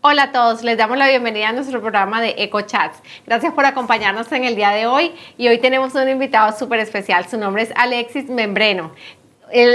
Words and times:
Hola 0.00 0.24
a 0.24 0.32
todos, 0.32 0.62
les 0.62 0.78
damos 0.78 0.98
la 0.98 1.08
bienvenida 1.08 1.48
a 1.48 1.52
nuestro 1.52 1.80
programa 1.80 2.20
de 2.20 2.34
Eco 2.38 2.60
Chats. 2.60 3.02
Gracias 3.26 3.52
por 3.52 3.64
acompañarnos 3.64 4.30
en 4.32 4.44
el 4.44 4.54
día 4.54 4.70
de 4.70 4.86
hoy 4.86 5.12
y 5.36 5.48
hoy 5.48 5.58
tenemos 5.58 5.94
un 5.94 6.08
invitado 6.08 6.56
súper 6.56 6.80
especial. 6.80 7.26
Su 7.26 7.38
nombre 7.38 7.62
es 7.62 7.72
Alexis 7.74 8.28
Membreno. 8.28 8.92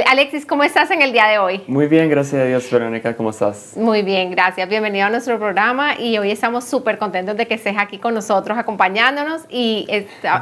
Alexis, 0.05 0.45
¿cómo 0.45 0.63
estás 0.63 0.91
en 0.91 1.01
el 1.01 1.13
día 1.13 1.27
de 1.27 1.37
hoy? 1.37 1.61
Muy 1.67 1.87
bien, 1.87 2.09
gracias 2.09 2.41
a 2.41 2.45
Dios, 2.45 2.69
Verónica, 2.69 3.15
¿cómo 3.15 3.29
estás? 3.29 3.77
Muy 3.77 4.01
bien, 4.01 4.29
gracias. 4.31 4.67
Bienvenido 4.67 5.05
a 5.05 5.09
nuestro 5.09 5.37
programa 5.37 5.97
y 5.97 6.17
hoy 6.17 6.29
estamos 6.29 6.65
súper 6.65 6.97
contentos 6.97 7.37
de 7.37 7.47
que 7.47 7.53
estés 7.53 7.75
aquí 7.77 7.97
con 7.97 8.13
nosotros 8.13 8.57
acompañándonos 8.57 9.43
y 9.49 9.87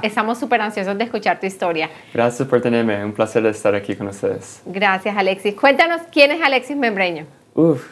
estamos 0.01 0.39
súper 0.39 0.61
ansiosos 0.61 0.97
de 0.97 1.04
escuchar 1.04 1.39
tu 1.39 1.45
historia. 1.45 1.89
Gracias 2.11 2.47
por 2.47 2.59
tenerme, 2.59 3.05
un 3.05 3.13
placer 3.13 3.45
estar 3.45 3.75
aquí 3.75 3.95
con 3.95 4.07
ustedes. 4.07 4.63
Gracias, 4.65 5.15
Alexis. 5.15 5.54
Cuéntanos, 5.54 6.01
¿quién 6.11 6.31
es 6.31 6.41
Alexis 6.41 6.75
Membreño? 6.75 7.27
Uf, 7.54 7.86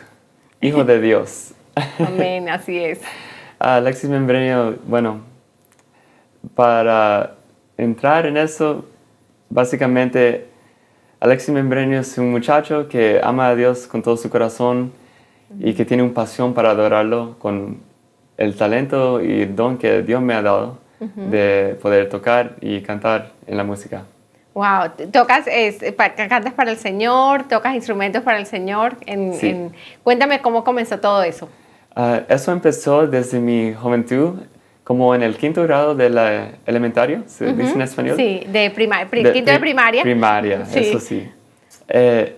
hijo 0.60 0.84
de 0.84 1.00
Dios. 1.00 1.54
Amén, 2.00 2.50
así 2.50 2.78
es. 2.78 3.02
Alexis 3.60 4.10
Membreño, 4.10 4.76
bueno, 4.86 5.22
para 6.56 7.36
entrar 7.78 8.26
en 8.26 8.38
eso, 8.38 8.86
básicamente 9.50 10.48
Alexis 11.20 11.50
Membreño 11.50 12.00
es 12.00 12.18
un 12.18 12.32
muchacho 12.32 12.88
que 12.88 13.20
ama 13.24 13.48
a 13.48 13.56
Dios 13.56 13.88
con 13.88 14.04
todo 14.04 14.18
su 14.18 14.30
corazón 14.30 14.92
y 15.60 15.74
que 15.74 15.86
tiene 15.86 16.04
una 16.04 16.14
pasión 16.14 16.54
para 16.54 16.72
adorarlo 16.72 17.36
con 17.40 17.80
el 18.38 18.56
talento 18.56 19.22
y 19.24 19.42
el 19.42 19.56
don 19.56 19.78
que 19.78 20.04
Dios 20.04 20.22
me 20.22 20.36
ha 20.36 20.42
dado 20.42 20.78
de 21.00 21.78
poder 21.82 22.10
tocar 22.10 22.56
y 22.62 22.82
cantar 22.82 23.32
en 23.48 23.58
la 23.58 23.64
música. 23.64 24.04
Wow, 24.54 25.10
tocas, 25.12 25.46
cantas 26.16 26.54
para 26.54 26.72
el 26.72 26.78
Señor, 26.78 27.48
tocas 27.48 27.76
instrumentos 27.76 28.24
para 28.24 28.40
el 28.40 28.46
Señor. 28.46 28.98
cuéntame 30.04 30.42
cómo 30.42 30.64
comenzó 30.64 31.00
todo 31.00 31.24
eso. 31.24 31.50
Ah, 32.00 32.22
eso 32.30 32.52
empezó 32.52 33.08
desde 33.08 33.40
mi 33.40 33.74
juventud 33.74 34.36
como 34.84 35.16
en 35.16 35.24
el 35.24 35.36
quinto 35.36 35.64
grado 35.64 35.96
de 35.96 36.12
la 36.12 36.50
elementario, 36.68 37.24
¿se 37.26 37.52
dice 37.54 37.74
en 37.74 37.82
español? 37.82 38.16
Sí, 38.16 38.44
de, 38.48 38.72
quinto 39.34 39.52
de 39.52 39.60
primaria. 39.60 40.04
Primaria, 40.04 40.66
eso 40.74 41.00
sí. 41.00 41.28
Eh, 41.88 42.38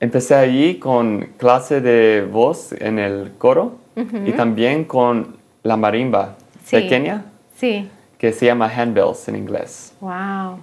empecé 0.00 0.34
allí 0.34 0.80
con 0.80 1.30
clase 1.38 1.80
de 1.80 2.26
voz 2.30 2.72
en 2.72 2.98
el 2.98 3.30
coro 3.38 3.78
y 4.26 4.32
también 4.32 4.84
con 4.84 5.36
la 5.62 5.76
marimba 5.76 6.36
pequeña, 6.68 7.26
sí. 7.54 7.88
que 8.18 8.32
se 8.32 8.46
llama 8.46 8.68
handbells 8.68 9.28
en 9.28 9.36
inglés. 9.36 9.94
Wow. 10.00 10.58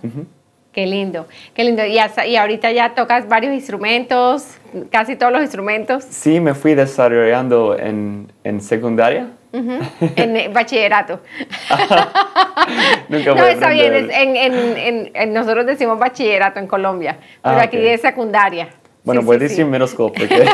Qué 0.78 0.86
lindo, 0.86 1.26
qué 1.56 1.64
lindo. 1.64 1.84
¿Y, 1.84 1.98
y 2.28 2.36
ahorita 2.36 2.72
ya 2.72 2.94
tocas 2.94 3.28
varios 3.28 3.52
instrumentos, 3.52 4.46
casi 4.92 5.16
todos 5.16 5.34
los 5.34 5.42
instrumentos. 5.42 6.04
Sí, 6.04 6.40
me 6.40 6.54
fui 6.54 6.76
desarrollando 6.76 7.76
en, 7.76 8.32
en 8.44 8.62
secundaria 8.62 9.32
en 9.52 10.54
bachillerato. 10.54 11.22
Nunca 13.10 13.34
no, 13.34 13.48
está 13.48 13.72
bien, 13.72 14.08
en, 14.12 15.10
en, 15.16 15.34
nosotros 15.34 15.66
decimos 15.66 15.98
bachillerato 15.98 16.60
en 16.60 16.68
Colombia, 16.68 17.18
pero 17.42 17.58
ah, 17.58 17.64
aquí 17.64 17.78
es 17.78 18.02
secundaria. 18.02 18.70
Bueno, 19.04 19.24
voy 19.24 19.38
a 19.38 19.40
decir 19.40 19.66
middle 19.66 19.88
school 19.88 20.12
porque... 20.16 20.48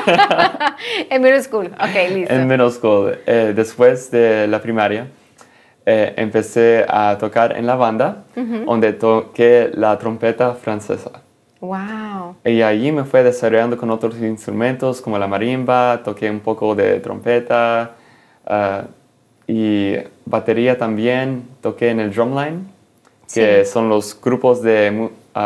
en 1.09 1.21
middle 1.21 1.43
school, 1.43 1.65
ok, 1.65 2.13
listo. 2.15 2.33
En 2.33 2.47
middle 2.47 2.71
school, 2.71 3.19
eh, 3.25 3.51
después 3.53 4.09
de 4.09 4.47
la 4.47 4.61
primaria, 4.61 5.05
eh, 5.85 6.13
empecé 6.17 6.85
a 6.87 7.17
tocar 7.17 7.57
en 7.57 7.65
la 7.65 7.75
banda, 7.75 8.23
donde 8.65 8.93
toqué 8.93 9.71
la 9.73 9.97
trompeta 9.97 10.53
francesa. 10.53 11.11
Wow. 11.59 12.35
Y 12.43 12.61
allí 12.61 12.91
me 12.91 13.05
fue 13.05 13.23
desarrollando 13.23 13.77
con 13.77 13.89
otros 13.89 14.17
instrumentos 14.19 15.01
como 15.01 15.17
la 15.17 15.27
marimba, 15.27 16.01
toqué 16.03 16.29
un 16.29 16.41
poco 16.41 16.75
de 16.75 16.99
trompeta, 16.99 17.91
Ah, 18.45 18.85
y 19.47 19.95
batería 20.25 20.77
también 20.77 21.47
toqué 21.61 21.89
en 21.89 21.99
el 21.99 22.13
Drumline, 22.13 22.67
que 23.33 23.65
son 23.65 23.89
los 23.89 24.19
grupos 24.19 24.61
de, 24.61 25.09
uh, 25.35 25.39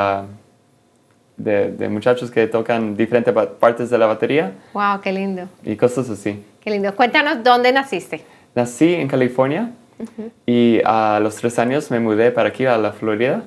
de, 1.36 1.72
de, 1.72 1.90
muchachos 1.90 2.30
que 2.30 2.48
tocan 2.48 2.96
diferentes 2.96 3.34
partes 3.60 3.90
de 3.90 3.98
la 3.98 4.06
batería. 4.06 4.54
¡Wow! 4.74 5.02
¡Qué 5.02 5.12
lindo! 5.12 5.48
Y 5.64 5.76
cosas 5.76 6.10
así. 6.10 6.44
¡Qué 6.60 6.70
lindo! 6.70 6.94
Cuéntanos, 6.96 7.44
¿dónde 7.44 7.72
naciste? 7.72 8.24
Nací 8.54 8.94
en 8.94 9.08
California 9.08 9.72
y 10.46 10.80
a 10.86 11.20
los 11.22 11.36
tres 11.36 11.60
años 11.60 11.92
me 11.92 12.00
mudé 12.00 12.32
para 12.32 12.50
aquí, 12.50 12.66
a 12.66 12.78
la 12.78 12.92
Florida, 12.92 13.44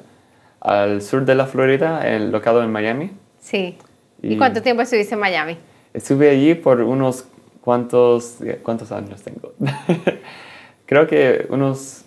al 0.61 1.03
sur 1.03 1.25
de 1.25 1.35
la 1.35 1.47
Florida, 1.47 2.05
locado 2.19 2.63
en 2.63 2.73
Miami. 2.73 3.13
Sí. 3.41 3.77
¿Y, 4.23 4.35
¿Y 4.35 4.37
cuánto 4.37 4.61
tiempo 4.63 4.83
estuviste 4.83 5.15
en 5.15 5.21
Miami? 5.21 5.57
Estuve 5.93 6.31
allí 6.31 6.55
por 6.55 6.81
unos 6.83 7.27
¿Cuántos, 7.61 8.39
cuántos 8.63 8.91
años 8.91 9.23
tengo? 9.23 9.53
Creo 10.87 11.07
que 11.07 11.47
unos 11.51 12.03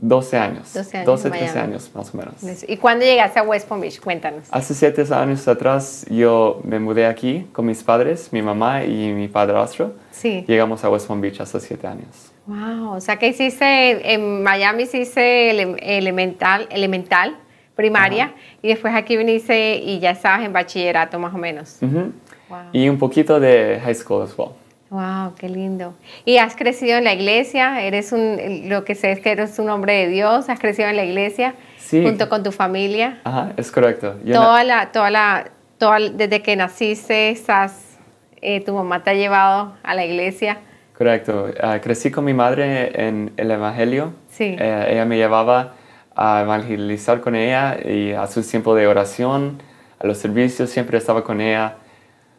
12 0.00 0.36
años. 0.38 0.72
12, 0.72 1.02
12 1.02 1.30
13 1.30 1.58
años 1.58 1.90
más 1.94 2.14
o 2.14 2.16
menos. 2.16 2.34
¿Y 2.66 2.76
cuándo 2.76 3.04
llegaste 3.04 3.40
a 3.40 3.42
West 3.42 3.68
Palm 3.68 3.80
Beach? 3.80 4.00
Cuéntanos. 4.00 4.46
Hace 4.50 4.74
7 4.74 5.12
años 5.12 5.48
atrás 5.48 6.06
yo 6.08 6.60
me 6.64 6.78
mudé 6.78 7.06
aquí 7.06 7.46
con 7.52 7.66
mis 7.66 7.82
padres, 7.82 8.32
mi 8.32 8.40
mamá 8.40 8.84
y 8.84 9.12
mi 9.12 9.26
padrastro. 9.26 9.94
Sí. 10.12 10.44
Llegamos 10.46 10.84
a 10.84 10.90
West 10.90 11.08
Palm 11.08 11.20
Beach 11.20 11.40
hace 11.40 11.58
7 11.58 11.86
años. 11.86 12.27
Wow, 12.48 12.94
o 12.94 13.00
sea 13.02 13.18
que 13.18 13.28
hiciste, 13.28 14.14
en 14.14 14.42
Miami 14.42 14.84
hiciste 14.84 15.50
elemental, 15.50 16.66
elemental 16.70 17.36
primaria 17.76 18.32
y 18.62 18.68
después 18.68 18.94
aquí 18.94 19.18
viniste 19.18 19.76
y 19.76 19.98
ya 19.98 20.12
estabas 20.12 20.46
en 20.46 20.54
bachillerato 20.54 21.18
más 21.18 21.34
o 21.34 21.36
menos. 21.36 21.76
wow. 21.82 22.58
Y 22.72 22.88
un 22.88 22.98
poquito 22.98 23.38
de 23.38 23.78
high 23.84 23.94
school 23.94 24.22
as 24.22 24.36
well. 24.38 24.52
Wow, 24.88 25.34
qué 25.38 25.50
lindo. 25.50 25.92
¿Y 26.24 26.38
has 26.38 26.56
crecido 26.56 26.96
en 26.96 27.04
la 27.04 27.12
iglesia? 27.12 27.82
Eres 27.82 28.12
un, 28.12 28.70
lo 28.70 28.82
que 28.84 28.94
sé 28.94 29.12
es 29.12 29.20
que 29.20 29.30
eres 29.30 29.58
un 29.58 29.68
hombre 29.68 29.92
de 29.92 30.08
Dios. 30.08 30.48
¿Has 30.48 30.58
crecido 30.58 30.88
en 30.88 30.96
la 30.96 31.04
iglesia? 31.04 31.54
Sí. 31.76 32.02
Junto 32.02 32.30
con 32.30 32.42
tu 32.42 32.50
familia. 32.50 33.18
Ajá, 33.24 33.52
es 33.58 33.70
correcto. 33.70 34.16
toda 34.24 34.64
la, 34.64 34.90
toda 34.90 35.10
la, 35.10 35.50
toda, 35.76 35.98
desde 36.00 36.40
que 36.40 36.56
naciste, 36.56 37.28
estás, 37.28 37.98
eh, 38.40 38.64
tu 38.64 38.72
mamá 38.72 39.04
te 39.04 39.10
ha 39.10 39.14
llevado 39.14 39.74
a 39.82 39.94
la 39.94 40.06
iglesia. 40.06 40.60
Correcto. 40.98 41.46
Ah, 41.62 41.80
crecí 41.80 42.10
con 42.10 42.24
mi 42.24 42.34
madre 42.34 42.90
en 43.06 43.30
el 43.36 43.52
Evangelio. 43.52 44.14
Sí. 44.30 44.56
Eh, 44.58 44.88
ella 44.90 45.04
me 45.04 45.16
llevaba 45.16 45.74
a 46.16 46.42
evangelizar 46.42 47.20
con 47.20 47.36
ella 47.36 47.78
y 47.84 48.10
a 48.10 48.26
su 48.26 48.42
tiempo 48.42 48.74
de 48.74 48.88
oración, 48.88 49.62
a 50.00 50.06
los 50.08 50.18
servicios, 50.18 50.70
siempre 50.70 50.98
estaba 50.98 51.22
con 51.22 51.40
ella. 51.40 51.76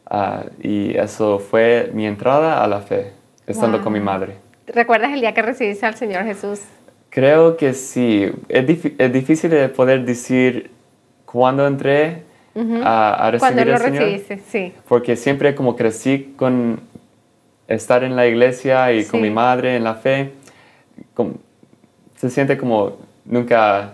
Ah, 0.05 0.43
y 0.61 0.97
eso 0.97 1.39
fue 1.39 1.89
mi 1.93 2.05
entrada 2.05 2.61
a 2.61 2.67
la 2.67 2.81
fe, 2.81 3.13
estando 3.47 3.81
con 3.81 3.93
mi 3.93 4.01
madre. 4.01 4.35
¿Recuerdas 4.67 5.13
el 5.13 5.21
día 5.21 5.33
que 5.33 5.41
recibiste 5.41 5.85
al 5.85 5.95
Señor 5.95 6.25
Jesús? 6.25 6.59
Creo 7.09 7.55
que 7.55 7.73
sí. 7.73 8.29
Es, 8.49 8.65
es 8.97 9.13
difícil 9.13 9.51
de 9.51 9.69
poder 9.69 10.03
decir 10.03 10.69
cuándo 11.25 11.65
entré 11.65 12.23
a, 12.83 13.29
recibir 13.31 13.55
¿Cuándo 13.55 13.71
lo 13.71 13.77
recibiste? 13.77 14.39
Sí. 14.49 14.73
Porque 14.85 15.15
siempre 15.15 15.55
como 15.55 15.77
crecí 15.77 16.33
con 16.35 16.81
estar 17.69 18.03
en 18.03 18.15
la 18.15 18.27
iglesia 18.27 18.91
y 18.91 19.05
con 19.05 19.21
mi 19.21 19.29
madre 19.29 19.75
en 19.75 19.83
la 19.83 19.95
fe, 19.95 20.33
se 22.17 22.29
siente 22.29 22.57
como 22.57 22.97
nunca 23.25 23.93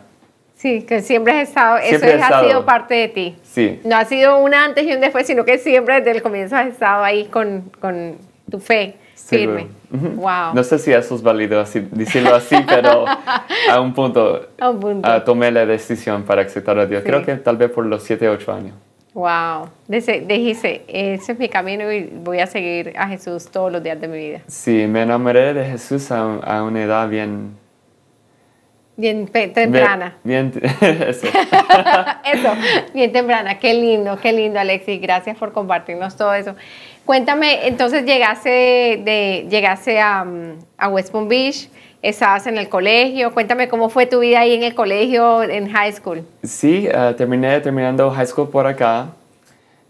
Sí, 0.55 0.83
que 0.83 1.01
siempre 1.01 1.33
has 1.33 1.49
estado, 1.49 1.77
eso 1.77 2.05
ha 2.23 2.43
sido 2.43 2.65
parte 2.65 2.95
de 2.95 3.07
ti. 3.09 3.35
Sí. 3.43 3.81
No 3.83 3.97
ha 3.97 4.05
sido 4.05 4.39
un 4.39 4.53
antes 4.53 4.85
y 4.85 4.93
un 4.93 5.01
después, 5.01 5.27
sino 5.27 5.43
que 5.43 5.57
siempre 5.57 5.95
desde 5.95 6.11
el 6.11 6.21
comienzo 6.21 6.55
has 6.55 6.67
estado 6.67 7.03
ahí 7.03 7.25
con, 7.25 7.69
con 7.81 8.15
tu 8.49 8.59
fe 8.59 8.95
firme. 9.15 9.67
Wow. 9.91 10.53
No 10.53 10.63
sé 10.63 10.79
si 10.79 10.93
eso 10.93 11.15
es 11.15 11.21
válido 11.21 11.59
así, 11.59 11.85
decirlo 11.91 12.33
así, 12.33 12.55
pero 12.67 13.05
a 13.69 13.81
un 13.81 13.93
punto, 13.93 14.47
a 14.59 14.69
un 14.69 14.79
punto. 14.79 15.09
Uh, 15.09 15.21
tomé 15.25 15.51
la 15.51 15.65
decisión 15.65 16.23
para 16.23 16.43
aceptar 16.43 16.79
a 16.79 16.85
Dios. 16.85 17.03
Creo 17.05 17.23
que 17.23 17.35
tal 17.35 17.57
vez 17.57 17.69
por 17.69 17.85
los 17.85 18.03
7, 18.03 18.29
8 18.29 18.53
años. 18.53 18.73
Wow. 19.15 19.69
Dijiste, 19.87 20.83
ese 20.87 21.31
es 21.31 21.39
mi 21.39 21.49
camino 21.49 21.91
y 21.91 22.03
voy 22.03 22.39
a 22.41 22.47
seguir 22.47 22.93
a 22.97 23.07
Jesús 23.07 23.49
todos 23.49 23.71
los 23.71 23.81
días 23.81 23.99
de 23.99 24.07
mi 24.07 24.17
vida. 24.17 24.41
Sí, 24.45 24.85
me 24.87 25.01
enamoré 25.01 25.53
de 25.53 25.66
Jesús 25.66 26.11
a, 26.11 26.35
a 26.35 26.63
una 26.63 26.84
edad 26.84 27.09
bien 27.09 27.55
Bien 28.97 29.28
temprana. 29.28 30.16
Bien, 30.23 30.53
eso. 30.81 31.28
eso, 32.34 32.53
bien 32.93 33.11
temprana. 33.11 33.59
Qué 33.59 33.73
lindo, 33.73 34.17
qué 34.22 34.31
lindo, 34.31 34.59
Alexis. 34.59 35.01
Gracias 35.01 35.37
por 35.37 35.51
compartirnos 35.51 36.16
todo 36.16 36.34
eso. 36.34 36.55
Cuéntame, 37.03 37.67
entonces 37.67 38.05
llegaste, 38.05 38.49
de, 38.49 39.47
llegaste 39.49 39.99
a, 39.99 40.23
mm, 40.23 40.59
a 40.78 40.87
West 40.87 41.11
Palm 41.11 41.28
Beach, 41.28 41.69
estabas 42.09 42.47
en 42.47 42.57
el 42.57 42.69
colegio. 42.69 43.34
Cuéntame 43.34 43.67
cómo 43.67 43.90
fue 43.90 44.05
tu 44.05 44.19
vida 44.19 44.40
ahí 44.41 44.53
en 44.53 44.63
el 44.63 44.75
colegio, 44.75 45.43
en 45.43 45.69
high 45.69 45.91
school. 45.91 46.23
Sí, 46.43 46.87
uh, 46.87 47.13
terminé 47.13 47.59
terminando 47.61 48.11
high 48.11 48.28
school 48.28 48.49
por 48.49 48.67
acá. 48.67 49.09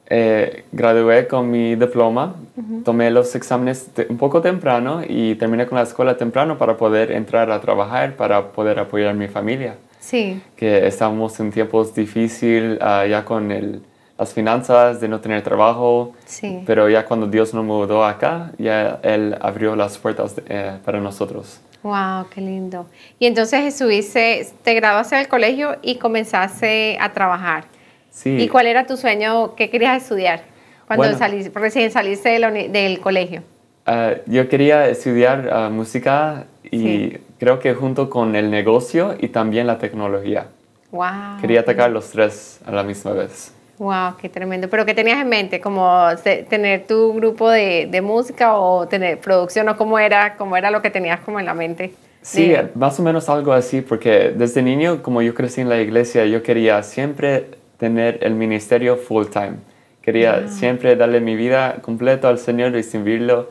Eh, 0.07 0.63
gradué 0.71 1.27
con 1.27 1.49
mi 1.49 1.75
diploma, 1.75 2.35
tomé 2.83 3.09
los 3.09 3.33
exámenes 3.33 3.89
un 4.07 4.17
poco 4.17 4.39
temprano 4.39 5.01
y 5.07 5.33
terminé 5.33 5.65
con 5.65 5.79
la 5.79 5.83
escuela 5.83 6.15
temprano 6.15 6.59
para 6.59 6.77
poder 6.77 7.11
entrar 7.11 7.49
a 7.49 7.59
trabajar, 7.59 8.15
para 8.15 8.51
poder 8.51 8.77
apoyar 8.77 9.09
a 9.09 9.13
mi 9.13 9.27
familia. 9.27 9.77
Sí. 9.99 10.39
Que 10.55 10.85
estábamos 10.85 11.39
en 11.39 11.51
tiempos 11.51 11.95
difíciles 11.95 12.79
uh, 12.79 13.07
ya 13.07 13.25
con 13.25 13.51
el, 13.51 13.81
las 14.17 14.33
finanzas, 14.33 15.01
de 15.01 15.07
no 15.07 15.19
tener 15.19 15.41
trabajo. 15.41 16.13
Sí. 16.25 16.63
Pero 16.65 16.89
ya 16.89 17.05
cuando 17.05 17.27
Dios 17.27 17.53
nos 17.53 17.65
mudó 17.65 18.05
acá, 18.05 18.51
ya 18.57 18.99
Él 19.03 19.37
abrió 19.41 19.75
las 19.75 19.97
puertas 19.97 20.35
eh, 20.47 20.77
para 20.85 20.99
nosotros. 20.99 21.59
Wow, 21.83 22.27
qué 22.33 22.41
lindo. 22.41 22.87
Y 23.19 23.27
entonces 23.27 23.63
estuviste, 23.65 24.47
te 24.63 24.73
graduaste 24.73 25.17
del 25.17 25.27
colegio 25.27 25.75
y 25.81 25.97
comenzaste 25.97 26.97
a 26.99 27.13
trabajar. 27.13 27.65
Sí. 28.09 28.37
¿Y 28.39 28.47
cuál 28.47 28.65
era 28.67 28.87
tu 28.87 28.97
sueño? 28.97 29.53
¿Qué 29.55 29.69
querías 29.69 30.01
estudiar 30.01 30.41
cuando 30.87 31.03
Bueno. 31.03 31.17
saliste, 31.17 31.51
recién 31.59 31.91
saliste 31.91 32.29
de 32.29 32.39
la 32.39 32.49
del 32.51 32.99
colegio? 33.01 33.43
Ah, 33.85 34.13
yo 34.25 34.47
quería 34.49 34.87
estudiar 34.87 35.49
ah, 35.51 35.69
música 35.69 36.45
y 36.63 36.79
Sí. 36.79 37.17
creo 37.37 37.59
que 37.59 37.75
junto 37.75 38.09
con 38.09 38.35
el 38.35 38.49
negocio 38.49 39.15
y 39.19 39.27
también 39.27 39.67
la 39.67 39.77
tecnología. 39.77 40.47
Wow. 40.91 41.39
Quería 41.41 41.59
atacar 41.59 41.91
los 41.91 42.09
tres 42.09 42.61
a 42.65 42.71
la 42.71 42.81
misma 42.83 43.11
vez. 43.11 43.53
Wow, 43.77 44.15
qué 44.17 44.29
tremendo. 44.29 44.69
¿Pero 44.69 44.85
qué 44.85 44.93
tenías 44.93 45.19
en 45.21 45.27
mente? 45.27 45.59
¿Como 45.59 46.07
tener 46.49 46.87
tu 46.87 47.13
grupo 47.13 47.49
de, 47.49 47.87
de 47.91 48.01
música 48.01 48.57
o 48.57 48.87
tener 48.87 49.19
producción 49.19 49.67
o 49.67 49.75
cómo 49.75 49.99
era, 49.99 50.37
cómo 50.37 50.55
era 50.55 50.71
lo 50.71 50.81
que 50.81 50.89
tenías 50.91 51.19
como 51.21 51.39
en 51.39 51.45
la 51.45 51.53
mente? 51.53 51.93
Sí, 52.21 52.49
De- 52.49 52.71
más 52.73 52.99
o 52.99 53.03
menos 53.03 53.29
algo 53.29 53.53
así, 53.53 53.81
porque 53.81 54.31
desde 54.35 54.63
niño, 54.63 55.03
como 55.03 55.21
yo 55.21 55.35
crecí 55.35 55.61
en 55.61 55.69
la 55.69 55.79
iglesia, 55.79 56.25
yo 56.25 56.41
quería 56.41 56.81
siempre 56.83 57.51
tener 57.77 58.19
el 58.23 58.33
ministerio 58.33 58.97
full 58.97 59.25
time. 59.27 59.57
Quería 60.01 60.47
siempre 60.47 60.95
darle 60.95 61.19
mi 61.21 61.35
vida 61.35 61.81
completa 61.81 62.29
al 62.29 62.39
Señor 62.39 62.75
y 62.75 62.83
servirlo 62.83 63.49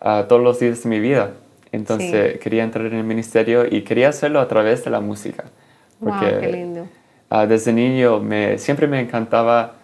ah, 0.00 0.26
todos 0.28 0.42
los 0.42 0.58
días 0.60 0.82
de 0.84 0.90
mi 0.90 1.00
vida. 1.00 1.32
Entonces 1.72 2.38
quería 2.40 2.64
entrar 2.64 2.86
en 2.86 2.94
el 2.94 3.04
ministerio 3.04 3.66
y 3.70 3.82
quería 3.82 4.08
hacerlo 4.10 4.40
a 4.40 4.48
través 4.48 4.84
de 4.84 4.90
la 4.90 5.00
música. 5.00 5.44
Wow, 6.00 6.04
Porque 6.04 6.38
qué 6.40 6.48
lindo. 6.48 6.88
Ah, 7.30 7.46
desde 7.46 7.72
niño 7.72 8.20
me, 8.20 8.58
siempre 8.58 8.86
me 8.86 9.00
encantaba 9.00 9.74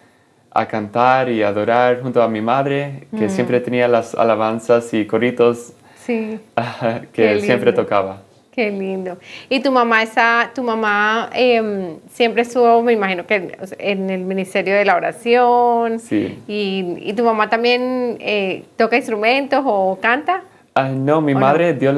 a 0.50 0.67
cantar 0.67 1.29
y 1.31 1.43
adorar 1.43 2.00
junto 2.02 2.23
a 2.23 2.29
mi 2.29 2.41
madre, 2.41 3.06
Mm. 3.11 3.19
que 3.19 3.29
siempre 3.29 3.61
tenía 3.61 3.88
las 3.88 4.14
alabanzas 4.14 4.93
y 4.94 5.05
coritos 5.06 5.73
Sí. 6.05 6.38
ah, 6.56 7.00
que 7.12 7.41
siempre 7.41 7.73
tocaba. 7.73 8.19
Qué 8.52 8.70
lindo. 8.70 9.19
Y 9.49 9.58
tu 9.61 9.73
mamá 9.73 10.05
está, 10.05 10.52
tu 10.55 10.62
mamá 10.62 11.29
em, 11.35 11.96
siempre 12.12 12.43
estuvo, 12.43 12.82
me 12.85 12.93
imagino 12.93 13.26
que 13.26 13.58
en 13.79 14.11
el 14.11 14.20
ministerio 14.20 14.76
de 14.76 14.85
la 14.85 14.94
oración. 14.94 15.99
Sí. 15.99 16.38
Y, 16.47 16.99
y 17.00 17.12
tu 17.14 17.25
mamá 17.25 17.50
también 17.50 18.17
eh, 18.20 18.62
toca 18.76 18.97
instrumentos 18.97 19.61
o 19.67 19.99
canta. 20.00 20.43
Ah, 20.76 20.88
no, 20.90 21.20
mi 21.20 21.32
¿O 21.32 21.35
no? 21.35 21.40
madre 21.40 21.75
dio- 21.75 21.93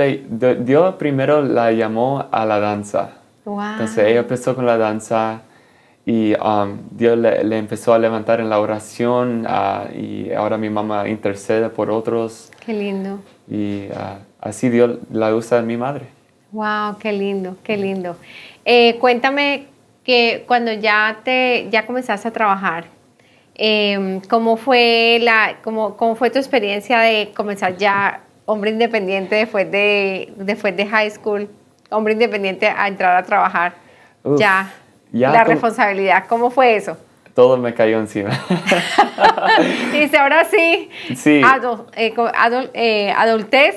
dio 0.55 0.97
primero 0.97 1.43
la 1.43 1.73
llamó 1.73 2.25
a 2.31 2.47
la 2.47 2.59
danza. 2.59 3.11
Wow. 3.47 3.73
Entonces 3.73 3.99
ella 4.07 4.21
empezó 4.21 4.55
con 4.55 4.67
la 4.67 4.77
danza 4.77 5.43
y 6.05 6.35
um, 6.35 6.79
Dios 6.91 7.17
le, 7.17 7.43
le 7.45 7.59
empezó 7.59 7.95
a 7.95 7.99
levantar 7.99 8.41
en 8.41 8.49
la 8.49 8.61
oración 8.61 9.45
ah, 9.49 9.87
y 9.95 10.33
ahora 10.33 10.59
mi 10.59 10.69
mamá 10.69 11.09
intercede 11.09 11.69
por 11.69 11.91
otros 11.91 12.51
Qué 12.65 12.73
lindo. 12.73 13.21
y 13.49 13.87
ah, 13.95 14.19
así 14.41 14.69
Dios 14.69 14.99
la 15.11 15.35
usa 15.35 15.59
en 15.59 15.67
mi 15.67 15.77
madre. 15.77 16.07
Wow, 16.53 16.99
qué 16.99 17.13
lindo, 17.13 17.57
qué 17.65 17.77
lindo. 17.77 18.17
Eh, 18.65 18.97
cuéntame 19.01 19.67
que 20.05 20.45
cuando 20.47 20.73
ya 20.73 21.19
te 21.25 21.69
ya 21.71 21.87
comenzaste 21.87 22.29
a 22.29 22.33
trabajar, 22.33 22.85
em, 23.55 24.21
¿cómo 24.29 24.57
fue 24.57 25.19
la 25.23 25.57
cómo, 25.63 25.97
cómo 25.97 26.15
fue 26.15 26.31
tu 26.31 26.39
experiencia 26.39 27.01
de 27.01 27.33
comenzar 27.35 27.77
ya 27.77 28.21
hombre 28.45 28.71
independiente 28.71 29.35
después 29.35 29.71
de 29.71 30.33
después 30.37 30.77
de 30.77 30.87
high 30.87 31.11
school, 31.11 31.49
hombre 31.91 32.13
independiente 32.15 32.67
a 32.69 32.89
entrar 32.89 33.17
a 33.17 33.23
trabajar? 33.23 33.75
Uf, 34.23 34.39
ya, 34.41 34.73
ya 35.13 35.31
la 35.31 35.45
responsabilidad, 35.45 36.25
¿cómo 36.29 36.51
fue 36.51 36.77
eso? 36.77 36.97
Todo 37.35 37.57
me 37.59 37.75
cayó 37.75 37.99
encima. 37.99 38.31
Dice, 39.93 40.17
ahora 40.19 40.45
sí, 40.45 40.91
Sí. 41.15 41.43
adul- 41.43 41.87
eh, 41.95 42.15
eh, 42.75 43.13
adultez, 43.17 43.77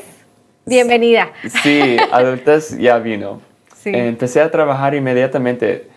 bienvenida. 0.65 1.29
Sí, 1.63 1.97
adultez 2.11 2.77
ya 2.77 2.97
vino. 2.99 3.41
Sí. 3.75 3.91
Empecé 3.93 4.41
a 4.41 4.49
trabajar 4.51 4.95
inmediatamente. 4.95 5.87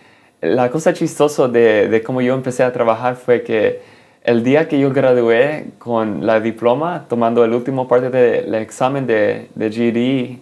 La 0.41 0.69
cosa 0.69 0.93
chistosa 0.93 1.47
de, 1.47 1.87
de 1.87 2.03
cómo 2.03 2.21
yo 2.21 2.33
empecé 2.33 2.63
a 2.63 2.73
trabajar 2.73 3.15
fue 3.15 3.43
que 3.43 3.81
el 4.23 4.43
día 4.43 4.67
que 4.67 4.79
yo 4.79 4.91
gradué 4.91 5.65
con 5.79 6.25
la 6.25 6.39
diploma, 6.39 7.05
tomando 7.09 7.43
el 7.43 7.53
último 7.53 7.87
parte 7.87 8.09
del 8.09 8.53
examen 8.55 9.05
de, 9.05 9.49
de 9.55 9.71
GED 9.71 10.39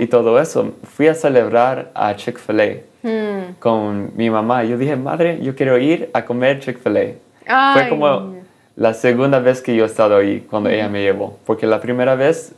y 0.00 0.06
todo 0.06 0.38
eso, 0.40 0.72
fui 0.84 1.08
a 1.08 1.14
celebrar 1.14 1.90
a 1.94 2.14
Chick-fil-A 2.14 2.76
Mm. 3.04 3.56
con 3.58 4.12
mi 4.16 4.30
mamá. 4.30 4.64
Yo 4.64 4.78
dije, 4.78 4.96
madre, 4.96 5.38
yo 5.42 5.54
quiero 5.54 5.76
ir 5.76 6.08
a 6.14 6.24
comer 6.24 6.60
Chick-fil-A. 6.60 7.72
Fue 7.74 7.88
como 7.90 8.34
la 8.76 8.94
segunda 8.94 9.40
vez 9.40 9.60
que 9.60 9.76
yo 9.76 9.84
he 9.84 9.86
estado 9.86 10.16
ahí 10.16 10.46
cuando 10.48 10.70
ella 10.70 10.88
me 10.88 11.02
llevó, 11.02 11.36
porque 11.44 11.66
la 11.66 11.80
primera 11.82 12.14
vez 12.14 12.54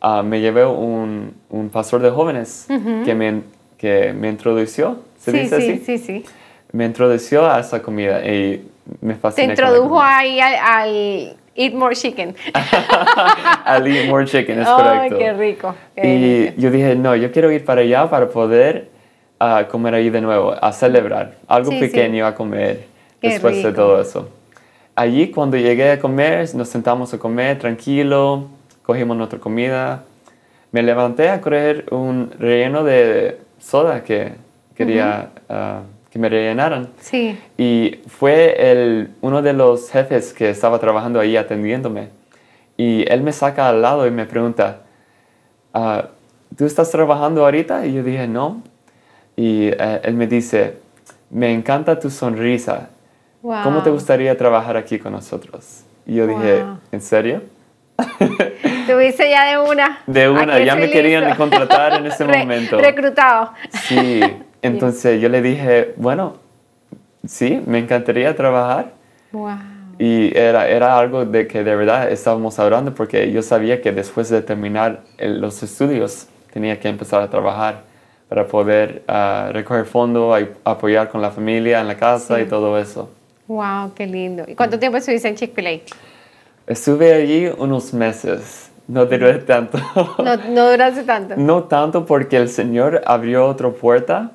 ah, 0.00 0.24
me 0.24 0.40
llevé 0.40 0.66
un, 0.66 1.34
un 1.50 1.68
pastor 1.68 2.00
de 2.02 2.10
jóvenes 2.10 2.66
que, 3.04 3.14
me, 3.14 3.42
que 3.78 4.12
me 4.12 4.28
introdució, 4.28 4.98
¿se 5.20 5.30
Sí, 5.30 5.38
dice 5.38 5.60
sí, 5.60 5.70
así? 5.70 5.82
sí, 5.84 5.98
sí. 5.98 6.24
Me 6.72 6.84
introdució 6.84 7.46
a 7.48 7.60
esa 7.60 7.80
comida 7.80 8.26
y 8.26 8.66
me 9.00 9.14
Te 9.14 9.20
con 9.20 9.32
la 9.36 9.44
introdujo 9.44 10.00
ahí 10.02 10.40
al, 10.40 10.54
al 10.54 11.36
Eat 11.54 11.74
More 11.74 11.94
Chicken. 11.96 12.34
Al 13.64 13.86
Eat 13.86 14.08
More 14.08 14.26
Chicken, 14.26 14.60
es 14.60 14.66
Ay, 14.68 14.74
correcto. 14.76 15.18
qué 15.18 15.32
rico. 15.32 15.74
qué 15.94 16.54
Y 16.56 16.60
yo 16.60 16.70
dije, 16.70 16.94
no, 16.94 17.16
yo 17.16 17.32
quiero 17.32 17.50
ir 17.50 17.64
para 17.64 17.80
allá 17.80 18.08
para 18.10 18.28
poder 18.28 18.90
ah, 19.40 19.64
comer 19.70 19.94
ahí 19.94 20.10
de 20.10 20.20
nuevo, 20.20 20.54
a 20.60 20.72
celebrar, 20.72 21.36
algo 21.48 21.70
Sí, 21.70 21.78
sí. 21.78 21.86
pequeño 21.86 22.26
a 22.26 22.34
comer 22.34 22.86
Qué 23.20 23.30
después 23.30 23.62
de 23.62 23.72
todo 23.72 24.00
eso. 24.00 24.28
Allí 24.94 25.30
cuando 25.30 25.56
llegué 25.56 25.92
a 25.92 25.98
comer, 25.98 26.54
nos 26.54 26.68
sentamos 26.68 27.12
a 27.12 27.18
comer 27.18 27.58
tranquilo, 27.58 28.48
cogimos 28.82 29.16
nuestra 29.16 29.38
comida. 29.38 30.04
Me 30.72 30.82
levanté 30.82 31.28
a 31.30 31.40
coger 31.40 31.86
un 31.90 32.30
relleno 32.38 32.84
de 32.84 33.38
soda 33.58 34.02
que 34.02 34.32
quería 34.74 35.30
que 36.16 36.22
me 36.22 36.28
rellenaran. 36.30 36.88
Sí. 36.98 37.38
Y 37.58 38.00
fue 38.06 38.56
el, 38.72 39.10
uno 39.20 39.42
de 39.42 39.52
los 39.52 39.90
jefes 39.90 40.32
que 40.32 40.48
estaba 40.48 40.78
trabajando 40.78 41.20
ahí 41.20 41.36
atendiéndome. 41.36 42.08
Y 42.78 43.04
él 43.12 43.20
me 43.20 43.32
saca 43.32 43.68
al 43.68 43.82
lado 43.82 44.06
y 44.06 44.10
me 44.10 44.24
pregunta, 44.24 44.80
ah, 45.74 46.08
¿tú 46.56 46.64
estás 46.64 46.90
trabajando 46.90 47.44
ahorita? 47.44 47.84
Y 47.86 47.92
yo 47.92 48.02
dije, 48.02 48.26
no. 48.26 48.62
Y 49.36 49.66
eh, 49.68 50.00
él 50.04 50.14
me 50.14 50.26
dice, 50.26 50.78
me 51.28 51.52
encanta 51.52 51.98
tu 52.00 52.08
sonrisa. 52.08 52.88
Wow. 53.42 53.62
¿Cómo 53.62 53.82
te 53.82 53.90
gustaría 53.90 54.36
trabajar 54.38 54.78
aquí 54.78 54.98
con 54.98 55.12
nosotros? 55.12 55.82
Y 56.06 56.14
yo 56.14 56.26
dije. 56.26 56.64
¿en 56.92 57.00
serio? 57.02 57.42
Tuviste 58.86 59.28
ya 59.28 59.44
de 59.50 59.58
una. 59.58 59.98
De 60.06 60.30
una, 60.30 60.58
ya 60.60 60.76
me 60.76 60.90
querían 60.90 61.34
contratar 61.36 61.94
en 61.94 62.06
ese 62.06 62.24
Re- 62.24 62.38
momento. 62.38 62.78
Reclutado. 62.78 63.52
Sí, 63.70 64.20
entonces 64.66 65.20
yo 65.20 65.28
le 65.28 65.42
dije, 65.42 65.94
bueno, 65.96 66.34
sí, 67.26 67.62
me 67.66 67.78
encantaría 67.78 68.34
trabajar. 68.36 68.92
Wow. 69.32 69.56
Y 69.98 70.36
era, 70.36 70.68
era 70.68 70.98
algo 70.98 71.24
de 71.24 71.46
que 71.46 71.64
de 71.64 71.74
verdad 71.74 72.10
estábamos 72.10 72.58
hablando 72.58 72.94
porque 72.94 73.32
yo 73.32 73.42
sabía 73.42 73.80
que 73.80 73.92
después 73.92 74.28
de 74.28 74.42
terminar 74.42 75.02
los 75.18 75.62
estudios 75.62 76.26
tenía 76.52 76.78
que 76.78 76.88
empezar 76.88 77.22
a 77.22 77.30
trabajar 77.30 77.82
para 78.28 78.46
poder 78.46 79.02
ah, 79.08 79.50
recoger 79.52 79.86
fondos, 79.86 80.38
apoyar 80.64 81.08
con 81.08 81.22
la 81.22 81.30
familia 81.30 81.80
en 81.80 81.88
la 81.88 81.96
casa 81.96 82.36
Sí. 82.36 82.42
y 82.42 82.44
todo 82.46 82.78
eso. 82.78 83.08
Wow, 83.46 83.94
qué 83.94 84.06
lindo. 84.06 84.44
¿Y 84.46 84.54
cuánto 84.54 84.78
tiempo 84.78 84.98
estuviste 84.98 85.28
en 85.28 85.36
Chick-fil-A? 85.36 85.80
Estuve 86.66 87.14
allí 87.14 87.46
unos 87.56 87.94
meses, 87.94 88.70
no 88.88 89.04
duré 89.06 89.38
tanto. 89.40 89.78
No, 90.18 90.36
no 90.50 90.70
duraste 90.70 91.02
tanto. 91.04 91.34
No 91.36 91.64
tanto 91.64 92.04
porque 92.06 92.36
el 92.36 92.48
Señor 92.48 93.02
abrió 93.06 93.46
otra 93.46 93.70
puerta 93.70 94.32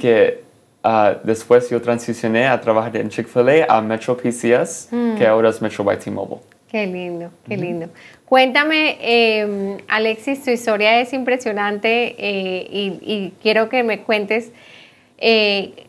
que 0.00 0.42
ah, 0.82 1.14
después 1.24 1.68
yo 1.70 1.80
transicioné 1.82 2.46
a 2.46 2.60
trabajar 2.60 2.96
en 2.96 3.08
Chick-fil-A 3.10 3.66
a 3.68 3.80
Metro 3.82 4.16
PCS, 4.16 4.88
que 5.18 5.26
ahora 5.26 5.50
es 5.50 5.60
Metro 5.60 5.84
by 5.84 5.98
T-Mobile. 5.98 6.40
Qué 6.70 6.86
lindo, 6.86 7.30
qué 7.48 7.56
lindo. 7.56 7.88
Cuéntame, 8.26 8.96
eh, 9.00 9.76
Alexis, 9.88 10.42
tu 10.44 10.50
historia 10.50 11.00
es 11.00 11.12
impresionante 11.12 12.14
eh, 12.16 12.66
y, 12.70 12.84
y 13.02 13.32
quiero 13.42 13.68
que 13.68 13.82
me 13.82 14.02
cuentes. 14.02 14.52
eh, 15.18 15.86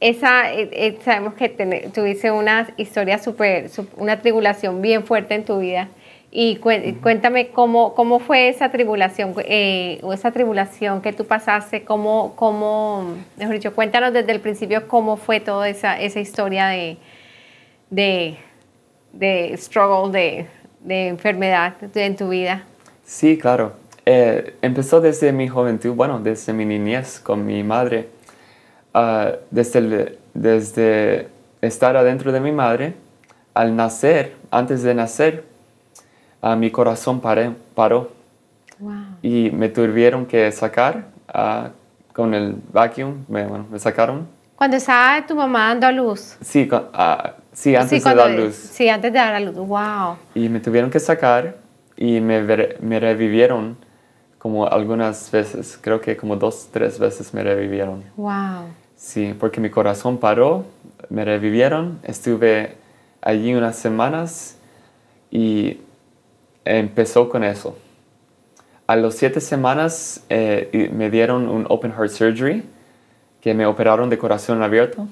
esa, 0.00 0.50
eh, 0.54 0.70
eh, 0.72 0.98
sabemos 1.04 1.34
que 1.34 1.48
ten- 1.50 1.92
tuviste 1.92 2.30
una 2.30 2.68
historia 2.78 3.18
súper, 3.18 3.68
sup- 3.68 3.90
una 3.98 4.20
tribulación 4.22 4.80
bien 4.80 5.04
fuerte 5.04 5.34
en 5.34 5.44
tu 5.44 5.58
vida. 5.58 5.88
Y 6.32 6.56
cué- 6.58 6.96
cuéntame 7.02 7.48
cómo, 7.48 7.94
cómo 7.94 8.20
fue 8.20 8.48
esa 8.48 8.70
tribulación, 8.70 9.34
eh, 9.38 9.98
o 10.02 10.12
esa 10.12 10.30
tribulación 10.30 11.02
que 11.02 11.12
tú 11.12 11.24
pasaste, 11.26 11.82
cómo, 11.84 12.34
cómo, 12.36 13.16
mejor 13.36 13.54
dicho, 13.54 13.74
cuéntanos 13.74 14.12
desde 14.12 14.30
el 14.30 14.40
principio 14.40 14.86
cómo 14.86 15.16
fue 15.16 15.40
toda 15.40 15.68
esa, 15.68 16.00
esa 16.00 16.20
historia 16.20 16.68
de, 16.68 16.98
de, 17.90 18.36
de 19.12 19.56
struggle, 19.56 20.12
de, 20.12 20.46
de 20.80 21.08
enfermedad 21.08 21.74
en 21.96 22.14
tu 22.14 22.28
vida. 22.28 22.64
Sí, 23.04 23.36
claro. 23.36 23.72
Eh, 24.06 24.54
empezó 24.62 25.00
desde 25.00 25.32
mi 25.32 25.48
juventud, 25.48 25.94
bueno, 25.94 26.20
desde 26.20 26.52
mi 26.52 26.64
niñez 26.64 27.18
con 27.18 27.44
mi 27.44 27.64
madre. 27.64 28.08
Ah, 28.94 29.32
desde, 29.50 29.78
el- 29.80 30.18
desde 30.34 31.26
estar 31.60 31.96
adentro 31.96 32.30
de 32.30 32.38
mi 32.40 32.52
madre, 32.52 32.94
al 33.52 33.74
nacer, 33.74 34.36
antes 34.52 34.84
de 34.84 34.94
nacer, 34.94 35.49
ah, 36.42 36.56
mi 36.56 36.70
corazón 36.70 37.20
paré- 37.20 37.54
paró 37.74 38.10
Wow. 38.78 38.92
y 39.22 39.50
me 39.50 39.68
tuvieron 39.68 40.24
que 40.26 40.50
sacar 40.52 41.04
ah, 41.28 41.68
con 42.14 42.32
el 42.34 42.54
vacuum, 42.72 43.24
me, 43.28 43.46
bueno, 43.46 43.66
me 43.70 43.78
sacaron. 43.78 44.26
Cuando 44.56 44.76
estaba 44.76 45.26
tu 45.26 45.34
mamá 45.34 45.68
dando 45.68 45.86
a 45.86 45.92
luz. 45.92 46.36
Sí, 46.40 46.66
con- 46.66 46.88
ah, 46.92 47.34
sí 47.52 47.76
antes 47.76 48.02
sí, 48.02 48.08
de 48.08 48.14
dar 48.14 48.30
luz. 48.30 48.54
Sí, 48.54 48.88
antes 48.88 49.12
de 49.12 49.18
dar 49.18 49.34
a 49.34 49.40
luz. 49.40 49.54
Wow. 49.54 50.16
Y 50.34 50.48
me 50.48 50.60
tuvieron 50.60 50.90
que 50.90 50.98
sacar 51.00 51.56
y 51.96 52.20
me, 52.20 52.40
me 52.80 53.00
revivieron 53.00 53.76
como 54.38 54.66
algunas 54.66 55.30
veces, 55.30 55.78
creo 55.80 56.00
que 56.00 56.16
como 56.16 56.36
dos, 56.36 56.68
tres 56.72 56.98
veces 56.98 57.34
me 57.34 57.42
revivieron. 57.42 58.02
Wow. 58.16 58.64
Sí, 58.96 59.34
porque 59.38 59.60
mi 59.60 59.68
corazón 59.70 60.16
paró, 60.18 60.64
me 61.10 61.24
revivieron, 61.26 61.98
estuve 62.02 62.76
allí 63.22 63.54
unas 63.54 63.76
semanas 63.76 64.56
y 65.30 65.78
empezó 66.78 67.28
con 67.28 67.42
eso. 67.44 67.76
A 68.86 68.96
las 68.96 69.14
siete 69.14 69.40
semanas 69.40 70.24
eh, 70.28 70.90
me 70.94 71.10
dieron 71.10 71.48
un 71.48 71.66
open 71.68 71.92
heart 71.92 72.10
surgery, 72.10 72.64
que 73.40 73.54
me 73.54 73.64
operaron 73.66 74.10
de 74.10 74.18
corazón 74.18 74.62
abierto 74.62 75.06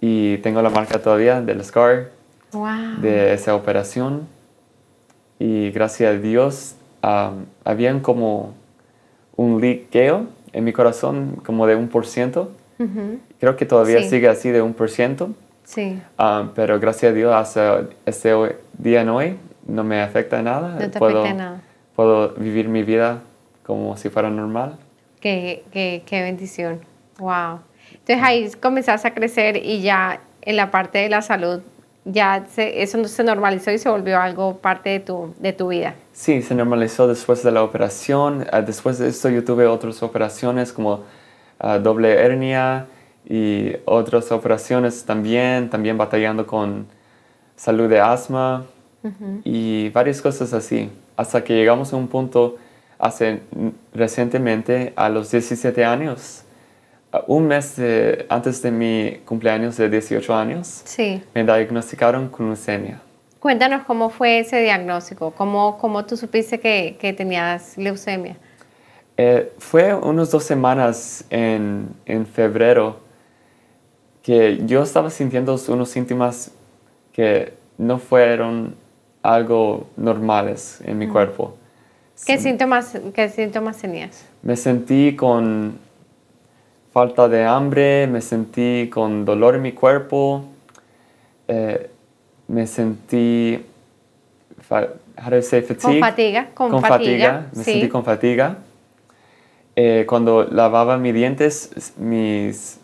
y 0.00 0.38
tengo 0.38 0.60
la 0.62 0.70
marca 0.70 1.00
todavía 1.00 1.40
del 1.40 1.64
scar 1.64 2.10
Wow. 2.52 3.00
de 3.02 3.34
esa 3.34 3.54
operación 3.54 4.26
y 5.38 5.70
gracias 5.70 6.14
a 6.14 6.18
Dios 6.18 6.74
um, 7.02 7.44
habían 7.64 8.00
como 8.00 8.54
un 9.36 9.60
liqueo 9.60 10.26
en 10.52 10.64
mi 10.64 10.72
corazón 10.72 11.40
como 11.44 11.66
de 11.66 11.76
un 11.76 11.88
por 11.88 12.06
ciento. 12.06 12.52
Creo 13.38 13.56
que 13.56 13.66
todavía 13.66 14.02
Sí. 14.02 14.08
sigue 14.10 14.28
así 14.28 14.50
de 14.50 14.62
un 14.62 14.72
por 14.72 14.88
ciento, 14.88 15.30
Sí. 15.64 16.00
um, 16.18 16.48
pero 16.54 16.80
gracias 16.80 17.12
a 17.12 17.14
Dios 17.14 17.34
hasta 17.34 17.82
este 18.06 18.32
día 18.78 19.02
en 19.02 19.08
hoy 19.10 19.36
no 19.68 19.84
me 19.84 20.00
afecta 20.02 20.42
nada. 20.42 20.76
No 20.80 20.90
te 20.90 20.98
puedo, 20.98 21.20
afecta 21.22 21.36
nada. 21.38 21.60
puedo 21.94 22.30
vivir 22.30 22.68
mi 22.68 22.82
vida 22.82 23.20
como 23.64 23.96
si 23.96 24.08
fuera 24.08 24.30
normal. 24.30 24.76
Qué, 25.20 25.64
qué, 25.72 26.02
qué 26.06 26.22
bendición. 26.22 26.80
Wow. 27.18 27.60
Entonces 27.92 28.18
ahí 28.22 28.50
comenzaste 28.60 29.06
a 29.08 29.14
crecer 29.14 29.56
y 29.64 29.80
ya 29.82 30.20
en 30.42 30.56
la 30.56 30.70
parte 30.70 30.98
de 30.98 31.08
la 31.08 31.20
salud, 31.22 31.60
ya 32.04 32.44
se- 32.50 32.82
eso 32.82 33.02
se 33.04 33.24
normalizó 33.24 33.70
y 33.70 33.78
se 33.78 33.88
volvió 33.90 34.18
algo 34.20 34.56
parte 34.58 34.90
de 34.90 35.00
tu, 35.00 35.34
de 35.38 35.52
tu 35.52 35.68
vida. 35.68 35.94
Sí, 36.12 36.40
se 36.42 36.54
normalizó 36.54 37.06
después 37.06 37.42
de 37.42 37.50
la 37.52 37.62
operación. 37.62 38.46
Ah, 38.52 38.62
después 38.62 38.98
de 38.98 39.08
esto 39.08 39.28
yo 39.28 39.44
tuve 39.44 39.66
otras 39.66 40.02
operaciones 40.02 40.72
como 40.72 41.02
ah, 41.58 41.78
doble 41.78 42.12
hernia 42.14 42.86
y 43.28 43.72
otras 43.84 44.32
operaciones 44.32 45.04
también, 45.04 45.68
también 45.68 45.98
batallando 45.98 46.46
con 46.46 46.86
salud 47.56 47.88
de 47.90 48.00
asma 48.00 48.64
y 49.44 49.88
varias 49.90 50.20
cosas 50.20 50.52
así. 50.52 50.90
Hasta 51.16 51.42
que 51.44 51.54
llegamos 51.54 51.92
a 51.92 51.96
un 51.96 52.08
punto 52.08 52.56
hace 52.98 53.40
recientemente, 53.94 54.92
a 54.96 55.08
los 55.08 55.30
17 55.30 55.84
años, 55.84 56.42
un 57.26 57.46
mes 57.46 57.76
de- 57.76 58.26
antes 58.28 58.60
de 58.62 58.70
mi 58.70 59.20
cumpleaños 59.24 59.76
de 59.76 59.88
18 59.88 60.34
años, 60.34 60.82
Sí. 60.84 61.22
me 61.34 61.44
diagnosticaron 61.44 62.28
con 62.28 62.46
leucemia. 62.46 63.00
Cuéntanos 63.40 63.84
cómo 63.86 64.10
fue 64.10 64.40
ese 64.40 64.60
diagnóstico, 64.62 65.30
cómo, 65.30 65.78
cómo 65.78 66.04
tú 66.04 66.16
supiste 66.16 66.58
que, 66.58 66.96
que 67.00 67.12
tenías 67.12 67.78
leucemia. 67.78 68.36
Eh, 69.16 69.52
fue 69.58 69.94
unas 69.94 70.30
dos 70.30 70.44
semanas 70.44 71.24
en, 71.30 71.88
en 72.04 72.26
febrero 72.26 72.98
que 74.22 74.60
yo 74.66 74.82
estaba 74.82 75.08
sintiendo 75.10 75.56
unos 75.68 75.88
síntomas 75.88 76.50
que 77.12 77.54
no 77.78 77.98
fueron 77.98 78.74
algo 79.34 79.86
normales 79.96 80.80
en 80.84 80.98
mi 80.98 81.06
cuerpo. 81.08 81.54
¿Qué, 82.26 82.36
Sí, 82.38 82.44
síntomas, 82.44 82.98
¿Qué 83.14 83.28
síntomas 83.28 83.76
tenías? 83.78 84.24
Me 84.42 84.56
sentí 84.56 85.14
con 85.14 85.78
falta 86.92 87.28
de 87.28 87.44
hambre, 87.44 88.06
me 88.06 88.20
sentí 88.20 88.88
con 88.92 89.24
dolor 89.24 89.54
en 89.56 89.62
mi 89.62 89.72
cuerpo, 89.72 90.44
eh, 91.46 91.90
me 92.48 92.66
sentí, 92.66 93.64
how 94.70 95.30
do 95.30 95.36
you 95.36 95.42
say, 95.42 95.62
fatigue? 95.62 96.00
fatiga, 96.00 96.48
con 96.54 96.70
Con 96.70 96.82
fatiga, 96.82 97.46
me 97.54 97.64
sí. 97.64 97.72
sentí 97.72 97.88
con 97.88 98.04
fatiga. 98.04 98.56
Eh, 99.76 100.06
cuando 100.08 100.44
lavaba 100.44 100.96
mis 100.98 101.14
dientes, 101.14 101.92
mis 101.98 102.80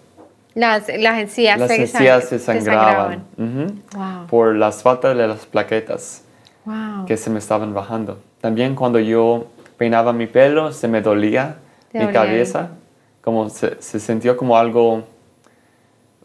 Las, 0.55 0.87
las 0.97 1.19
encías, 1.19 1.59
las 1.59 1.69
se, 1.69 1.83
encías 1.83 2.25
se 2.29 2.37
te 2.39 2.45
sangraban 2.45 3.25
Ujú. 3.37 3.75
Wow. 3.99 4.27
por 4.29 4.55
las 4.55 4.83
faltas 4.85 5.17
de 5.17 5.27
las 5.27 5.45
plaquetas 5.47 6.23
Wow. 6.65 7.05
que 7.07 7.17
se 7.17 7.29
me 7.31 7.39
estaban 7.39 7.75
bajando. 7.75 8.19
También 8.41 8.75
cuando 8.75 8.99
yo 8.99 9.47
peinaba 9.77 10.13
mi 10.13 10.27
pelo, 10.27 10.73
se 10.73 10.89
me 10.89 11.01
dolía 11.03 11.57
mi 11.93 12.01
dolía 12.01 12.13
cabeza, 12.13 12.71
como 13.23 13.49
se, 13.51 13.81
se 13.83 14.01
sintió 14.01 14.37
como 14.37 14.57
algo 14.57 15.05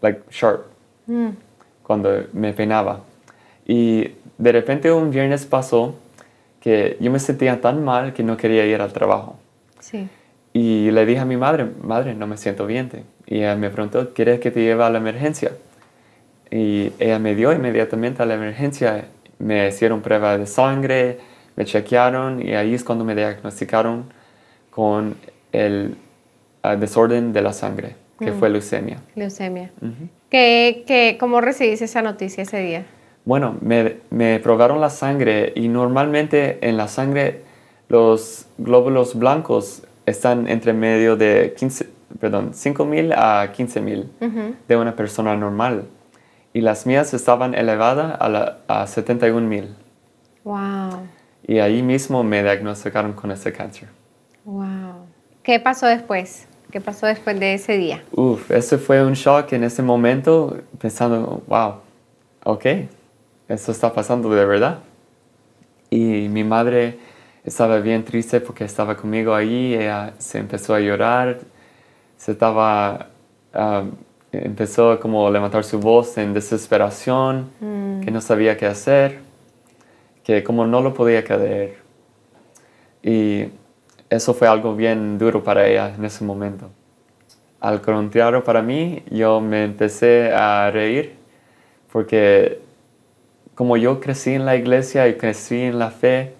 like 0.01 0.21
sharp 0.31 0.65
Mm. 1.07 1.29
cuando 1.83 2.09
me 2.33 2.53
peinaba. 2.53 3.01
Y 3.65 4.11
de 4.37 4.51
repente 4.51 4.91
un 4.91 5.09
viernes 5.09 5.45
pasó 5.45 5.95
que 6.61 6.97
yo 6.99 7.09
me 7.11 7.19
sentía 7.19 7.59
tan 7.61 7.83
mal 7.83 8.13
que 8.13 8.21
no 8.23 8.37
quería 8.37 8.65
ir 8.65 8.79
al 8.81 8.93
trabajo. 8.93 9.37
Sí. 9.79 10.07
Y 10.53 10.91
le 10.91 11.05
dije 11.05 11.19
a 11.21 11.25
mi 11.25 11.35
madre, 11.37 11.65
madre, 11.83 12.13
no 12.13 12.27
me 12.27 12.37
siento 12.37 12.65
bien. 12.67 12.89
Y 13.25 13.37
ella 13.39 13.55
me 13.55 13.69
preguntó, 13.69 14.13
¿quieres 14.13 14.39
que 14.39 14.51
te 14.51 14.61
lleve 14.61 14.83
a 14.83 14.89
la 14.89 14.97
emergencia? 14.99 15.51
Y 16.51 16.91
ella 16.99 17.17
me 17.19 17.33
dio 17.35 17.53
inmediatamente 17.53 18.21
a 18.23 18.25
la 18.25 18.35
emergencia. 18.35 19.05
Me 19.39 19.67
hicieron 19.69 20.01
prueba 20.01 20.37
de 20.37 20.45
sangre, 20.45 21.19
me 21.55 21.65
chequearon 21.65 22.45
y 22.45 22.53
ahí 22.53 22.73
es 22.73 22.83
cuando 22.83 23.03
me 23.03 23.15
diagnosticaron 23.15 24.05
con 24.69 25.15
el 25.51 25.95
ah, 26.63 26.75
desorden 26.75 27.33
de 27.33 27.41
la 27.41 27.53
sangre, 27.53 27.95
que 28.19 28.31
fue 28.33 28.49
leucemia. 28.49 28.97
Leucemia. 29.15 29.71
¿Qué, 30.29 30.83
qué, 30.85 31.17
¿Cómo 31.19 31.41
recibiste 31.41 31.85
esa 31.85 32.01
noticia 32.01 32.43
ese 32.43 32.59
día? 32.59 32.85
Bueno, 33.25 33.57
me, 33.61 33.97
me 34.09 34.39
probaron 34.39 34.79
la 34.81 34.89
sangre 34.89 35.53
y 35.55 35.67
normalmente 35.67 36.59
en 36.67 36.77
la 36.77 36.87
sangre 36.87 37.41
los 37.87 38.47
glóbulos 38.57 39.15
blancos 39.17 39.83
están 40.05 40.47
entre 40.47 40.73
medio 40.73 41.15
de 41.15 41.53
15, 41.57 41.87
perdón, 42.19 42.51
5.000 42.53 43.13
a 43.15 43.51
15.000 43.53 44.05
Ujú. 44.21 44.55
de 44.67 44.75
una 44.77 44.95
persona 44.95 45.35
normal. 45.35 45.85
Y 46.53 46.61
las 46.61 46.85
mías 46.85 47.13
estaban 47.13 47.53
elevadas 47.53 48.17
a, 48.19 48.29
la- 48.29 48.57
a 48.67 48.85
71.000. 48.87 49.67
Wow. 50.43 51.07
Y 51.47 51.59
ahí 51.59 51.81
mismo 51.83 52.23
me 52.23 52.41
diagnosticaron 52.43 53.13
con 53.13 53.31
ese 53.31 53.51
cáncer. 53.53 53.89
Wow. 54.45 55.05
¿Qué 55.43 55.59
pasó 55.59 55.85
después? 55.87 56.47
¿Qué 56.71 56.79
pasó 56.81 57.07
después 57.07 57.39
de 57.39 57.55
ese 57.55 57.77
día? 57.77 58.03
Uf, 58.11 58.51
ese 58.51 58.77
fue 58.77 59.03
un 59.03 59.13
shock 59.13 59.53
en 59.53 59.63
ese 59.63 59.81
momento, 59.81 60.57
pensando, 60.79 61.41
wow, 61.47 61.75
ok, 62.43 62.65
esto 63.47 63.71
está 63.71 63.91
pasando 63.91 64.29
de 64.29 64.45
verdad. 64.45 64.79
Y 65.89 66.27
mi 66.29 66.43
madre 66.43 66.99
estaba 67.43 67.79
bien 67.79 68.03
triste 68.05 68.39
porque 68.41 68.63
estaba 68.65 68.95
conmigo 68.95 69.33
ahí, 69.33 69.73
ella 69.73 70.13
se 70.19 70.37
empezó 70.37 70.75
a 70.75 70.79
llorar, 70.79 71.39
se 72.17 72.33
estaba, 72.33 73.07
ah, 73.53 73.85
empezó 74.31 74.99
como 74.99 75.27
a 75.27 75.31
levantar 75.31 75.63
su 75.63 75.79
voz 75.79 76.17
en 76.17 76.33
desesperación, 76.33 77.49
que 78.03 78.11
no 78.11 78.21
sabía 78.21 78.57
qué 78.57 78.65
hacer, 78.65 79.19
que 80.23 80.43
como 80.43 80.65
no 80.67 80.81
lo 80.81 80.93
podía 80.93 81.23
creer. 81.23 81.77
Y 83.01 83.45
eso 84.09 84.33
fue 84.33 84.47
algo 84.47 84.75
bien 84.75 85.17
duro 85.17 85.43
para 85.43 85.67
ella 85.67 85.93
en 85.95 86.05
ese 86.05 86.23
momento. 86.23 86.69
Al 87.59 87.81
contrario, 87.81 88.43
para 88.43 88.61
mí, 88.61 89.03
yo 89.11 89.41
me 89.41 89.63
empecé 89.63 90.31
a 90.33 90.71
reír 90.71 91.15
porque 91.91 92.59
como 93.55 93.75
yo 93.75 93.99
crecí 93.99 94.35
en 94.35 94.45
la 94.45 94.55
iglesia 94.55 95.07
y 95.07 95.15
crecí 95.15 95.59
en 95.59 95.79
la 95.79 95.91
fe, 95.91 96.33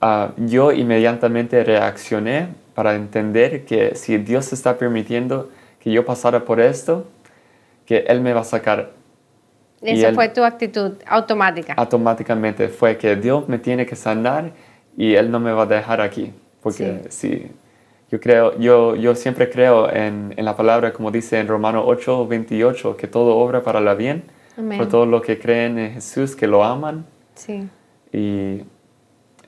ah, 0.00 0.32
yo 0.36 0.72
inmediatamente 0.72 1.64
reaccioné 1.64 2.48
para 2.74 2.94
entender 2.94 3.64
que 3.64 3.94
si 3.94 4.18
Dios 4.18 4.52
está 4.52 4.76
permitiendo 4.76 5.48
que 5.84 5.92
yo 5.92 6.04
pasara 6.04 6.44
por 6.46 6.58
esto, 6.60 7.04
que 7.86 7.98
Él 8.08 8.22
me 8.22 8.32
va 8.32 8.40
a 8.40 8.44
sacar 8.44 8.90
Y 9.82 9.90
Esa 9.90 10.08
él- 10.08 10.14
fue 10.14 10.30
tu 10.30 10.42
actitud 10.42 10.92
automática. 11.06 11.74
automáticamente. 11.74 12.68
Fue 12.68 12.96
que 12.96 13.16
Dios 13.16 13.46
me 13.50 13.58
tiene 13.58 13.84
que 13.84 13.94
sanar 13.94 14.52
y 14.96 15.14
Él 15.14 15.30
no 15.30 15.38
me 15.40 15.52
va 15.52 15.64
a 15.64 15.66
dejar 15.66 16.00
aquí. 16.00 16.32
Porque 16.62 17.02
si 17.10 17.50
yo 18.10 18.18
creo, 18.18 18.58
yo, 18.58 18.96
yo 18.96 19.14
siempre 19.14 19.50
creo 19.50 19.90
en, 19.92 20.32
en 20.38 20.44
la 20.46 20.56
palabra, 20.56 20.94
como 20.94 21.10
dice 21.10 21.38
en 21.38 21.46
Romano 21.48 21.84
8, 21.86 22.26
28, 22.26 22.96
que 22.96 23.06
todo 23.06 23.36
obra 23.36 23.62
para 23.62 23.80
la 23.82 23.92
bien, 23.94 24.24
Amén. 24.56 24.78
por 24.78 24.88
todo 24.88 25.04
lo 25.04 25.20
que 25.20 25.38
creen 25.38 25.78
en 25.78 25.92
Jesús, 25.92 26.34
que 26.34 26.46
lo 26.46 26.64
aman. 26.64 27.04
Sí. 27.34 27.68
Y 28.10 28.62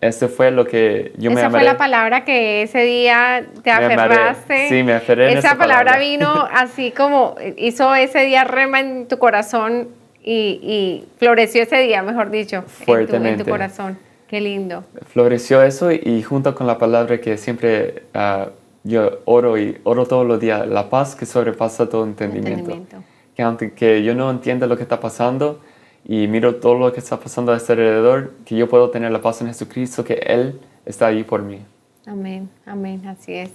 Eso 0.01 0.29
fue 0.29 0.51
lo 0.51 0.67
que 0.67 1.13
yo 1.17 1.31
me 1.31 1.41
Esa 1.41 1.49
fue 1.51 1.61
amaré. 1.61 1.65
la 1.65 1.77
palabra 1.79 2.25
que 2.25 2.63
ese 2.63 2.81
día 2.83 3.45
te 3.63 3.71
Me 3.71 3.77
amaré. 3.95 4.15
aferraste. 4.15 4.69
Sí, 4.69 4.83
me 4.83 4.93
aferré 4.93 5.33
en 5.33 5.39
Esa, 5.39 5.49
esa 5.49 5.59
palabra, 5.59 5.93
palabra. 5.93 6.01
vino 6.01 6.49
así 6.53 6.91
como 6.91 7.35
hizo 7.57 7.95
ese 7.95 8.21
día 8.21 8.45
rema 8.45 8.81
en 8.81 9.09
tu 9.09 9.19
corazón 9.19 9.89
y, 10.23 10.61
y 10.63 11.09
floreció 11.19 11.63
ese 11.63 11.79
día, 11.79 12.03
mejor 12.03 12.31
dicho, 12.31 12.57
en 12.57 12.63
tu, 12.65 12.69
en 12.69 12.77
tu 12.77 12.85
Fuertemente. 12.85 13.45
corazón. 13.51 13.99
Qué 14.29 14.41
lindo. 14.41 14.85
Floreció 15.13 15.63
eso 15.63 15.93
y, 15.93 16.01
y 16.05 16.23
junto 16.23 16.55
con 16.55 16.67
la 16.67 16.79
palabra 16.79 17.21
que 17.21 17.37
siempre 17.39 18.03
ah, 18.13 18.49
yo 18.83 19.21
oro 19.25 19.57
y 19.57 19.79
oro 19.85 20.05
todos 20.07 20.27
los 20.27 20.41
días, 20.41 20.67
la 20.67 20.91
paz 20.91 21.15
que 21.15 21.27
sobrepasa 21.27 21.89
todo 21.89 22.05
entendimiento. 22.05 22.71
Entendimiento. 22.73 22.97
Que 23.37 23.43
aunque 23.43 23.73
que 23.73 24.03
yo 24.03 24.15
no 24.15 24.31
entienda 24.31 24.67
lo 24.67 24.77
que 24.77 24.83
está 24.83 24.99
pasando 25.01 25.61
y 26.09 26.29
miro 26.29 26.57
todo 26.57 26.75
lo 26.75 26.93
que 26.93 27.01
está 27.01 27.19
pasando 27.19 27.53
a 27.53 27.57
este 27.57 27.73
alrededor, 27.73 28.33
que 28.45 28.57
yo 28.57 28.69
puedo 28.69 28.91
tener 28.91 29.11
la 29.11 29.21
paz 29.21 29.41
en 29.41 29.49
Jesucristo, 29.49 30.05
que 30.05 30.15
Él 30.15 30.61
está 30.85 31.09
ahí 31.09 31.25
por 31.25 31.43
mí. 31.43 31.61
Amén, 32.07 32.49
amén, 32.65 33.05
así 33.09 33.35
es. 33.35 33.51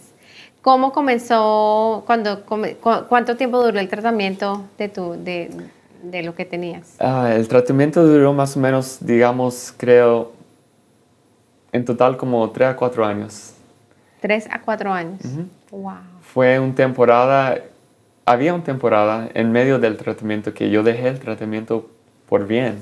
¿Cómo 0.62 0.92
comenzó, 0.92 2.04
cuando, 2.06 2.44
cuánto 3.08 3.38
tiempo 3.38 3.64
duró 3.64 3.80
el 3.80 3.88
tratamiento 3.88 4.66
de, 4.78 4.90
tu, 4.90 5.14
de, 5.14 5.50
de 6.04 6.24
lo 6.24 6.36
que 6.36 6.44
tenías? 6.46 6.98
Ah, 7.00 7.32
el 7.34 7.48
tratamiento 7.48 8.06
duró 8.06 8.34
más 8.34 8.58
o 8.58 8.60
menos, 8.60 8.98
digamos, 9.00 9.74
creo, 9.78 10.34
en 11.72 11.86
total 11.86 12.18
como 12.18 12.50
3 12.52 12.70
a 12.70 12.76
4 12.76 13.06
años. 13.06 13.54
Tres 14.22 14.48
a 14.52 14.62
cuatro 14.62 14.94
años. 14.94 15.20
Wow. 15.72 15.94
Fue 16.22 16.60
una 16.60 16.76
temporada, 16.76 17.58
había 18.24 18.54
una 18.54 18.64
temporada 18.64 19.28
en 19.34 19.52
medio 19.52 19.80
del 19.80 19.98
tratamiento 19.98 20.54
que 20.54 20.70
yo 20.70 20.84
dejé 20.84 21.08
el 21.08 21.20
tratamiento 21.20 21.90
por 22.32 22.48
bien. 22.48 22.78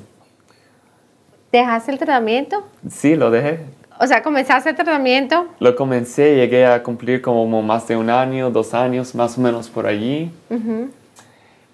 ¿Dejaste 1.51 1.91
el 1.91 1.97
tratamiento? 1.97 2.67
Sí, 2.87 3.15
lo 3.15 3.31
dejé. 3.31 3.61
O 3.99 4.05
sea, 4.05 4.21
comenzaste 4.21 4.69
el 4.69 4.75
tratamiento. 4.75 5.47
Lo 5.59 5.75
comencé, 5.75 6.35
llegué 6.35 6.67
a 6.67 6.83
cumplir 6.83 7.23
como 7.23 7.63
más 7.63 7.87
de 7.87 7.97
un 7.97 8.11
año, 8.11 8.51
dos 8.51 8.75
años, 8.75 9.15
más 9.15 9.39
o 9.39 9.41
menos 9.41 9.67
por 9.67 9.87
allí. 9.87 10.31
Ujú. 10.51 10.91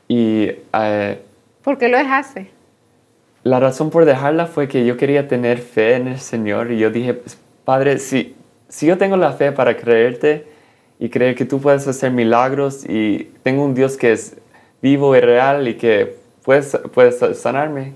Y 0.08 0.52
eh, 0.72 1.22
¿Por 1.66 1.78
qué 1.78 1.90
lo 1.90 1.98
dejaste? 1.98 2.50
la 3.44 3.60
razón 3.60 3.90
por 3.90 4.06
dejarla 4.06 4.46
fue 4.46 4.70
que 4.70 4.86
yo 4.86 4.96
quería 4.96 5.28
tener 5.28 5.58
fe 5.58 5.96
en 5.96 6.08
el 6.08 6.20
Señor 6.20 6.72
y 6.72 6.78
yo 6.80 6.92
dije, 6.92 7.22
Padre, 7.66 8.00
si, 8.00 8.38
si 8.70 8.86
yo 8.86 8.98
tengo 8.98 9.18
la 9.18 9.34
fe 9.34 9.52
para 9.52 9.76
creerte 9.76 10.48
y 10.98 11.10
creer 11.10 11.36
que 11.36 11.44
tú 11.44 11.60
puedes 11.60 11.86
hacer 11.90 12.10
milagros 12.10 12.86
y 12.88 13.32
tengo 13.44 13.66
un 13.66 13.76
Dios 13.76 13.98
que 13.98 14.14
es 14.14 14.38
vivo 14.82 15.14
y 15.14 15.20
real 15.20 15.68
y 15.68 15.74
que 15.74 16.24
puedes, 16.46 16.78
puedes 16.94 17.20
sanarme, 17.40 17.94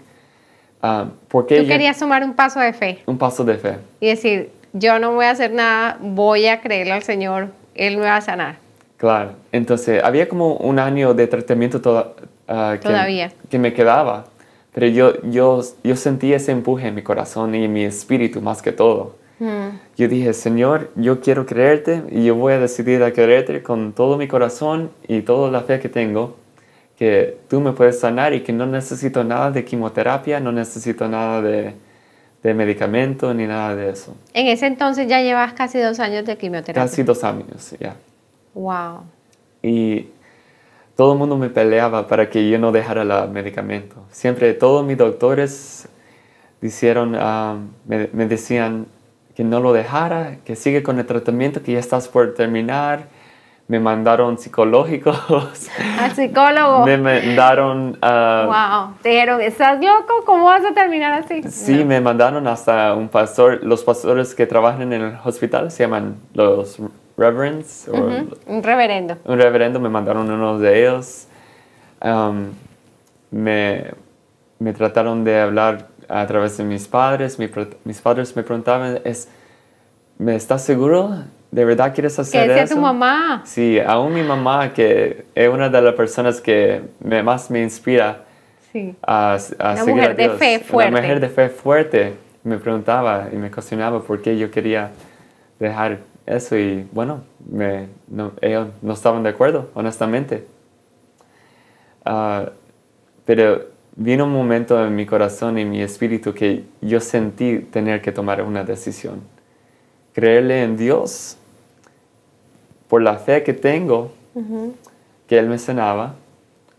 ah, 0.82 1.06
¿por 1.28 1.46
qué 1.46 1.58
Tú 1.58 1.64
yo- 1.64 1.68
querías 1.70 1.98
tomar 1.98 2.24
un 2.24 2.34
paso 2.34 2.60
de 2.60 2.74
fe 2.74 3.00
un 3.06 3.18
paso 3.18 3.44
de 3.46 3.58
fe? 3.58 3.76
y 4.00 4.08
decir, 4.08 4.52
yo 4.74 5.00
no 5.00 5.14
voy 5.14 5.26
a 5.26 5.32
hacer 5.32 5.52
nada, 5.52 5.98
voy 6.02 6.48
a 6.48 6.60
creerle 6.62 6.94
al 6.94 7.04
Señor, 7.04 7.50
Él 7.76 7.98
me 7.98 8.04
va 8.06 8.18
a 8.18 8.22
sanar. 8.22 8.58
Claro, 8.98 9.32
entonces 9.52 10.04
había 10.04 10.28
como 10.28 10.56
un 10.56 10.80
año 10.80 11.14
de 11.14 11.28
tratamiento 11.28 11.80
toda- 11.80 12.14
ah, 12.48 12.76
que, 12.82 12.88
Todavía. 12.88 13.32
que 13.50 13.58
me 13.58 13.74
quedaba, 13.74 14.26
pero 14.74 14.88
yo, 14.88 15.22
yo, 15.24 15.62
yo 15.84 15.96
sentí 15.96 16.34
ese 16.34 16.52
empuje 16.52 16.88
en 16.88 16.96
mi 16.96 17.02
corazón 17.02 17.56
y 17.56 17.64
en 17.66 17.72
mi 17.74 17.84
espíritu 17.86 18.42
más 18.42 18.62
que 18.62 18.72
todo. 18.72 19.16
Mm. 19.40 19.70
Yo 19.96 20.08
dije, 20.10 20.34
Señor, 20.34 20.92
yo 20.96 21.22
quiero 21.22 21.46
creerte 21.46 22.04
y 22.12 22.26
yo 22.26 22.36
voy 22.36 22.52
a 22.54 22.60
decidir 22.60 23.02
a 23.04 23.14
creerte 23.14 23.64
con 23.64 23.94
todo 23.94 24.18
mi 24.18 24.28
corazón 24.28 24.92
y 25.08 25.22
toda 25.22 25.50
la 25.50 25.62
fe 25.62 25.80
que 25.80 25.88
tengo, 25.88 26.36
que 27.00 27.38
tú 27.48 27.62
me 27.62 27.72
puedes 27.72 27.98
sanar 27.98 28.34
y 28.34 28.42
que 28.42 28.52
no 28.52 28.66
necesito 28.66 29.24
nada 29.24 29.52
de 29.52 29.64
quimioterapia, 29.64 30.42
no 30.42 30.52
necesito 30.52 31.08
nada 31.08 31.42
de, 31.42 31.74
de 32.44 32.54
medicamento 32.54 33.34
ni 33.34 33.48
nada 33.48 33.74
de 33.74 33.92
eso. 33.92 34.18
En 34.34 34.48
ese 34.48 34.68
entonces 34.68 35.08
ya 35.08 35.22
llevas 35.22 35.54
casi 35.54 35.80
dos 35.80 36.02
años 36.02 36.26
de 36.26 36.38
quimioterapia. 36.38 36.84
Casi 36.84 37.04
dos 37.04 37.24
años 37.24 37.74
ya. 37.80 37.96
Wow. 38.54 39.04
Y 39.64 40.08
todo 40.98 41.14
el 41.14 41.20
mundo 41.20 41.38
me 41.38 41.48
peleaba 41.48 42.06
para 42.06 42.30
que 42.30 42.50
yo 42.50 42.60
no 42.60 42.74
dejara 42.74 43.04
el 43.04 43.32
medicamento. 43.32 43.96
Siempre 44.12 44.54
todos 44.54 44.86
mis 44.86 44.98
doctores 44.98 45.88
ah, 47.18 47.60
me, 47.88 48.10
me 48.12 48.26
decían 48.26 48.88
que 49.38 49.46
no 49.46 49.62
lo 49.62 49.72
dejara, 49.72 50.40
que 50.44 50.58
sigue 50.58 50.84
con 50.84 51.00
el 51.00 51.06
tratamiento, 51.06 51.64
que 51.64 51.72
ya 51.72 51.80
estás 51.80 52.10
por 52.10 52.34
terminar. 52.34 53.08
Me 53.70 53.80
mandaron 53.80 54.38
psicológicos, 54.40 55.16
Al 56.02 56.12
psicólogo. 56.16 56.86
me 56.86 56.98
mandaron... 56.98 57.98
ah, 58.02 58.88
Wow. 58.90 58.96
Te 59.04 59.10
dijeron, 59.10 59.40
¿estás 59.42 59.80
loco? 59.80 60.24
¿Cómo 60.26 60.46
vas 60.46 60.66
a 60.66 60.74
terminar 60.74 61.14
así? 61.14 61.44
Sí, 61.44 61.78
No. 61.78 61.86
me 61.86 62.02
mandaron 62.02 62.48
hasta 62.48 62.96
un 62.96 63.08
pastor, 63.10 63.60
los 63.64 63.84
pastores 63.84 64.34
que 64.34 64.48
trabajan 64.48 64.92
en 64.92 65.02
el 65.04 65.14
hospital 65.24 65.70
se 65.70 65.84
llaman 65.84 66.16
los 66.34 66.78
reverends, 67.16 67.88
o 67.90 67.94
Un 68.48 68.64
reverendo. 68.64 69.18
un 69.26 69.38
reverendo, 69.40 69.80
me 69.80 69.90
mandaron 69.90 70.32
uno 70.32 70.58
de 70.58 70.82
ellos. 70.88 71.28
Um, 72.02 72.48
me, 73.30 73.92
me 74.58 74.74
trataron 74.74 75.24
de 75.24 75.42
hablar 75.42 75.90
a 76.08 76.26
través 76.26 76.58
de 76.58 76.64
mis 76.64 76.88
padres. 76.88 77.38
Mi 77.38 77.48
mis 77.84 78.02
padres 78.02 78.36
me 78.36 78.42
preguntaban, 78.42 79.00
es, 79.04 79.30
¿me 80.18 80.36
estás 80.36 80.64
seguro? 80.66 81.12
¿De 81.52 81.66
verdad 81.66 81.94
quieres 81.94 82.16
¿Qué 82.16 82.22
hacer 82.22 82.48
decía 82.48 82.64
eso? 82.64 82.76
tu 82.76 82.82
mamá? 82.82 83.42
Sí, 83.46 83.80
aún 83.80 84.14
mi 84.14 84.22
mamá, 84.24 84.72
que 84.74 85.26
es 85.34 85.50
una 85.50 85.68
de 85.70 85.82
las 85.82 85.96
personas 85.96 86.40
que 86.40 86.82
me- 87.00 87.24
más 87.24 87.50
me 87.50 87.62
inspira 87.64 88.24
Sí. 88.72 88.96
a, 89.02 89.34
a 89.34 89.72
Una 89.72 89.76
seguir 89.78 89.96
mujer 89.96 90.12
a 90.12 90.14
de 90.14 90.24
Dios. 90.24 90.38
fe 90.38 90.60
fuerte. 90.60 90.92
Una 90.92 91.02
mujer 91.02 91.20
de 91.20 91.30
fe 91.30 91.50
fuerte. 91.50 92.14
Me 92.44 92.58
preguntaba 92.60 93.30
y 93.34 93.36
me 93.36 93.50
cuestionaba 93.50 94.02
por 94.04 94.22
qué 94.22 94.38
yo 94.38 94.52
quería 94.52 94.92
dejar 95.60 96.00
eso 96.28 96.56
y 96.56 96.88
bueno, 96.92 97.24
me, 97.52 97.88
no, 98.08 98.32
ellos 98.42 98.68
no 98.84 98.94
estaban 98.94 99.24
de 99.24 99.30
acuerdo, 99.30 99.72
honestamente. 99.74 100.46
Ah, 102.06 102.50
pero 103.26 103.66
vino 103.96 104.26
un 104.26 104.32
momento 104.32 104.86
en 104.86 104.96
mi 104.96 105.08
corazón 105.08 105.58
y 105.58 105.66
mi 105.66 105.82
espíritu 105.82 106.34
que 106.34 106.64
yo 106.82 107.00
sentí 107.00 107.58
tener 107.72 108.02
que 108.02 108.12
tomar 108.12 108.44
una 108.44 108.64
decisión. 108.64 109.22
Creerle 110.14 110.62
en 110.64 110.78
Dios 110.78 111.38
por 112.90 113.02
la 113.02 113.16
fe 113.18 113.44
que 113.44 113.54
tengo 113.54 114.12
que 115.28 115.38
él 115.40 115.48
me 115.48 115.58
sanaba 115.58 116.16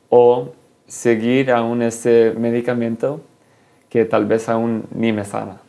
o 0.08 0.52
seguir 0.86 1.50
aún 1.52 1.82
ese 1.82 2.34
medicamento 2.36 3.20
que 3.88 4.04
tal 4.04 4.26
vez 4.26 4.48
aún 4.48 4.84
ni 4.92 5.12
me 5.12 5.24
sana. 5.24 5.60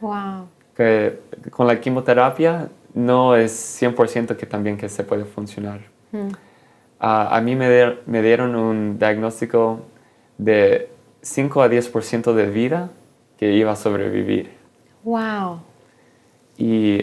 Wow. 0.00 0.46
Que 0.76 1.18
con 1.50 1.66
la 1.66 1.80
quimioterapia 1.80 2.68
no 2.94 3.36
es 3.36 3.80
100% 3.82 4.36
que 4.36 4.46
también 4.46 4.76
que 4.76 4.88
se 4.88 5.02
puede 5.04 5.24
funcionar. 5.24 5.80
A 6.98 7.40
mí 7.42 7.56
me, 7.56 7.68
de- 7.68 7.98
me 8.06 8.22
dieron 8.22 8.54
un 8.54 8.98
diagnóstico 8.98 9.80
de 10.38 10.90
5 11.22 11.62
a 11.62 11.68
10% 11.68 12.32
de 12.34 12.46
vida 12.50 12.90
que 13.38 13.52
iba 13.52 13.72
a 13.72 13.76
sobrevivir. 13.76 14.50
Wow. 15.04 15.60
Y 16.58 17.02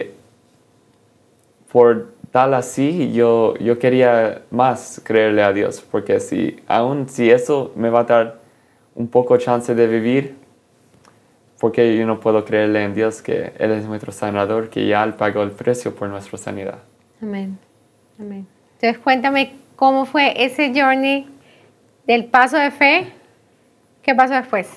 por 1.72 2.12
tal 2.32 2.54
así, 2.54 3.12
yo, 3.12 3.54
yo 3.58 3.78
quería 3.78 4.42
más 4.50 5.00
creerle 5.04 5.42
a 5.42 5.52
Dios, 5.52 5.86
porque 5.88 6.18
si, 6.18 6.56
aún 6.66 7.08
si 7.08 7.30
eso 7.30 7.72
me 7.76 7.90
va 7.90 8.00
a 8.00 8.04
dar 8.04 8.40
un 8.94 9.06
poco 9.06 9.36
chance 9.36 9.74
de 9.74 9.86
vivir, 9.86 10.34
porque 11.60 11.96
yo 11.96 12.06
no 12.06 12.18
puedo 12.18 12.44
creerle 12.44 12.82
en 12.82 12.94
Dios 12.94 13.22
que 13.22 13.52
Él 13.58 13.70
es 13.72 13.84
nuestro 13.84 14.12
sanador, 14.12 14.70
que 14.70 14.86
ya 14.86 15.04
Él 15.04 15.14
pagó 15.14 15.42
el 15.42 15.52
precio 15.52 15.94
por 15.94 16.08
nuestra 16.08 16.38
sanidad. 16.38 16.78
Amén. 17.20 17.58
Amén. 18.18 18.46
Entonces 18.80 18.98
cuéntame 18.98 19.54
cómo 19.76 20.06
fue 20.06 20.32
ese 20.42 20.72
journey 20.74 21.28
del 22.06 22.24
paso 22.24 22.56
de 22.56 22.70
fe. 22.70 23.12
¿Qué 24.02 24.14
pasó 24.14 24.34
después? 24.34 24.68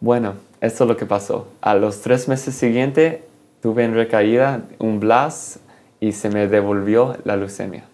Bueno, 0.00 0.34
esto 0.60 0.84
es 0.84 0.88
lo 0.88 0.96
que 0.96 1.06
pasó. 1.06 1.48
A 1.62 1.74
los 1.74 2.02
tres 2.02 2.28
meses 2.28 2.54
siguientes 2.54 3.20
tuve 3.62 3.84
en 3.84 3.94
recaída 3.94 4.62
un 4.78 5.00
blast 5.00 5.63
y 6.04 6.12
se 6.12 6.28
me 6.28 6.46
devolvió 6.48 7.16
la 7.24 7.34
leucemia. 7.36 7.84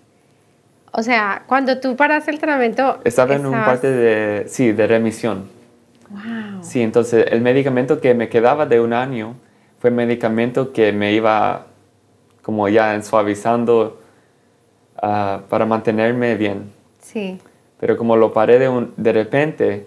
O 0.93 1.03
sea, 1.03 1.45
cuando 1.47 1.79
tú 1.79 1.95
paraste 1.95 2.33
el 2.33 2.41
tratamiento... 2.41 2.99
Estaba 3.05 3.37
en 3.37 3.47
un 3.47 3.55
estabas- 3.55 3.67
parte 3.67 3.89
de, 3.91 4.49
sí, 4.49 4.73
de 4.73 4.87
remisión. 4.89 5.45
Wow. 6.09 6.63
Sí, 6.63 6.83
entonces 6.83 7.27
el 7.31 7.41
medicamento 7.41 8.01
que 8.01 8.13
me 8.15 8.29
quedaba 8.29 8.67
de 8.67 8.81
un 8.81 8.93
año 8.93 9.37
fue 9.79 9.93
medicamento 9.93 10.73
que 10.73 10.93
me 10.93 11.13
iba 11.13 11.67
como 12.43 12.69
ya 12.69 13.01
suavizando 13.03 14.01
ah, 15.01 15.43
para 15.49 15.65
mantenerme 15.67 16.35
bien. 16.35 16.73
Sí. 17.01 17.39
Pero 17.79 17.97
como 17.97 18.17
lo 18.17 18.33
paré 18.33 18.59
de, 18.59 18.69
un- 18.69 18.93
de 18.97 19.13
repente, 19.13 19.87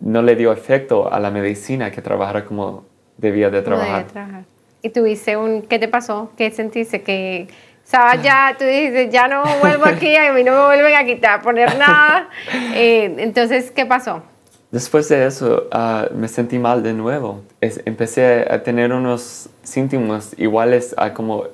no 0.00 0.20
le 0.20 0.36
dio 0.36 0.52
efecto 0.52 1.10
a 1.10 1.18
la 1.18 1.30
medicina 1.30 1.90
que 1.90 2.02
trabajara 2.02 2.44
como 2.44 2.84
debía 3.16 3.48
de 3.48 3.64
¿Cómo 3.64 3.76
debía 3.78 4.06
trabajar. 4.06 4.44
Y 4.82 4.90
tuviste 4.90 5.36
un... 5.36 5.62
¿Qué 5.62 5.78
te 5.78 5.88
pasó? 5.88 6.30
¿Qué 6.36 6.50
sentiste? 6.50 7.02
Que... 7.02 7.48
Sabes, 7.84 8.22
ya, 8.22 8.54
tú 8.56 8.64
dices, 8.64 9.10
ya 9.10 9.26
no 9.26 9.42
vuelvo 9.58 9.84
aquí, 9.86 10.14
a 10.14 10.32
mí 10.32 10.44
no 10.44 10.52
me 10.52 10.64
vuelven 10.66 10.94
a 10.94 11.04
quitar, 11.04 11.40
a 11.40 11.42
poner 11.42 11.76
nada. 11.76 12.28
Eh, 12.74 13.16
entonces, 13.18 13.72
¿qué 13.72 13.84
pasó? 13.84 14.22
Después 14.70 15.08
de 15.08 15.26
eso, 15.26 15.66
ah, 15.72 16.06
me 16.14 16.28
sentí 16.28 16.58
mal 16.60 16.84
de 16.84 16.92
nuevo. 16.92 17.42
Es- 17.60 17.80
empecé 17.84 18.46
a 18.48 18.62
tener 18.62 18.92
unos 18.92 19.48
síntomas 19.64 20.36
iguales 20.38 20.94
a 20.96 21.12
como, 21.12 21.44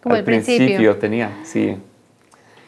Como 0.00 0.14
al 0.14 0.20
al 0.20 0.24
principio. 0.24 0.96
tenía, 0.98 1.32
sí. 1.42 1.76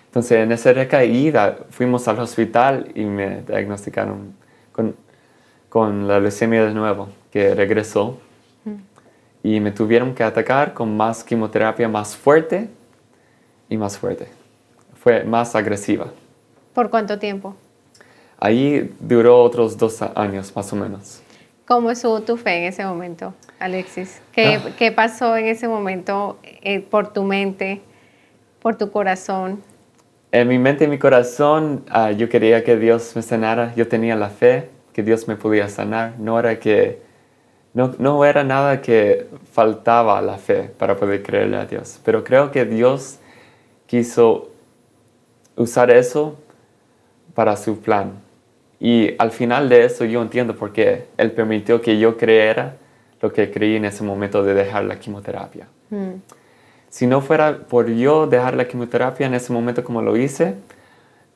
Entonces, 0.07 0.39
en 0.39 0.51
esa 0.51 0.73
recaída, 0.73 1.59
fuimos 1.71 2.09
al 2.09 2.19
hospital 2.19 2.91
y 2.97 3.05
me 3.05 3.43
diagnosticaron 3.43 4.35
con, 4.73 4.97
con 5.69 6.09
la 6.09 6.19
leucemia 6.19 6.65
de 6.67 6.75
nuevo, 6.75 7.09
que 7.33 7.55
regresó. 7.55 8.19
Y 9.45 9.61
me 9.61 9.71
tuvieron 9.71 10.15
que 10.15 10.25
atacar 10.25 10.73
con 10.73 10.97
más 10.97 11.23
quimioterapia 11.23 11.87
más 11.87 12.17
fuerte 12.17 12.69
y 13.69 13.77
más 13.77 13.99
fuerte. 13.99 14.27
Fue 14.95 15.23
más 15.23 15.55
agresiva. 15.55 16.07
¿Por 16.73 16.89
cuánto 16.89 17.19
tiempo? 17.19 17.55
Ahí 18.41 18.91
duró 18.99 19.43
otros 19.43 19.77
dos 19.77 20.01
años 20.01 20.51
más 20.57 20.73
o 20.73 20.77
menos. 20.77 21.21
¿Cómo 21.67 21.91
estuvo 21.91 22.21
tu 22.23 22.39
fe 22.39 22.57
en 22.57 22.65
ese 22.65 22.85
momento, 22.87 23.35
Alexis? 23.59 24.23
¿Qué, 24.33 24.57
Ah. 24.57 24.71
qué 24.79 24.91
pasó 24.93 25.37
en 25.37 25.47
ese 25.47 25.69
momento 25.69 26.39
eh, 26.43 26.81
por 26.81 27.13
tu 27.13 27.23
mente, 27.23 27.83
por 28.61 28.77
tu 28.77 28.91
corazón? 28.91 29.63
En 30.33 30.49
mi 30.49 30.59
mente 30.59 30.85
y 30.85 30.89
mi 30.89 30.99
corazón 30.99 31.85
ah, 31.91 32.11
yo 32.13 32.29
quería 32.31 32.65
que 32.65 32.77
Dios 32.77 33.15
me 33.15 33.21
sanara. 33.21 33.75
Yo 33.77 33.87
tenía 33.89 34.17
la 34.17 34.31
fe 34.31 34.71
que 34.95 35.03
Dios 35.03 35.29
me 35.29 35.37
podía 35.37 35.69
sanar. 35.69 36.15
No 36.19 36.39
era 36.39 36.59
que 36.59 37.04
no, 37.75 37.93
no 37.99 38.25
era 38.25 38.45
nada 38.45 38.81
que 38.81 39.27
faltaba 39.53 40.21
la 40.23 40.39
fe 40.39 40.71
para 40.79 40.97
poder 40.97 41.23
creerle 41.23 41.57
a 41.57 41.67
Dios. 41.67 42.01
Pero 42.05 42.23
creo 42.25 42.51
que 42.51 42.65
Dios 42.65 43.19
quiso 43.87 44.49
usar 45.57 45.91
eso 45.91 46.37
para 47.35 47.57
su 47.57 47.81
plan. 47.81 48.13
Y 48.81 49.15
al 49.19 49.31
final 49.31 49.69
de 49.69 49.85
eso 49.85 50.05
yo 50.05 50.23
entiendo 50.23 50.55
por 50.57 50.73
qué 50.73 51.07
Él 51.17 51.33
permitió 51.33 51.81
que 51.81 51.99
yo 51.99 52.17
creyera 52.17 52.77
lo 53.21 53.33
que 53.33 53.51
creí 53.51 53.77
en 53.77 53.85
ese 53.85 54.05
momento 54.05 54.43
de 54.43 54.55
dejar 54.55 54.85
la 54.85 54.99
quimioterapia. 54.99 55.67
Mm, 55.91 56.15
Si 56.91 57.07
no 57.07 57.21
fuera 57.21 57.59
por 57.59 57.89
yo 57.89 58.27
dejar 58.27 58.55
la 58.55 58.69
quimioterapia 58.69 59.27
en 59.27 59.35
ese 59.35 59.53
momento 59.53 59.83
como 59.83 60.01
lo 60.03 60.17
hice, 60.17 60.55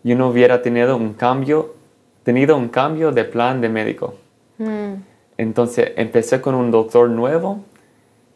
yo 0.05 0.14
no 0.14 0.29
hubiera 0.29 0.62
tenido 0.62 0.96
un 0.96 1.14
cambio, 1.14 1.74
tenido 2.22 2.57
un 2.57 2.68
cambio 2.68 3.11
de 3.11 3.24
plan 3.24 3.61
de 3.61 3.68
médico. 3.68 4.14
mm, 4.59 4.94
Entonces 5.38 5.92
empecé 5.96 6.40
con 6.40 6.55
un 6.55 6.70
doctor 6.70 7.09
nuevo 7.09 7.64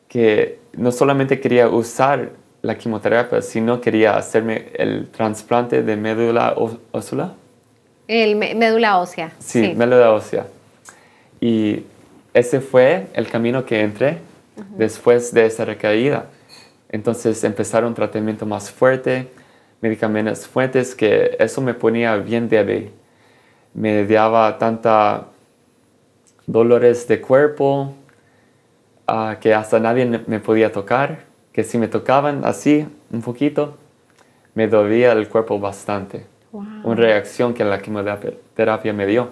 que 0.09 0.61
no 0.75 0.93
solamente 0.93 1.41
quería 1.41 1.69
usar 1.69 2.31
la 2.63 2.79
quimioterapia, 2.79 3.43
sino 3.43 3.81
quería 3.81 4.17
hacerme 4.17 4.69
el 4.75 5.09
trasplante 5.09 5.83
de 5.83 5.97
médula 5.97 6.55
ósea. 6.57 7.33
El 8.07 8.37
médula 8.37 8.99
ósea. 8.99 9.33
Sí, 9.41 9.75
médula 9.77 10.13
ósea. 10.13 10.47
Y 11.41 11.83
ese 12.33 12.61
fue 12.61 13.09
el 13.15 13.29
camino 13.29 13.67
que 13.67 13.81
entré 13.81 14.19
después 14.77 15.35
de 15.35 15.47
esa 15.47 15.65
recaída. 15.65 16.27
Entonces 16.89 17.43
empezaron 17.43 17.89
un 17.89 17.95
tratamiento 17.95 18.47
más 18.47 18.71
fuerte, 18.71 19.29
medicamentos 19.81 20.47
fuertes, 20.47 20.95
que 20.95 21.37
eso 21.41 21.61
me 21.61 21.75
ponía 21.75 22.15
bien 22.17 22.49
débil. 22.49 22.93
Me 23.75 24.07
daba 24.07 24.57
tanta 24.59 25.32
dolores 26.53 27.09
de 27.09 27.21
cuerpo 27.21 27.95
ah, 29.07 29.37
que 29.41 29.55
hasta 29.55 29.81
nadie 29.81 30.05
me 30.27 30.39
podía 30.39 30.71
tocar, 30.71 31.25
que 31.53 31.65
si 31.65 31.79
me 31.79 31.89
tocaban 31.89 32.45
así 32.45 32.87
un 33.11 33.23
poquito, 33.23 33.77
me 34.55 34.69
dolía 34.69 35.13
el 35.13 35.29
cuerpo 35.29 35.59
bastante 35.59 36.27
Wow. 36.53 36.65
una 36.85 36.95
reacción 36.97 37.55
que 37.55 37.65
la 37.65 37.81
quimioterapia 37.81 38.93
me 38.93 39.07
dio. 39.07 39.31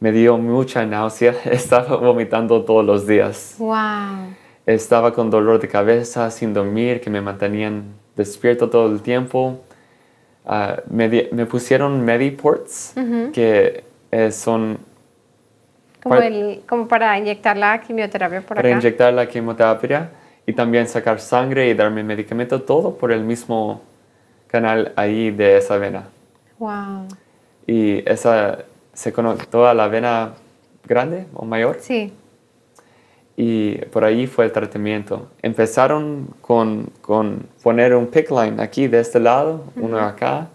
Me 0.00 0.10
dio 0.10 0.38
mucha 0.38 0.84
náusea, 0.84 1.36
estaba 1.44 1.96
vomitando 1.96 2.64
todos 2.64 2.84
los 2.84 3.06
días. 3.06 3.54
Wow. 3.58 4.34
Estaba 4.66 5.12
con 5.14 5.30
dolor 5.30 5.60
de 5.60 5.68
cabeza, 5.68 6.28
sin 6.32 6.52
dormir, 6.52 7.00
que 7.00 7.10
me 7.10 7.20
mantenían 7.20 7.94
despierto 8.16 8.68
todo 8.68 8.90
el 8.90 9.02
tiempo. 9.02 9.60
Ah, 10.44 10.82
me, 10.90 11.08
pusieron 11.46 12.04
Mediports, 12.04 12.94
que 13.32 13.84
eh, 14.10 14.32
son 14.32 14.78
Como, 16.02 16.14
Para- 16.14 16.26
el, 16.26 16.62
como 16.68 16.88
para 16.88 17.16
inyectar 17.18 17.56
la 17.56 17.80
quimioterapia 17.80 18.40
por 18.40 18.56
para 18.56 18.68
acá. 18.68 18.76
inyectar 18.78 19.12
la 19.12 19.26
quimioterapia 19.28 20.10
y 20.46 20.52
también 20.54 20.88
sacar 20.88 21.20
sangre 21.20 21.68
y 21.68 21.74
darme 21.74 22.02
medicamento, 22.02 22.62
todo 22.62 22.94
por 22.96 23.12
el 23.12 23.22
mismo 23.22 23.82
canal 24.46 24.92
ahí 24.96 25.30
de 25.30 25.56
esa 25.58 25.76
vena. 25.78 26.04
Wow. 26.58 27.06
y 27.66 28.02
esa 28.10 28.58
se 28.92 29.12
conectó 29.12 29.66
a 29.66 29.72
la 29.74 29.88
vena 29.88 30.32
grande 30.86 31.26
o 31.34 31.44
mayor 31.44 31.76
Sí. 31.80 32.12
y 33.36 33.76
por 33.92 34.04
ahí 34.04 34.26
fue 34.26 34.44
el 34.46 34.52
tratamiento. 34.52 35.28
Empezaron 35.42 36.28
con, 36.42 36.90
con 37.00 37.46
poner 37.62 37.94
un 37.94 38.06
pick 38.08 38.30
line 38.30 38.60
aquí 38.62 38.88
de 38.88 39.00
este 39.00 39.20
lado, 39.20 39.64
uno 39.76 39.98
acá, 40.00 40.48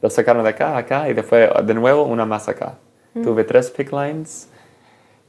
lo 0.00 0.10
sacaron 0.10 0.44
de 0.44 0.50
acá, 0.50 0.76
acá 0.76 1.08
y 1.08 1.14
después 1.14 1.48
de 1.64 1.74
nuevo 1.74 2.04
una 2.04 2.24
más 2.24 2.48
acá. 2.48 2.74
Tuve 3.22 3.42
tres 3.44 3.70
pick 3.70 3.90
lines 3.92 4.48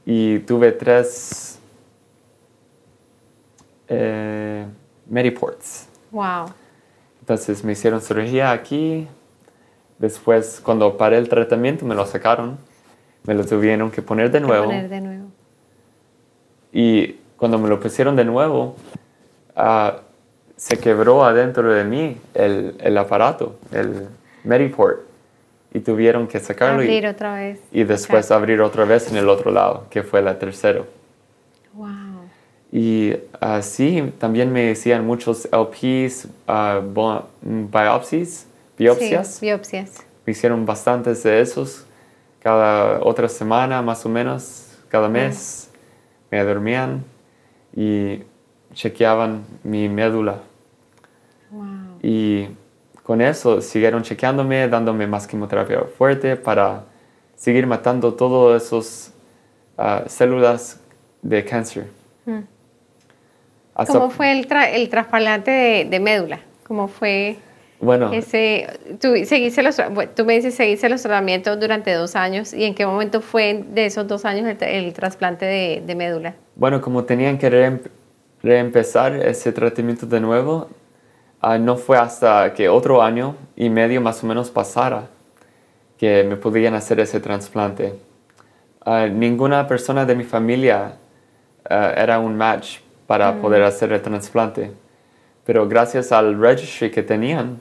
y 0.04 0.40
tuve 0.40 0.72
tres 0.72 1.58
eh, 3.88 4.66
Mediports. 5.06 5.88
Wow. 6.10 6.46
Entonces 7.20 7.64
me 7.64 7.72
hicieron 7.72 8.00
cirugía 8.00 8.52
aquí. 8.52 9.06
Después, 9.98 10.60
cuando 10.64 10.96
paré 10.96 11.18
el 11.18 11.28
tratamiento, 11.28 11.84
me 11.84 11.94
lo 11.94 12.06
sacaron. 12.06 12.58
Me 13.24 13.34
lo 13.34 13.44
tuvieron 13.44 13.90
que 13.90 14.00
poner 14.00 14.30
de 14.30 14.40
nuevo. 14.40 14.64
Poner 14.64 14.88
de 14.88 15.00
nuevo. 15.00 15.26
Y 16.72 17.16
cuando 17.36 17.58
me 17.58 17.68
lo 17.68 17.78
pusieron 17.80 18.16
de 18.16 18.24
nuevo, 18.24 18.76
ah, 19.54 20.00
se 20.56 20.78
quebró 20.78 21.24
adentro 21.24 21.72
de 21.72 21.84
mí 21.84 22.16
el, 22.34 22.76
el 22.80 22.96
aparato, 22.96 23.56
el 23.72 24.08
Mediport. 24.44 25.09
Y 25.72 25.80
tuvieron 25.80 26.26
que 26.26 26.40
sacarlo 26.40 26.74
Abrir 26.80 27.04
y, 27.04 27.06
otra 27.06 27.34
vez. 27.34 27.60
y 27.70 27.84
después 27.84 28.24
Exacto. 28.26 28.34
abrir 28.34 28.60
otra 28.60 28.84
vez 28.84 29.10
en 29.10 29.16
el 29.16 29.28
otro 29.28 29.50
lado, 29.52 29.86
que 29.90 30.02
fue 30.02 30.20
la 30.20 30.38
tercera. 30.38 30.82
Wow. 31.74 31.88
Y 32.72 33.14
así 33.40 34.12
también 34.18 34.52
me 34.52 34.72
hacían 34.72 35.06
muchos 35.06 35.48
LPs, 35.52 36.28
ah, 36.48 36.80
bo- 36.84 37.24
biopsies, 37.42 38.46
biopsias. 38.78 39.28
Sí, 39.36 39.46
biopsias. 39.46 40.04
Me 40.26 40.32
hicieron 40.32 40.66
bastantes 40.66 41.22
de 41.22 41.40
esos 41.40 41.86
cada 42.40 43.00
otra 43.02 43.28
semana 43.28 43.80
más 43.82 44.04
o 44.06 44.08
menos, 44.08 44.76
cada 44.88 45.08
mes. 45.08 45.70
Me 46.30 46.42
dormían 46.44 47.04
y 47.74 48.22
chequeaban 48.72 49.44
mi 49.64 49.88
médula. 49.88 50.38
Wow. 51.50 51.64
Y 52.02 52.48
con 53.10 53.20
eso 53.20 53.60
siguieron 53.60 54.04
chequeándome, 54.04 54.68
dándome 54.68 55.04
más 55.04 55.26
quimioterapia 55.26 55.80
fuerte 55.98 56.36
para 56.36 56.84
seguir 57.34 57.66
matando 57.66 58.14
todas 58.14 58.62
esas 58.62 59.12
ah, 59.76 60.04
células 60.06 60.78
de 61.20 61.44
cáncer. 61.44 61.88
Mm. 62.24 62.42
¿Cómo 63.88 64.10
fue 64.10 64.30
el, 64.30 64.46
tra- 64.46 64.70
el 64.72 64.88
trasplante 64.88 65.50
de, 65.50 65.84
de 65.86 65.98
médula? 65.98 66.38
¿Cómo 66.62 66.86
fue 66.86 67.38
Bueno, 67.80 68.12
ese? 68.12 68.68
Tú, 69.00 69.16
seguiste 69.24 69.64
los, 69.64 69.80
tú 70.14 70.24
me 70.24 70.34
dices 70.34 70.54
seguiste 70.54 70.88
los 70.88 71.02
tratamientos 71.02 71.58
durante 71.58 71.92
dos 71.94 72.14
años. 72.14 72.54
¿Y 72.54 72.62
en 72.62 72.76
qué 72.76 72.86
momento 72.86 73.20
fue 73.20 73.64
de 73.74 73.86
esos 73.86 74.06
dos 74.06 74.24
años 74.24 74.46
el, 74.46 74.56
el 74.62 74.92
trasplante 74.92 75.46
de, 75.46 75.82
de 75.84 75.94
médula? 75.96 76.36
Bueno, 76.54 76.80
como 76.80 77.02
tenían 77.02 77.38
que 77.38 77.50
reem- 77.50 77.90
reempezar 78.40 79.16
ese 79.16 79.50
tratamiento 79.50 80.06
de 80.06 80.20
nuevo, 80.20 80.68
ah, 81.40 81.58
no 81.58 81.76
fue 81.76 81.96
hasta 81.96 82.52
que 82.54 82.68
otro 82.68 83.02
año 83.02 83.36
y 83.56 83.68
medio 83.70 84.00
más 84.00 84.22
o 84.22 84.26
menos 84.26 84.50
pasara 84.50 85.08
que 85.98 86.24
me 86.24 86.36
podían 86.36 86.74
hacer 86.74 87.00
ese 87.00 87.20
trasplante. 87.20 87.94
Ah, 88.84 89.06
ninguna 89.06 89.66
persona 89.66 90.04
de 90.06 90.14
mi 90.14 90.24
familia 90.24 90.96
ah, 91.68 91.92
era 91.96 92.18
un 92.18 92.36
match 92.36 92.78
para 93.06 93.40
poder 93.40 93.62
hacer 93.62 93.92
el 93.92 94.00
trasplante, 94.00 94.70
pero 95.44 95.68
gracias 95.68 96.12
al 96.12 96.40
registry 96.40 96.90
que 96.90 97.02
tenían, 97.02 97.60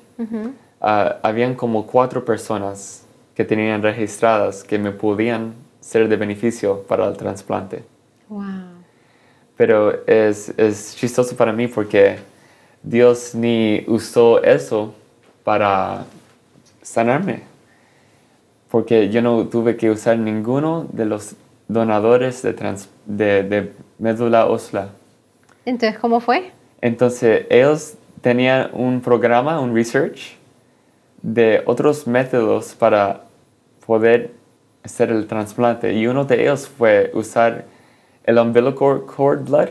ah, 0.80 1.18
habían 1.24 1.56
como 1.56 1.86
cuatro 1.88 2.24
personas 2.24 3.04
que 3.36 3.44
tenían 3.44 3.82
registradas 3.82 4.64
que 4.64 4.78
me 4.78 4.92
podían 4.92 5.54
ser 5.80 6.08
de 6.08 6.16
beneficio 6.16 6.84
para 6.84 7.08
el 7.08 7.18
trasplante. 7.18 7.84
Wow. 8.28 8.44
Pero 9.58 10.06
es, 10.06 10.54
es 10.56 10.96
chistoso 10.96 11.36
para 11.36 11.52
mí 11.52 11.68
porque 11.68 12.20
Dios 12.84 13.36
ni 13.36 13.84
usó 13.88 14.42
eso 14.44 14.94
para 15.44 16.06
sanarme. 16.82 17.44
Porque 18.70 19.10
yo 19.10 19.22
no 19.22 19.48
tuve 19.48 19.76
que 19.78 19.90
usar 19.90 20.18
ninguno 20.18 20.88
de 20.92 21.06
los 21.06 21.36
donadores 21.68 22.42
de, 22.42 22.54
trans- 22.54 22.90
de, 23.06 23.44
de 23.44 23.74
médula 23.98 24.46
ósea. 24.46 24.90
Entonces, 25.66 26.00
¿cómo 26.00 26.20
fue? 26.20 26.52
Entonces, 26.82 27.46
ellos 27.50 27.96
tenían 28.22 28.70
un 28.74 29.02
programa, 29.02 29.60
un 29.60 29.76
research, 29.76 30.38
de 31.22 31.62
otros 31.66 32.08
métodos 32.08 32.74
para 32.76 33.24
poder 33.86 34.32
hacer 34.84 35.12
el 35.12 35.28
trasplante 35.28 35.94
y 35.94 36.08
uno 36.08 36.24
de 36.24 36.42
ellos 36.44 36.68
fue 36.70 37.12
usar 37.14 37.66
el 38.24 38.38
umbilical 38.38 39.06
cord 39.06 39.44
blood. 39.50 39.70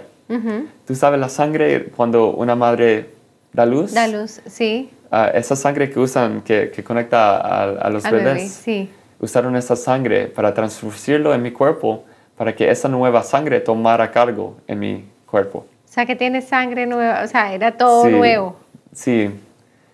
Tú 0.87 0.95
sabes 0.95 1.19
la 1.19 1.29
sangre 1.29 1.87
cuando 1.97 2.33
una 2.33 2.55
madre 2.55 3.11
da 3.53 3.65
luz. 3.65 3.95
Da 3.95 4.07
luz, 4.07 4.41
sí. 4.47 4.91
Ah, 5.11 5.31
esa 5.33 5.57
sangre 5.57 5.91
que 5.91 5.99
usan, 5.99 6.43
que, 6.43 6.71
que 6.71 6.85
conecta 6.85 7.39
a, 7.71 7.91
los 7.91 8.03
bebés. 8.05 8.53
sí. 8.53 8.91
Usaron 9.21 9.57
esa 9.57 9.75
sangre 9.75 10.29
para 10.29 10.55
transfuirlo 10.55 11.35
en 11.35 11.43
mi 11.43 11.51
cuerpo 11.51 12.05
para 12.37 12.55
que 12.55 12.71
esa 12.71 12.89
nueva 12.89 13.25
sangre 13.25 13.59
tomara 13.59 14.13
cargo 14.13 14.57
en 14.69 14.79
mi 14.79 15.05
cuerpo. 15.27 15.67
O 15.85 15.93
sea, 15.93 16.07
que 16.07 16.15
tiene 16.15 16.41
sangre 16.41 16.87
nueva, 16.87 17.25
o 17.25 17.27
sea, 17.27 17.53
era 17.53 17.77
todo 17.77 18.09
nuevo. 18.09 18.57
Sí. 18.93 19.31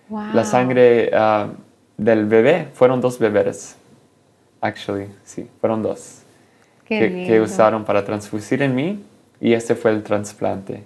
La 0.09 0.45
sangre 0.45 1.09
ah, 1.11 1.47
del 1.97 2.25
bebé 2.25 2.67
fueron 2.73 3.01
dos 3.01 3.17
bebés. 3.17 3.75
Actually, 4.61 5.07
sí, 5.23 5.49
fueron 5.59 5.81
dos. 5.81 6.21
que, 6.85 7.25
que, 7.25 7.41
usaron 7.41 7.83
para 7.83 8.05
transfuir 8.05 8.61
en 8.61 8.75
mí 8.75 9.03
y 9.39 9.53
este 9.53 9.75
fue 9.75 9.91
el 9.91 10.03
trasplante. 10.03 10.83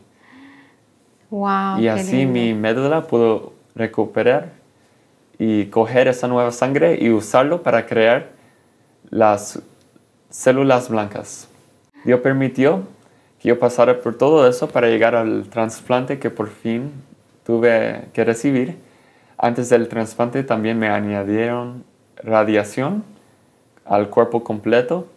Wow, 1.30 1.80
y 1.80 1.88
así 1.88 2.26
mi 2.26 2.54
médula 2.54 3.08
pudo 3.08 3.54
recuperar 3.76 4.50
y 5.38 5.68
coger 5.68 6.08
esa 6.08 6.28
nueva 6.28 6.52
sangre 6.52 6.98
y 7.00 7.12
usarlo 7.12 7.62
para 7.64 7.86
crear 7.86 8.30
las 9.10 9.62
células 10.30 10.90
blancas. 10.90 11.48
Dios 12.04 12.20
permitió 12.22 12.84
que 13.40 13.50
yo 13.50 13.60
pasara 13.60 14.02
por 14.02 14.18
todo 14.18 14.48
eso 14.48 14.68
para 14.68 14.88
llegar 14.88 15.16
al 15.16 15.48
trasplante 15.50 16.20
que 16.20 16.30
por 16.30 16.50
fin 16.50 16.92
tuve 17.46 18.10
que 18.14 18.24
recibir. 18.24 18.78
Antes 19.38 19.70
del 19.70 19.88
trasplante 19.88 20.44
también 20.44 20.78
me 20.78 20.90
añadieron 20.90 21.84
radiación 22.18 23.04
al 23.86 24.10
cuerpo 24.10 24.44
completo, 24.44 25.08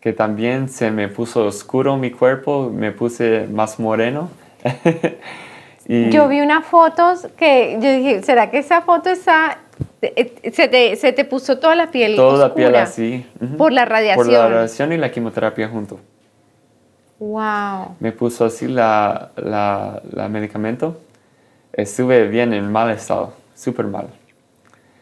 que 0.00 0.12
también 0.12 0.68
se 0.68 0.90
me 0.90 1.08
puso 1.08 1.44
oscuro 1.44 1.96
mi 1.96 2.10
cuerpo, 2.10 2.70
me 2.72 2.92
puse 2.92 3.46
más 3.50 3.78
moreno. 3.78 4.30
y 5.86 6.10
yo 6.10 6.28
vi 6.28 6.40
unas 6.40 6.64
fotos 6.64 7.28
que 7.36 7.78
yo 7.80 7.92
dije, 7.92 8.22
¿será 8.22 8.50
que 8.50 8.58
esa 8.58 8.82
foto 8.82 9.10
está 9.10 9.58
eh, 10.02 10.50
se 10.52 10.68
te, 10.68 10.96
se 10.96 11.12
te, 11.12 11.24
puso 11.24 11.58
toda 11.58 11.74
la 11.74 11.90
piel 11.90 12.16
Toda 12.16 12.48
la 12.48 12.54
piel 12.54 12.74
así. 12.74 13.26
Por 13.58 13.72
la 13.72 13.84
radiación. 13.84 14.26
Por 14.26 14.32
la 14.32 14.48
radiación 14.48 14.92
y 14.92 14.96
la 14.96 15.10
quimioterapia 15.10 15.68
junto. 15.68 16.00
Wow. 17.18 17.96
Me 18.00 18.12
puso 18.12 18.46
así 18.46 18.66
la, 18.66 19.30
la, 19.36 20.00
la 20.10 20.28
medicamento. 20.28 20.98
Estuve 21.72 22.26
bien 22.28 22.54
en 22.54 22.72
mal 22.72 22.90
estado, 22.90 23.34
súper 23.54 23.86
mal. 23.86 24.08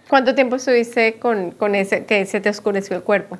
¿Cuánto 0.08 0.34
tiempo 0.34 0.56
estuviste 0.56 1.18
con, 1.18 1.52
con, 1.52 1.74
ese 1.74 2.04
que 2.04 2.26
se 2.26 2.40
te 2.40 2.48
oscureció 2.48 2.96
el 2.96 3.02
cuerpo? 3.02 3.38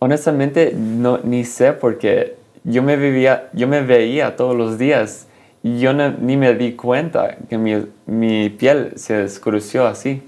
Honestamente, 0.00 0.72
no, 0.74 1.18
ni 1.18 1.44
sé 1.44 1.72
porque 1.72 2.36
yo 2.64 2.82
me, 2.82 2.96
vivía, 2.96 3.48
yo 3.52 3.66
me 3.66 3.82
veía 3.82 4.36
todos 4.36 4.56
los 4.56 4.78
días 4.78 5.26
y 5.62 5.80
yo 5.80 5.92
ni 5.92 6.36
me 6.36 6.54
di 6.54 6.74
cuenta 6.74 7.36
que 7.48 7.58
mi, 7.58 7.86
mi 8.06 8.48
piel 8.50 8.92
se 8.96 9.24
oscureció 9.24 9.86
así. 9.86 10.22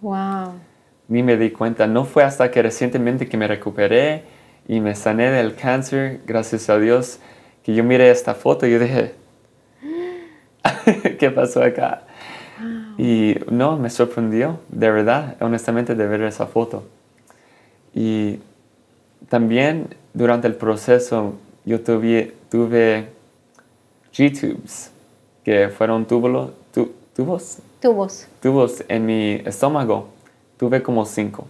Wow. 0.00 0.54
Ni 1.08 1.22
me 1.22 1.36
di 1.36 1.50
cuenta. 1.50 1.86
No 1.86 2.04
fue 2.04 2.24
hasta 2.24 2.50
que 2.50 2.62
recientemente 2.62 3.28
que 3.28 3.36
me 3.36 3.46
recuperé 3.46 4.22
y 4.66 4.80
me 4.80 4.94
sané 4.94 5.30
del 5.30 5.54
cáncer, 5.54 6.20
gracias 6.26 6.70
a 6.70 6.78
Dios, 6.78 7.18
que 7.62 7.74
yo 7.74 7.84
miré 7.84 8.10
esta 8.10 8.34
foto 8.34 8.66
y 8.66 8.72
yo 8.72 8.78
dije, 8.78 9.14
¿qué 11.18 11.30
pasó 11.30 11.62
acá? 11.62 12.02
Y 12.98 13.36
no, 13.50 13.76
me 13.78 13.90
sorprendió, 13.90 14.60
de 14.68 14.90
verdad, 14.90 15.36
honestamente, 15.40 15.94
de 15.94 16.06
ver 16.06 16.22
esa 16.22 16.46
foto. 16.46 16.84
Y 17.94 18.40
también 19.28 19.94
durante 20.14 20.46
el 20.46 20.54
proceso 20.54 21.34
yo 21.64 21.80
tuve, 21.80 22.34
tuve 22.50 23.08
G-tubes, 24.12 24.90
que 25.44 25.68
fueron 25.68 26.06
túbulos, 26.06 26.50
tubos, 27.14 27.58
Tubos. 27.80 28.26
Tubos 28.42 28.84
en 28.88 29.06
mi 29.06 29.34
estómago. 29.44 30.08
Tuve 30.56 30.82
como 30.82 31.04
cinco. 31.04 31.46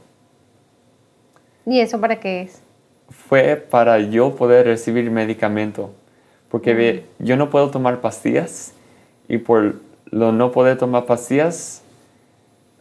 ¿Y 1.64 1.80
eso 1.80 1.98
para 2.00 2.20
qué 2.20 2.42
es? 2.42 2.60
Fue 3.08 3.56
para 3.56 3.98
yo 3.98 4.36
poder 4.36 4.66
recibir 4.66 5.10
medicamento. 5.10 5.90
Porque 6.50 7.04
mm. 7.18 7.24
yo 7.24 7.36
no 7.36 7.48
puedo 7.48 7.70
tomar 7.70 8.02
pastillas 8.02 8.74
y 9.28 9.38
por 9.38 9.76
lo 10.10 10.32
no 10.32 10.52
poder 10.52 10.76
tomar 10.76 11.06
pastillas... 11.06 11.82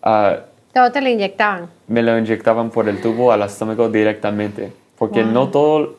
Uh, 0.03 0.41
Todo 0.77 0.91
te 0.91 1.01
lo 1.01 1.09
inyectaban. 1.09 1.71
Me 1.87 2.03
lo 2.03 2.15
inyectaban 2.19 2.69
por 2.69 2.87
el 2.87 3.01
tubo 3.01 3.31
al 3.31 3.41
estómago 3.41 3.89
directamente. 3.89 4.71
Porque 4.95 5.23
no 5.23 5.49
todo, 5.49 5.95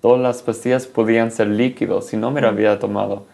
todas 0.00 0.18
las 0.18 0.40
pastillas 0.40 0.86
podían 0.86 1.30
ser 1.30 1.48
líquidos, 1.48 2.06
si 2.06 2.16
no 2.16 2.30
me 2.30 2.40
lo 2.40 2.48
había 2.48 2.78
tomado. 2.78 3.26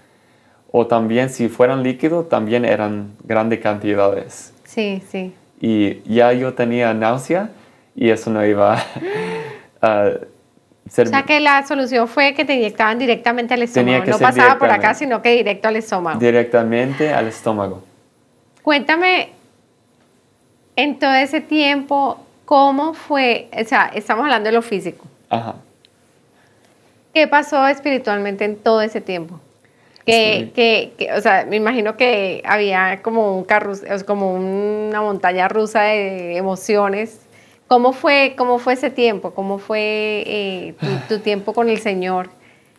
O 0.72 0.88
también 0.88 1.30
si 1.30 1.48
fueran 1.48 1.84
líquidos, 1.84 2.28
también 2.28 2.64
eran 2.64 3.12
grandes 3.22 3.60
cantidades. 3.60 4.52
Sí, 4.64 5.00
sí. 5.08 5.32
Y 5.60 6.00
ya 6.12 6.32
yo 6.32 6.54
tenía 6.54 6.92
náusea 6.92 7.50
y 7.94 8.10
eso 8.10 8.28
no 8.30 8.44
iba 8.44 8.74
a 9.80 10.10
ser... 10.88 11.06
O 11.06 11.10
sea 11.10 11.22
que 11.22 11.38
la 11.38 11.64
solución 11.68 12.08
fue 12.08 12.34
que 12.34 12.44
te 12.44 12.56
inyectaban 12.56 12.98
directamente 12.98 13.54
al 13.54 13.62
estómago. 13.62 14.06
no 14.06 14.18
pasaba 14.18 14.58
por 14.58 14.72
acá, 14.72 14.94
sino 14.94 15.22
que 15.22 15.30
directo 15.36 15.68
al 15.68 15.76
estómago. 15.76 16.18
Directamente 16.18 17.14
al 17.14 17.28
estómago. 17.28 17.84
Cuéntame, 18.62 19.38
en 20.82 20.98
todo 20.98 21.12
ese 21.12 21.40
tiempo, 21.40 22.18
¿cómo 22.44 22.94
fue? 22.94 23.48
O 23.52 23.64
sea, 23.64 23.90
estamos 23.94 24.24
hablando 24.24 24.48
de 24.48 24.52
lo 24.52 24.62
físico. 24.62 25.04
Ajá. 25.28 25.56
¿Qué 27.12 27.26
pasó 27.28 27.66
espiritualmente 27.66 28.44
en 28.44 28.56
todo 28.56 28.80
ese 28.80 29.00
tiempo? 29.00 29.40
Que, 30.06 30.50
que, 30.96 31.12
o 31.12 31.20
sea, 31.20 31.46
me 31.48 31.56
imagino 31.56 31.96
que 31.96 32.42
había 32.44 33.00
como 33.02 33.36
un 33.36 33.44
carro, 33.44 33.74
como 34.06 34.34
una 34.34 35.02
montaña 35.02 35.46
rusa 35.48 35.82
de 35.82 36.36
emociones. 36.36 37.20
¿Cómo 37.68 37.92
fue, 37.92 38.34
cómo 38.36 38.58
fue 38.58 38.72
ese 38.72 38.90
tiempo? 38.90 39.32
¿Cómo 39.32 39.58
fue 39.58 40.24
eh, 40.26 40.74
tu, 41.08 41.20
tiempo 41.20 41.52
con 41.52 41.68
el 41.68 41.78
Señor 41.78 42.30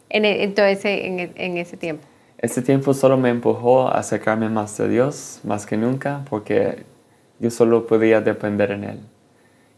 en, 0.09 0.25
en 0.25 0.53
todo 0.53 0.65
ese, 0.65 1.05
en, 1.05 1.31
en, 1.35 1.57
ese 1.57 1.77
tiempo? 1.77 2.03
Ese 2.37 2.61
tiempo 2.61 2.93
solo 2.93 3.15
me 3.15 3.29
empujó 3.29 3.87
a 3.87 3.99
acercarme 3.99 4.49
más 4.49 4.77
a 4.79 4.87
Dios, 4.87 5.39
más 5.43 5.65
que 5.65 5.77
nunca, 5.77 6.25
porque 6.29 6.83
yo 7.41 7.51
solo 7.51 7.85
podía 7.85 8.21
depender 8.21 8.71
en 8.71 8.83
Él. 8.85 8.99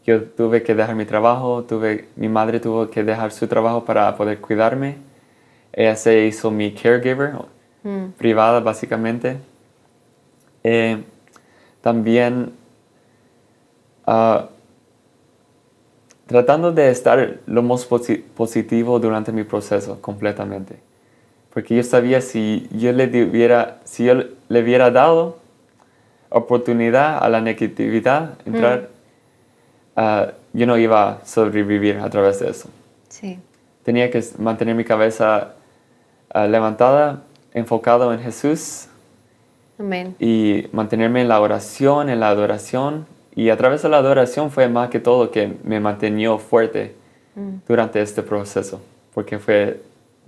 Yo 0.04 0.22
tuve 0.22 0.62
que 0.62 0.74
dejar 0.74 0.94
mi 0.94 1.06
trabajo, 1.06 1.64
tuve, 1.64 2.08
mi 2.14 2.28
madre 2.28 2.60
tuvo 2.60 2.88
que 2.90 3.02
dejar 3.02 3.32
su 3.32 3.48
trabajo 3.48 3.84
para 3.84 4.14
poder 4.16 4.40
cuidarme 4.40 4.96
ella 5.76 5.96
se 5.96 6.26
hizo 6.26 6.50
mi 6.50 6.72
caregiver, 6.72 7.32
mm. 7.82 8.10
privada 8.16 8.60
básicamente. 8.60 9.38
Eh, 10.62 11.02
también 11.80 12.52
ah, 14.06 14.48
tratando 16.26 16.72
de 16.72 16.90
estar 16.90 17.40
lo 17.46 17.62
más 17.62 17.84
positivo 17.84 18.98
durante 19.00 19.32
mi 19.32 19.42
proceso 19.42 20.00
completamente. 20.00 20.76
Porque 21.52 21.74
yo 21.74 21.82
sabía 21.82 22.20
si 22.20 22.68
yo 22.72 22.92
le 22.92 23.10
si 23.84 24.04
yo 24.04 24.14
le 24.48 24.62
hubiera 24.62 24.90
dado 24.90 25.38
oportunidad 26.34 27.22
a 27.22 27.28
la 27.28 27.40
negatividad 27.40 28.38
entrar, 28.44 28.80
mm. 28.80 28.86
ah, 29.96 30.32
yo 30.52 30.66
no 30.66 30.76
iba 30.76 31.08
a 31.08 31.24
sobrevivir 31.24 31.98
a 31.98 32.10
través 32.10 32.40
de 32.40 32.50
eso. 32.50 32.68
Sí. 33.08 33.38
Tenía 33.82 34.10
que 34.10 34.22
mantener 34.38 34.74
mi 34.74 34.84
cabeza 34.84 35.54
Ah, 36.34 36.48
levantada, 36.48 37.22
enfocado 37.52 38.12
en 38.12 38.18
Jesús. 38.18 38.88
Amén. 39.78 40.16
Y 40.18 40.66
mantenerme 40.72 41.20
en 41.20 41.28
la 41.28 41.40
oración, 41.40 42.10
en 42.10 42.18
la 42.18 42.28
adoración. 42.28 43.06
Y 43.36 43.50
a 43.50 43.56
través 43.56 43.82
de 43.82 43.88
la 43.88 43.98
adoración 43.98 44.50
fue 44.50 44.68
más 44.68 44.90
que 44.90 44.98
todo 44.98 45.30
que 45.30 45.56
me 45.62 45.78
mantenió 45.78 46.38
fuerte 46.38 46.96
mm. 47.36 47.58
durante 47.68 48.02
este 48.02 48.24
proceso, 48.24 48.82
porque 49.14 49.38
fue, 49.38 49.80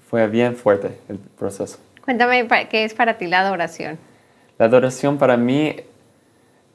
fue 0.09 0.29
bien 0.29 0.55
fuerte 0.55 0.97
el 1.09 1.19
proceso. 1.19 1.79
Cuéntame, 2.05 2.47
¿qué 2.71 2.85
es 2.85 2.95
para 2.95 3.19
ti 3.19 3.27
la 3.27 3.40
adoración? 3.40 3.99
La 4.59 4.66
adoración 4.66 5.19
para 5.19 5.37
mí 5.37 5.75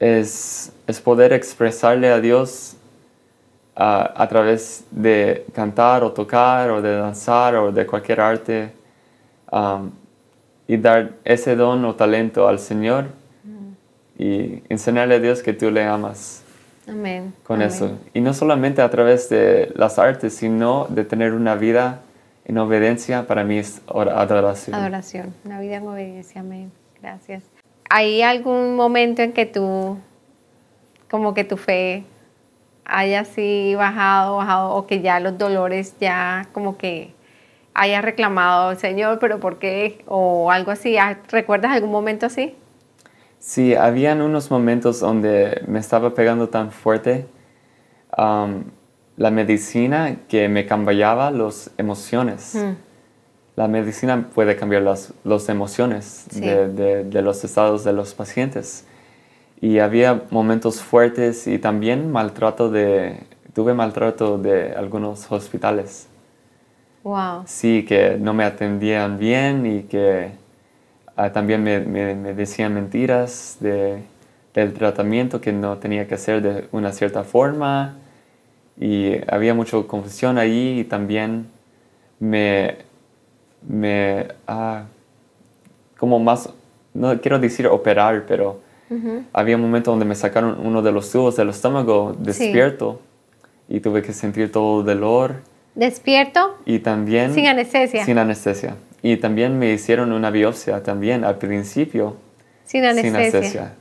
es, 0.02 0.72
es 0.88 1.00
poder 1.00 1.32
expresarle 1.32 2.10
a 2.10 2.20
Dios 2.20 2.74
ah, 3.76 4.12
a 4.16 4.26
través 4.26 4.84
de 4.90 5.46
cantar 5.54 6.02
o 6.02 6.10
tocar 6.10 6.70
o 6.70 6.82
de 6.82 6.96
danzar 6.96 7.54
o 7.54 7.70
de 7.70 7.86
cualquier 7.86 8.20
arte 8.20 8.72
y 10.66 10.76
dar 10.78 11.12
ese 11.24 11.54
don 11.54 11.84
o 11.84 11.94
talento 11.94 12.48
al 12.48 12.58
Señor 12.58 13.04
y 14.18 14.62
enseñarle 14.68 15.16
a 15.16 15.18
Dios 15.20 15.42
que 15.42 15.52
tú 15.52 15.70
le 15.70 15.84
amas. 15.84 16.42
Amén. 16.88 17.32
Con 17.44 17.62
eso. 17.62 17.98
Y 18.12 18.20
no 18.20 18.34
solamente 18.34 18.82
a 18.82 18.90
través 18.90 19.28
de 19.28 19.72
las 19.76 20.00
artes, 20.00 20.34
sino 20.34 20.86
de 20.88 21.04
tener 21.04 21.32
una 21.32 21.54
vida 21.54 22.00
en 22.44 22.58
obediencia, 22.58 23.26
para 23.28 23.44
mí 23.44 23.58
es 23.58 23.82
adoración. 23.86 24.74
Adoración, 24.74 25.34
una 25.44 25.60
vida 25.60 25.76
en 25.76 25.86
obediencia, 25.86 26.40
amén. 26.40 26.72
Gracias. 27.00 27.44
¿Hay 27.94 28.22
algún 28.22 28.74
momento 28.74 29.20
en 29.20 29.34
que 29.34 29.44
tú, 29.44 29.98
como 31.10 31.34
que 31.34 31.44
tu 31.44 31.58
fe 31.58 32.04
haya 32.86 33.20
así 33.20 33.74
bajado, 33.74 34.38
bajado, 34.38 34.70
o 34.70 34.86
que 34.86 35.02
ya 35.02 35.20
los 35.20 35.36
dolores 35.36 35.94
ya 36.00 36.48
como 36.52 36.78
que 36.78 37.12
haya 37.74 38.00
reclamado, 38.00 38.74
Señor, 38.76 39.18
pero 39.18 39.40
¿por 39.40 39.58
qué? 39.58 40.02
O 40.06 40.50
algo 40.50 40.70
así. 40.70 40.96
¿Recuerdas 41.30 41.72
algún 41.72 41.90
momento 41.90 42.24
así? 42.24 42.54
Sí, 43.38 43.74
habían 43.74 44.22
unos 44.22 44.50
momentos 44.50 45.00
donde 45.00 45.62
me 45.66 45.78
estaba 45.78 46.14
pegando 46.14 46.48
tan 46.48 46.70
fuerte 46.70 47.26
um, 48.16 48.64
la 49.18 49.30
medicina 49.30 50.16
que 50.28 50.48
me 50.48 50.64
cambiaba 50.64 51.30
las 51.30 51.70
emociones. 51.76 52.54
Mm. 52.54 52.91
La 53.54 53.68
medicina 53.68 54.28
puede 54.34 54.56
cambiar 54.56 54.82
las, 54.82 55.48
emociones 55.48 56.26
de, 56.32 57.04
de, 57.04 57.22
los 57.22 57.44
estados 57.44 57.84
de 57.84 57.92
los 57.92 58.14
pacientes. 58.14 58.86
Y 59.60 59.78
había 59.78 60.22
momentos 60.30 60.80
fuertes 60.80 61.46
y 61.46 61.58
también 61.58 62.10
maltrato 62.10 62.70
de, 62.70 63.20
tuve 63.52 63.74
maltrato 63.74 64.38
de 64.38 64.72
algunos 64.72 65.30
hospitales. 65.30 66.08
Wow. 67.04 67.42
Sí, 67.46 67.84
que 67.86 68.16
no 68.18 68.32
me 68.32 68.44
atendían 68.44 69.18
bien 69.18 69.66
y 69.66 69.82
que 69.82 70.30
ah, 71.16 71.30
también 71.30 71.62
me, 71.62 71.80
me, 71.80 72.34
decían 72.34 72.74
mentiras 72.74 73.58
de, 73.60 74.02
del 74.54 74.72
tratamiento 74.72 75.40
que 75.40 75.52
no 75.52 75.78
tenía 75.78 76.06
que 76.06 76.14
hacer 76.14 76.42
de 76.42 76.68
una 76.72 76.92
cierta 76.92 77.24
forma. 77.24 77.96
Y 78.80 79.16
había 79.30 79.52
mucha 79.52 79.82
confusión 79.82 80.38
ahí 80.38 80.80
y 80.80 80.84
también 80.84 81.48
me, 82.18 82.78
me 83.68 84.28
ah, 84.46 84.84
como 85.98 86.18
más, 86.18 86.48
no 86.94 87.20
quiero 87.20 87.38
decir 87.38 87.66
operar, 87.66 88.24
pero 88.26 88.60
había 89.32 89.56
un 89.56 89.62
momento 89.62 89.90
donde 89.90 90.04
me 90.04 90.14
sacaron 90.14 90.58
uno 90.62 90.82
de 90.82 90.92
los 90.92 91.10
tubos 91.10 91.36
del 91.36 91.48
estómago 91.48 92.14
despierto 92.18 93.00
y 93.66 93.80
tuve 93.80 94.02
que 94.02 94.12
sentir 94.12 94.52
todo 94.52 94.80
el 94.80 95.00
dolor 95.00 95.36
¿Despierto? 95.74 96.58
Y 96.66 96.80
también... 96.80 97.34
Sin 97.34 97.46
anestesia. 97.46 98.04
Sin 98.04 98.18
anestesia. 98.18 98.76
Y 99.02 99.16
también 99.16 99.58
me 99.58 99.72
hicieron 99.72 100.12
una 100.12 100.30
biopsia 100.30 100.82
también 100.82 101.24
al 101.24 101.38
principio. 101.38 102.16
Sin 102.64 102.84
anestesia. 102.84 103.74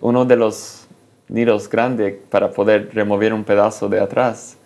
Uno 0.00 0.24
de 0.24 0.36
los 0.36 0.88
nidos 1.28 1.68
grandes 1.68 2.16
para 2.28 2.50
poder 2.50 2.90
remover 2.92 3.32
un 3.32 3.44
pedazo 3.44 3.88
de 3.88 4.00
atrás. 4.00 4.56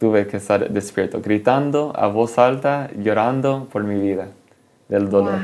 Tuve 0.00 0.26
que 0.26 0.38
estar 0.38 0.68
despierto, 0.70 1.20
gritando 1.20 1.92
a 1.94 2.08
voz 2.08 2.38
alta, 2.38 2.90
llorando 2.96 3.68
por 3.70 3.84
mi 3.84 4.00
vida, 4.00 4.28
del 4.88 5.08
dolor. 5.08 5.38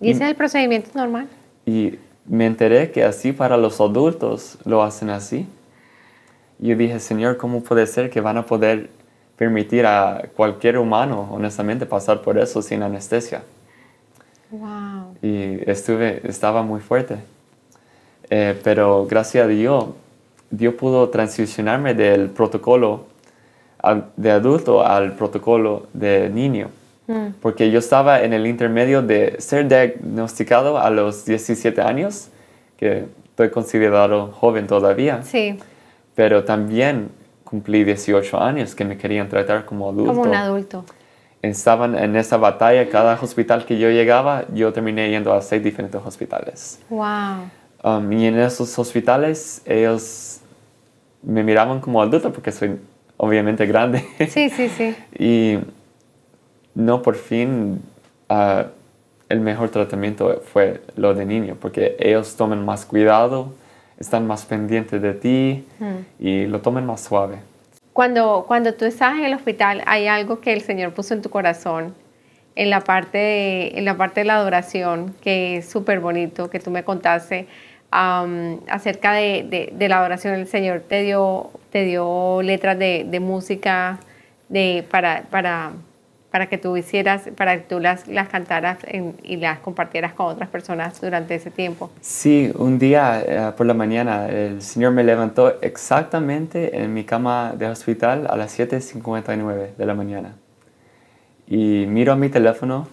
¿Y 0.00 0.10
ese 0.10 0.24
es 0.24 0.30
el 0.30 0.36
procedimiento 0.36 0.90
normal? 0.94 1.28
Y 1.64 1.94
me 2.26 2.44
enteré 2.44 2.90
que 2.90 3.04
así 3.04 3.32
para 3.32 3.56
los 3.56 3.80
adultos 3.80 4.58
lo 4.66 4.82
hacen 4.82 5.08
así 5.08 5.46
yo 6.58 6.74
dije, 6.74 6.98
Señor, 7.00 7.36
¿cómo 7.36 7.62
puede 7.62 7.86
ser 7.86 8.08
que 8.08 8.20
van 8.20 8.38
a 8.38 8.46
poder 8.46 8.88
permitir 9.36 9.84
a 9.84 10.22
cualquier 10.34 10.78
humano, 10.78 11.28
honestamente, 11.30 11.84
pasar 11.84 12.22
por 12.22 12.38
eso 12.38 12.62
sin 12.62 12.82
anestesia? 12.82 13.42
Wow. 14.50 15.16
Y 15.22 15.70
estuve, 15.70 16.22
estaba 16.24 16.62
muy 16.62 16.80
fuerte. 16.80 17.16
Eh, 18.30 18.58
pero 18.64 19.06
gracias 19.06 19.44
a 19.44 19.48
Dios, 19.48 19.86
Dios 20.50 20.74
pudo 20.74 21.10
transicionarme 21.10 21.92
del 21.92 22.30
protocolo 22.30 23.04
de 24.16 24.30
adulto 24.30 24.84
al 24.84 25.12
protocolo 25.12 25.86
de 25.92 26.28
niño. 26.30 26.68
Mm. 27.06 27.28
Porque 27.40 27.70
yo 27.70 27.78
estaba 27.78 28.22
en 28.22 28.32
el 28.32 28.46
intermedio 28.46 29.02
de 29.02 29.36
ser 29.38 29.68
diagnosticado 29.68 30.78
a 30.78 30.90
los 30.90 31.24
17 31.24 31.80
años, 31.80 32.28
que 32.76 33.04
estoy 33.24 33.50
considerado 33.50 34.32
joven 34.32 34.66
todavía. 34.66 35.22
Sí 35.22 35.58
pero 36.16 36.42
también 36.44 37.10
cumplí 37.44 37.84
18 37.84 38.40
años 38.40 38.74
que 38.74 38.84
me 38.84 38.96
querían 38.96 39.28
tratar 39.28 39.64
como 39.64 39.88
adulto. 39.88 40.12
Como 40.12 40.22
un 40.22 40.34
adulto. 40.34 40.84
Estaban 41.42 41.96
en 41.96 42.16
esa 42.16 42.38
batalla, 42.38 42.88
cada 42.88 43.20
hospital 43.20 43.64
que 43.64 43.78
yo 43.78 43.90
llegaba, 43.90 44.44
yo 44.52 44.72
terminé 44.72 45.10
yendo 45.10 45.32
a 45.32 45.42
seis 45.42 45.62
diferentes 45.62 46.00
hospitales. 46.04 46.80
Wow. 46.88 47.50
Um, 47.84 48.12
y 48.12 48.26
en 48.26 48.40
esos 48.40 48.76
hospitales 48.78 49.62
ellos 49.66 50.40
me 51.22 51.44
miraban 51.44 51.80
como 51.80 52.02
adulto 52.02 52.32
porque 52.32 52.50
soy 52.50 52.80
obviamente 53.16 53.66
grande. 53.66 54.04
Sí, 54.28 54.50
sí, 54.50 54.68
sí. 54.68 54.94
y 55.18 55.58
no 56.74 57.02
por 57.02 57.16
fin 57.16 57.80
uh, 58.28 58.62
el 59.28 59.40
mejor 59.40 59.70
tratamiento 59.70 60.42
fue 60.52 60.82
lo 60.96 61.14
de 61.14 61.24
niño, 61.24 61.56
porque 61.60 61.96
ellos 61.98 62.36
toman 62.36 62.64
más 62.64 62.84
cuidado 62.84 63.52
están 63.98 64.26
más 64.26 64.44
pendientes 64.44 65.00
de 65.00 65.14
ti 65.14 65.64
y 66.18 66.46
lo 66.46 66.60
tomen 66.60 66.86
más 66.86 67.02
suave. 67.02 67.38
Cuando, 67.92 68.44
cuando 68.46 68.74
tú 68.74 68.84
estás 68.84 69.14
en 69.14 69.24
el 69.24 69.34
hospital, 69.34 69.82
hay 69.86 70.06
algo 70.06 70.40
que 70.40 70.52
el 70.52 70.60
Señor 70.60 70.92
puso 70.92 71.14
en 71.14 71.22
tu 71.22 71.30
corazón 71.30 71.94
en 72.54 72.70
la 72.70 72.80
parte 72.80 73.18
de, 73.18 73.68
en 73.74 73.84
la, 73.84 73.96
parte 73.96 74.20
de 74.20 74.26
la 74.26 74.36
adoración, 74.36 75.14
que 75.20 75.58
es 75.58 75.68
súper 75.68 76.00
bonito, 76.00 76.50
que 76.50 76.60
tú 76.60 76.70
me 76.70 76.84
contaste 76.84 77.46
acerca 77.90 79.12
de, 79.12 79.70
de, 79.72 79.88
la 79.88 79.98
adoración. 79.98 80.34
El 80.34 80.46
Señor 80.46 80.82
te 80.86 81.02
dio, 81.02 81.50
te 81.76 81.84
dio 81.84 82.40
letras 82.40 82.78
de, 82.78 83.06
de 83.06 83.20
música 83.20 83.98
de, 84.48 84.82
para, 84.90 85.24
para, 85.30 85.72
para 86.30 86.46
que 86.46 86.56
tú 86.56 86.74
hicieras, 86.74 87.28
para 87.36 87.54
que 87.58 87.64
tú 87.64 87.80
las, 87.80 88.08
las 88.08 88.28
cantaras 88.28 88.78
y 89.22 89.36
las 89.36 89.58
compartieras 89.58 90.14
con 90.14 90.28
otras 90.28 90.48
personas 90.48 90.98
durante 90.98 91.34
ese 91.34 91.50
tiempo. 91.50 91.90
Sí, 92.00 92.50
un 92.56 92.78
día 92.78 93.22
eh, 93.26 93.52
por 93.58 93.66
la 93.66 93.74
mañana 93.74 94.26
el 94.30 94.62
Señor 94.62 94.92
me 94.92 95.04
levantó 95.04 95.60
exactamente 95.60 96.82
en 96.82 96.94
mi 96.94 97.04
cama 97.04 97.52
de 97.54 97.66
hospital 97.66 98.26
a 98.30 98.36
las 98.36 98.58
7.59 98.58 99.76
de 99.76 99.84
la 99.84 99.92
mañana. 99.92 100.34
Y 101.46 101.84
miro 101.86 102.14
a 102.14 102.16
mi 102.16 102.30
teléfono, 102.30 102.88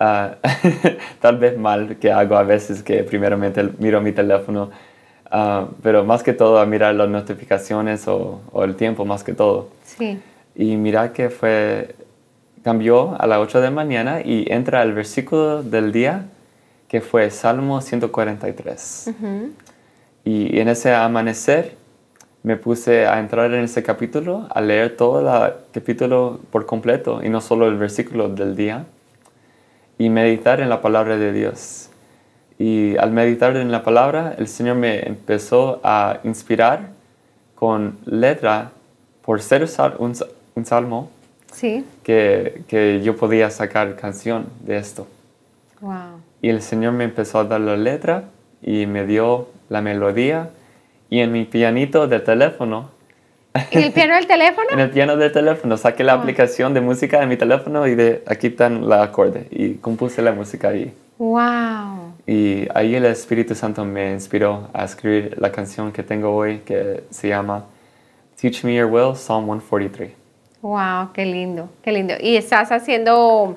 ah, 0.00 0.36
tal 1.20 1.36
vez 1.36 1.58
mal 1.58 1.98
que 1.98 2.10
hago 2.10 2.34
a 2.38 2.44
veces 2.44 2.82
que 2.82 3.04
primeramente 3.04 3.62
miro 3.78 3.98
a 3.98 4.00
mi 4.00 4.12
teléfono, 4.12 4.70
ah, 5.30 5.68
pero 5.82 6.04
más 6.04 6.22
que 6.22 6.32
todo 6.32 6.58
a 6.58 6.66
mirar 6.66 6.94
las 6.94 7.08
notificaciones 7.08 8.06
o, 8.08 8.40
o 8.52 8.64
el 8.64 8.76
tiempo 8.76 9.04
más 9.04 9.24
que 9.24 9.32
todo. 9.32 9.68
Sí. 9.84 10.20
Y 10.54 10.76
mira 10.76 11.12
que 11.12 11.30
fue 11.30 11.94
cambió 12.66 13.14
a 13.20 13.28
las 13.28 13.38
8 13.38 13.60
de 13.60 13.64
la 13.66 13.70
mañana 13.70 14.22
y 14.22 14.44
entra 14.50 14.82
el 14.82 14.92
versículo 14.92 15.62
del 15.62 15.92
día 15.92 16.26
que 16.88 17.00
fue 17.00 17.30
Salmo 17.30 17.80
143. 17.80 19.10
Y 20.24 20.58
en 20.58 20.68
ese 20.68 20.92
amanecer 20.92 21.76
me 22.42 22.56
puse 22.56 23.06
a 23.06 23.20
entrar 23.20 23.54
en 23.54 23.62
ese 23.62 23.84
capítulo, 23.84 24.48
a 24.50 24.60
leer 24.60 24.96
todo 24.96 25.20
el 25.20 25.52
capítulo 25.72 26.40
por 26.50 26.66
completo 26.66 27.20
y 27.22 27.28
no 27.28 27.40
solo 27.40 27.68
el 27.68 27.76
versículo 27.76 28.28
del 28.28 28.56
día, 28.56 28.86
y 29.96 30.10
meditar 30.10 30.60
en 30.60 30.68
la 30.68 30.80
palabra 30.80 31.16
de 31.16 31.32
Dios. 31.32 31.85
Y 32.58 32.96
al 32.96 33.10
meditar 33.10 33.56
en 33.56 33.70
la 33.70 33.82
palabra, 33.82 34.34
el 34.38 34.48
Señor 34.48 34.76
me 34.76 35.06
empezó 35.06 35.80
a 35.84 36.20
inspirar 36.24 36.90
con 37.54 37.98
letra 38.06 38.72
por 39.22 39.42
ser 39.42 39.66
un, 39.98 40.14
un 40.54 40.64
salmo 40.64 41.10
que, 42.04 42.62
que, 42.68 43.00
yo 43.02 43.16
podía 43.16 43.50
sacar 43.50 43.96
canción 43.96 44.46
de 44.60 44.78
esto. 44.78 45.06
Wow. 45.80 46.20
Y 46.42 46.48
el 46.48 46.62
Señor 46.62 46.92
me 46.92 47.04
empezó 47.04 47.40
a 47.40 47.44
dar 47.44 47.60
la 47.60 47.76
letra 47.76 48.24
y 48.62 48.86
me 48.86 49.06
dio 49.06 49.48
la 49.68 49.82
melodía 49.82 50.50
y 51.10 51.20
en 51.20 51.32
mi 51.32 51.44
pianito 51.44 52.06
de 52.08 52.20
teléfono. 52.20 52.90
¿En 53.70 53.82
el 53.82 53.92
piano 53.92 54.14
del 54.14 54.26
teléfono? 54.26 54.68
en 54.72 54.80
el 54.80 54.90
piano 54.90 55.16
del 55.16 55.32
teléfono. 55.32 55.76
Saqué 55.76 56.04
la 56.04 56.12
aplicación 56.12 56.74
de 56.74 56.80
música 56.80 57.20
de 57.20 57.26
mi 57.26 57.36
teléfono 57.36 57.86
y 57.86 57.94
de 57.94 58.22
aquí 58.26 58.48
están 58.48 58.88
la 58.88 59.02
acorde 59.02 59.46
y 59.50 59.74
compuse 59.74 60.22
la 60.22 60.32
música 60.32 60.68
ahí. 60.68 60.92
Wow. 61.18 62.14
Y 62.26 62.68
ahí 62.74 62.94
el 62.94 63.06
Espíritu 63.06 63.54
Santo 63.54 63.84
me 63.84 64.12
inspiró 64.12 64.68
a 64.72 64.84
escribir 64.84 65.36
la 65.38 65.50
canción 65.50 65.92
que 65.92 66.02
tengo 66.02 66.34
hoy 66.34 66.58
que 66.58 67.04
se 67.10 67.28
llama 67.28 67.64
Teach 68.40 68.64
Me 68.64 68.74
Your 68.74 68.90
Will, 68.90 69.16
Psalm 69.16 69.46
143. 69.46 70.12
Wow, 70.60 71.12
qué 71.12 71.24
lindo, 71.24 71.70
qué 71.82 71.92
lindo. 71.92 72.14
¿Y 72.20 72.36
estás 72.36 72.70
haciendo 72.70 73.56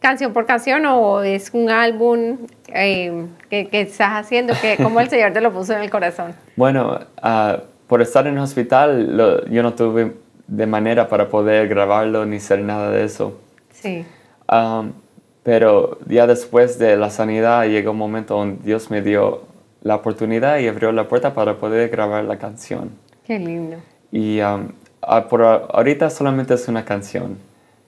canción 0.00 0.32
por 0.32 0.44
canción 0.44 0.84
o 0.86 1.22
es 1.22 1.50
un 1.54 1.70
álbum 1.70 2.38
eh, 2.68 3.26
que, 3.48 3.68
estás 3.72 4.24
haciendo? 4.24 4.52
Que, 4.60 4.76
¿Cómo 4.76 5.00
el 5.00 5.08
Señor 5.08 5.32
te 5.32 5.40
lo 5.40 5.52
puso 5.52 5.72
en 5.74 5.82
el 5.82 5.90
corazón? 5.90 6.34
Bueno, 6.56 6.98
ah, 7.22 7.60
por 7.86 8.02
estar 8.02 8.26
en 8.26 8.34
el 8.34 8.40
hospital, 8.40 9.46
yo 9.50 9.62
no 9.62 9.72
tuve 9.72 10.12
de 10.46 10.66
manera 10.66 11.08
para 11.08 11.30
poder 11.30 11.68
grabarlo 11.68 12.26
ni 12.26 12.36
hacer 12.36 12.60
nada 12.60 12.90
de 12.90 13.04
eso. 13.04 13.40
Sí. 13.70 14.04
Pero 15.42 15.98
ya 16.06 16.26
después 16.26 16.78
de 16.78 16.96
la 16.96 17.10
sanidad 17.10 17.66
llegó 17.66 17.92
un 17.92 17.98
momento 17.98 18.36
donde 18.36 18.62
Dios 18.64 18.90
me 18.90 19.02
dio 19.02 19.42
la 19.82 19.96
oportunidad 19.96 20.58
y 20.58 20.68
abrió 20.68 20.92
la 20.92 21.08
puerta 21.08 21.34
para 21.34 21.56
poder 21.56 21.88
grabar 21.88 22.24
la 22.24 22.38
canción. 22.38 22.90
Qué 23.26 23.38
lindo. 23.38 23.76
Y 24.12 24.40
Ah, 25.04 25.28
por 25.28 25.42
ahorita 25.42 26.10
solamente 26.10 26.54
es 26.54 26.68
una 26.68 26.84
canción. 26.84 27.36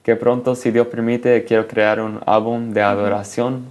Que 0.02 0.16
pronto, 0.16 0.54
si 0.56 0.70
Dios 0.70 0.88
permite, 0.88 1.44
quiero 1.44 1.66
crear 1.68 2.00
un 2.00 2.20
álbum 2.26 2.72
de 2.72 2.82
adoración 2.82 3.66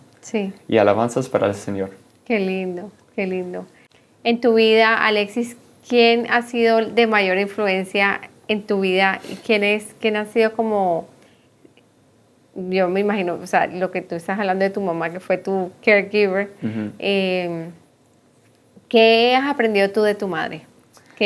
y 0.68 0.78
alabanzas 0.78 1.28
para 1.28 1.48
el 1.48 1.54
Señor. 1.54 1.92
Qué 2.26 2.40
lindo, 2.40 2.90
qué 3.16 3.28
lindo. 3.28 3.66
En 4.24 4.40
tu 4.40 4.56
vida, 4.56 5.06
Alexis, 5.06 5.58
¿quién 5.88 6.26
ha 6.32 6.42
sido 6.42 6.86
de 6.86 7.06
mayor 7.06 7.38
influencia 7.38 8.22
en 8.48 8.64
tu 8.64 8.80
vida 8.80 9.20
y 9.30 9.36
quién 9.36 9.64
es, 9.64 9.94
quién 10.00 10.16
ha 10.16 10.26
sido 10.26 10.54
como, 10.54 11.08
yo 12.56 12.90
me 12.90 13.00
imagino, 13.00 13.36
o 13.42 13.48
sea, 13.48 13.68
lo 13.68 13.92
que 13.92 14.02
tú 14.02 14.16
estás 14.16 14.40
hablando 14.40 14.64
de 14.64 14.70
tu 14.70 14.82
mamá, 14.82 15.10
que 15.10 15.20
fue 15.20 15.38
tu 15.38 15.72
caregiver, 15.84 16.52
eh, 17.00 17.70
¿qué 18.90 19.36
has 19.36 19.50
aprendido 19.50 19.90
tú 19.90 20.02
de 20.04 20.16
tu 20.16 20.28
madre? 20.28 20.66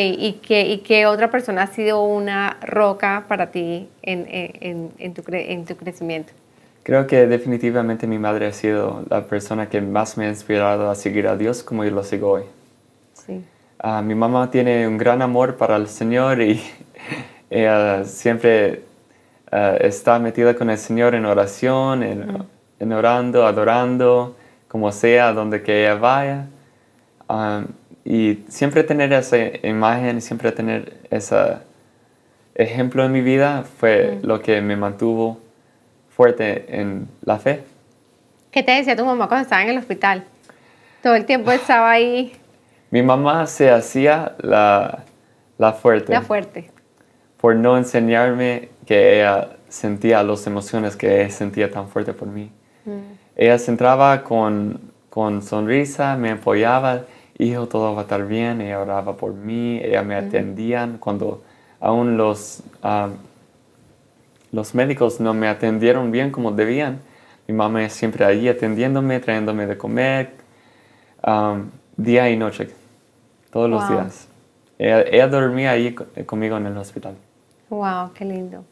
y, 0.05 0.33
qué, 0.43 0.67
¿Y 0.67 0.79
qué 0.79 1.05
otra 1.05 1.31
persona 1.31 1.63
ha 1.63 1.67
sido 1.67 2.03
una 2.03 2.57
roca 2.61 3.25
para 3.27 3.51
ti 3.51 3.89
en, 4.01 4.27
en, 4.29 4.91
en, 4.97 5.13
tu, 5.13 5.23
en 5.31 5.65
tu 5.65 5.75
crecimiento? 5.75 6.33
Creo 6.83 7.07
que 7.07 7.27
definitivamente 7.27 8.07
mi 8.07 8.19
madre 8.19 8.47
ha 8.47 8.53
sido 8.53 9.03
la 9.09 9.25
persona 9.25 9.69
que 9.69 9.81
más 9.81 10.17
me 10.17 10.25
ha 10.25 10.29
inspirado 10.29 10.89
a 10.89 10.95
seguir 10.95 11.27
a 11.27 11.35
Dios 11.35 11.63
como 11.63 11.83
yo 11.83 11.91
lo 11.91 12.03
sigo 12.03 12.31
hoy. 12.31 12.43
Sí. 13.13 13.43
Ah, 13.79 14.01
mi 14.01 14.15
mamá 14.15 14.49
tiene 14.51 14.87
un 14.87 14.97
gran 14.97 15.21
amor 15.21 15.57
para 15.57 15.75
el 15.75 15.87
Señor 15.87 16.41
y 16.41 16.61
ella 17.49 18.03
siempre 18.05 18.83
ah, 19.51 19.75
está 19.79 20.19
metida 20.19 20.53
con 20.55 20.69
el 20.69 20.77
Señor 20.77 21.15
en 21.15 21.25
oración, 21.25 22.03
en, 22.03 22.93
orando, 22.93 23.45
adorando, 23.45 24.35
como 24.67 24.91
sea, 24.91 25.33
donde 25.33 25.61
que 25.61 25.81
ella 25.81 25.95
vaya. 25.95 26.45
Ah, 27.27 27.63
y 28.05 28.43
siempre 28.47 28.83
tener 28.83 29.11
esa 29.11 29.37
imagen, 29.63 30.21
siempre 30.21 30.51
tener 30.51 30.97
ese 31.09 31.57
ejemplo 32.55 33.03
en 33.03 33.11
mi 33.11 33.21
vida 33.21 33.63
fue 33.79 34.19
lo 34.21 34.41
que 34.41 34.61
me 34.61 34.75
mantuvo 34.75 35.39
fuerte 36.09 36.65
en 36.69 37.07
la 37.23 37.37
fe. 37.37 37.63
¿Qué 38.51 38.63
te 38.63 38.71
decía 38.71 38.95
tu 38.95 39.05
mamá 39.05 39.27
cuando 39.27 39.43
estaba 39.43 39.61
en 39.63 39.69
el 39.69 39.77
hospital? 39.77 40.23
Todo 41.03 41.15
el 41.15 41.25
tiempo 41.25 41.51
estaba 41.51 41.91
ahí 41.91 42.33
mi 42.89 43.01
mamá 43.01 43.45
se 43.47 43.69
hacía 43.69 44.35
la, 44.39 45.03
la 45.57 45.73
fuerte. 45.73 46.13
La 46.13 46.21
fuerte. 46.21 46.69
Por 47.39 47.55
no 47.55 47.77
enseñarme 47.77 48.69
que 48.87 49.19
ella 49.19 49.57
sentía 49.67 50.23
las 50.23 50.47
emociones 50.47 50.95
que 50.95 51.21
ella 51.21 51.29
sentía 51.29 51.69
tan 51.69 51.89
fuerte 51.89 52.13
por 52.13 52.27
mí. 52.27 52.49
Mm. 52.85 53.17
Ella 53.35 53.59
se 53.59 53.69
entraba 53.69 54.23
con, 54.23 54.79
con 55.09 55.43
sonrisa, 55.43 56.15
me 56.15 56.31
apoyaba, 56.31 57.03
hijo, 57.37 57.67
todo 57.67 57.93
va 57.93 57.99
a 57.99 58.03
estar 58.03 58.25
bien, 58.25 58.61
ella 58.61 58.79
oraba 58.79 59.17
por 59.17 59.33
mí, 59.33 59.79
ella 59.83 60.01
me 60.01 60.19
mm. 60.19 60.25
atendían 60.25 60.97
cuando 60.97 61.43
aún 61.79 62.17
los, 62.17 62.63
ah, 62.81 63.09
los 64.51 64.73
médicos 64.73 65.19
no 65.19 65.33
me 65.33 65.47
atendieron 65.49 66.09
bien 66.11 66.31
como 66.31 66.51
debían. 66.51 67.01
Mi 67.47 67.53
mamá 67.53 67.87
siempre 67.89 68.25
allí 68.25 68.49
atendiéndome, 68.49 69.19
trayéndome 69.19 69.67
de 69.67 69.77
comer. 69.77 70.31
Ah, 71.21 71.57
día 71.97 72.29
y 72.29 72.37
noche, 72.37 72.69
todos 73.51 73.69
los 73.69 73.87
días. 73.89 74.27
Ella, 74.79 75.27
dormía 75.27 75.71
ahí 75.71 75.93
conmigo 76.25 76.57
en 76.57 76.67
el 76.67 76.77
hospital. 76.77 77.15
Wow, 77.69 78.13
qué 78.13 78.23
lindo. 78.23 78.63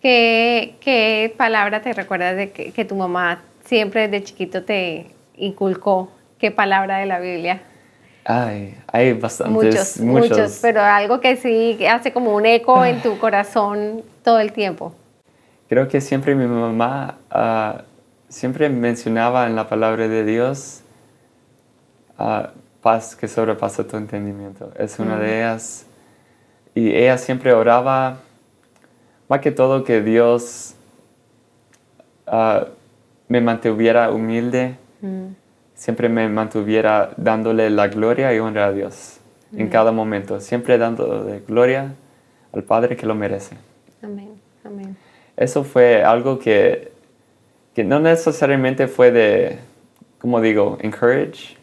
¿Qué, 0.00 0.76
qué 0.80 1.34
palabra 1.36 1.82
te 1.82 1.92
recuerdas 1.92 2.36
de 2.36 2.50
que, 2.50 2.84
tu 2.84 2.94
mamá 2.94 3.42
siempre 3.64 4.08
desde 4.08 4.24
chiquito 4.24 4.64
te 4.64 5.06
inculcó? 5.36 6.10
¿Qué 6.38 6.50
palabra 6.50 6.98
de 6.98 7.06
la 7.06 7.18
Biblia? 7.18 7.62
Ay, 8.24 8.76
hay 8.86 9.12
bastantes. 9.12 10.00
Muchos, 10.00 10.30
muchos, 10.30 10.58
pero 10.62 10.80
algo 10.82 11.20
que 11.20 11.36
sí 11.36 11.84
hace 11.86 12.12
como 12.12 12.34
un 12.34 12.46
eco 12.46 12.84
en 12.84 13.02
tu 13.02 13.18
corazón 13.18 14.02
todo 14.22 14.38
el 14.38 14.52
tiempo. 14.52 14.94
Creo 15.68 15.88
que 15.88 16.00
siempre 16.00 16.34
mi 16.34 16.46
mamá 16.46 17.18
ah, 17.30 17.82
siempre 18.28 18.70
mencionaba 18.70 19.46
en 19.46 19.56
la 19.56 19.68
palabra 19.68 20.08
de 20.08 20.24
Dios 20.24 20.82
uh, 22.18 22.48
paz 22.80 23.16
que 23.16 23.28
sobrepasa 23.28 23.86
tu 23.86 23.96
entendimiento. 23.96 24.72
Es 24.78 24.98
una 24.98 25.18
de 25.18 25.38
ellas. 25.38 25.86
Y 26.74 26.94
ella 26.94 27.18
siempre 27.18 27.52
oraba, 27.52 28.18
más 29.30 29.40
que 29.40 29.52
todo, 29.52 29.84
que 29.84 30.02
Dios 30.02 30.74
ah, 32.26 32.66
me 33.28 33.40
mantuviera 33.40 34.10
humilde, 34.10 34.74
siempre 35.72 36.08
me 36.08 36.28
mantuviera 36.28 37.12
dándole 37.16 37.70
la 37.70 37.86
gloria 37.86 38.34
y 38.34 38.40
honra 38.40 38.66
a 38.66 38.72
Dios 38.72 39.20
en 39.56 39.68
cada 39.68 39.92
momento, 39.92 40.40
siempre 40.40 40.78
dándole 40.78 41.42
gloria 41.46 41.94
al 42.52 42.64
Padre 42.64 42.96
que 42.96 43.06
lo 43.06 43.14
merece. 43.14 43.56
Amén, 44.02 44.30
amén. 44.64 44.96
Eso 45.36 45.62
fue 45.62 46.02
algo 46.02 46.40
que, 46.40 46.90
que 47.72 47.84
no 47.84 48.00
necesariamente 48.00 48.88
fue 48.88 49.12
de, 49.12 49.58
como 50.18 50.40
digo, 50.40 50.76
encourage, 50.80 51.56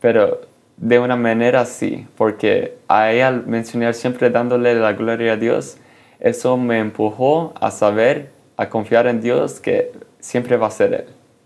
pero 0.00 0.42
de 0.76 1.00
una 1.00 1.16
manera 1.16 1.64
sí, 1.64 2.06
porque 2.16 2.76
a 2.86 3.10
ella 3.10 3.32
mencionar 3.32 3.94
siempre 3.94 4.30
dándole 4.30 4.76
la 4.76 4.92
gloria 4.92 5.32
a 5.32 5.36
Dios, 5.36 5.78
eso 6.24 6.56
me 6.56 6.78
empujó 6.78 7.52
a 7.60 7.70
saber, 7.70 8.30
a 8.56 8.70
confiar 8.70 9.06
en 9.06 9.20
Dios 9.20 9.60
que 9.60 9.92
siempre 10.20 10.56
va 10.56 10.68
a 10.68 10.70
ser 10.70 10.94
Él. 10.94 11.04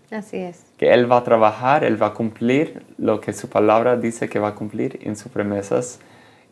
Así 0.09 0.37
es. 0.37 0.63
Que 0.77 0.93
Él 0.93 1.11
va 1.11 1.17
a 1.17 1.23
trabajar, 1.25 1.83
Él 1.83 2.01
va 2.01 2.07
a 2.07 2.13
cumplir 2.13 2.81
lo 2.97 3.19
que 3.19 3.33
su 3.33 3.49
palabra 3.49 3.97
dice 3.97 4.29
que 4.29 4.39
va 4.39 4.47
a 4.47 4.55
cumplir 4.55 4.97
en 5.03 5.17
sus 5.17 5.29
promesas 5.29 5.99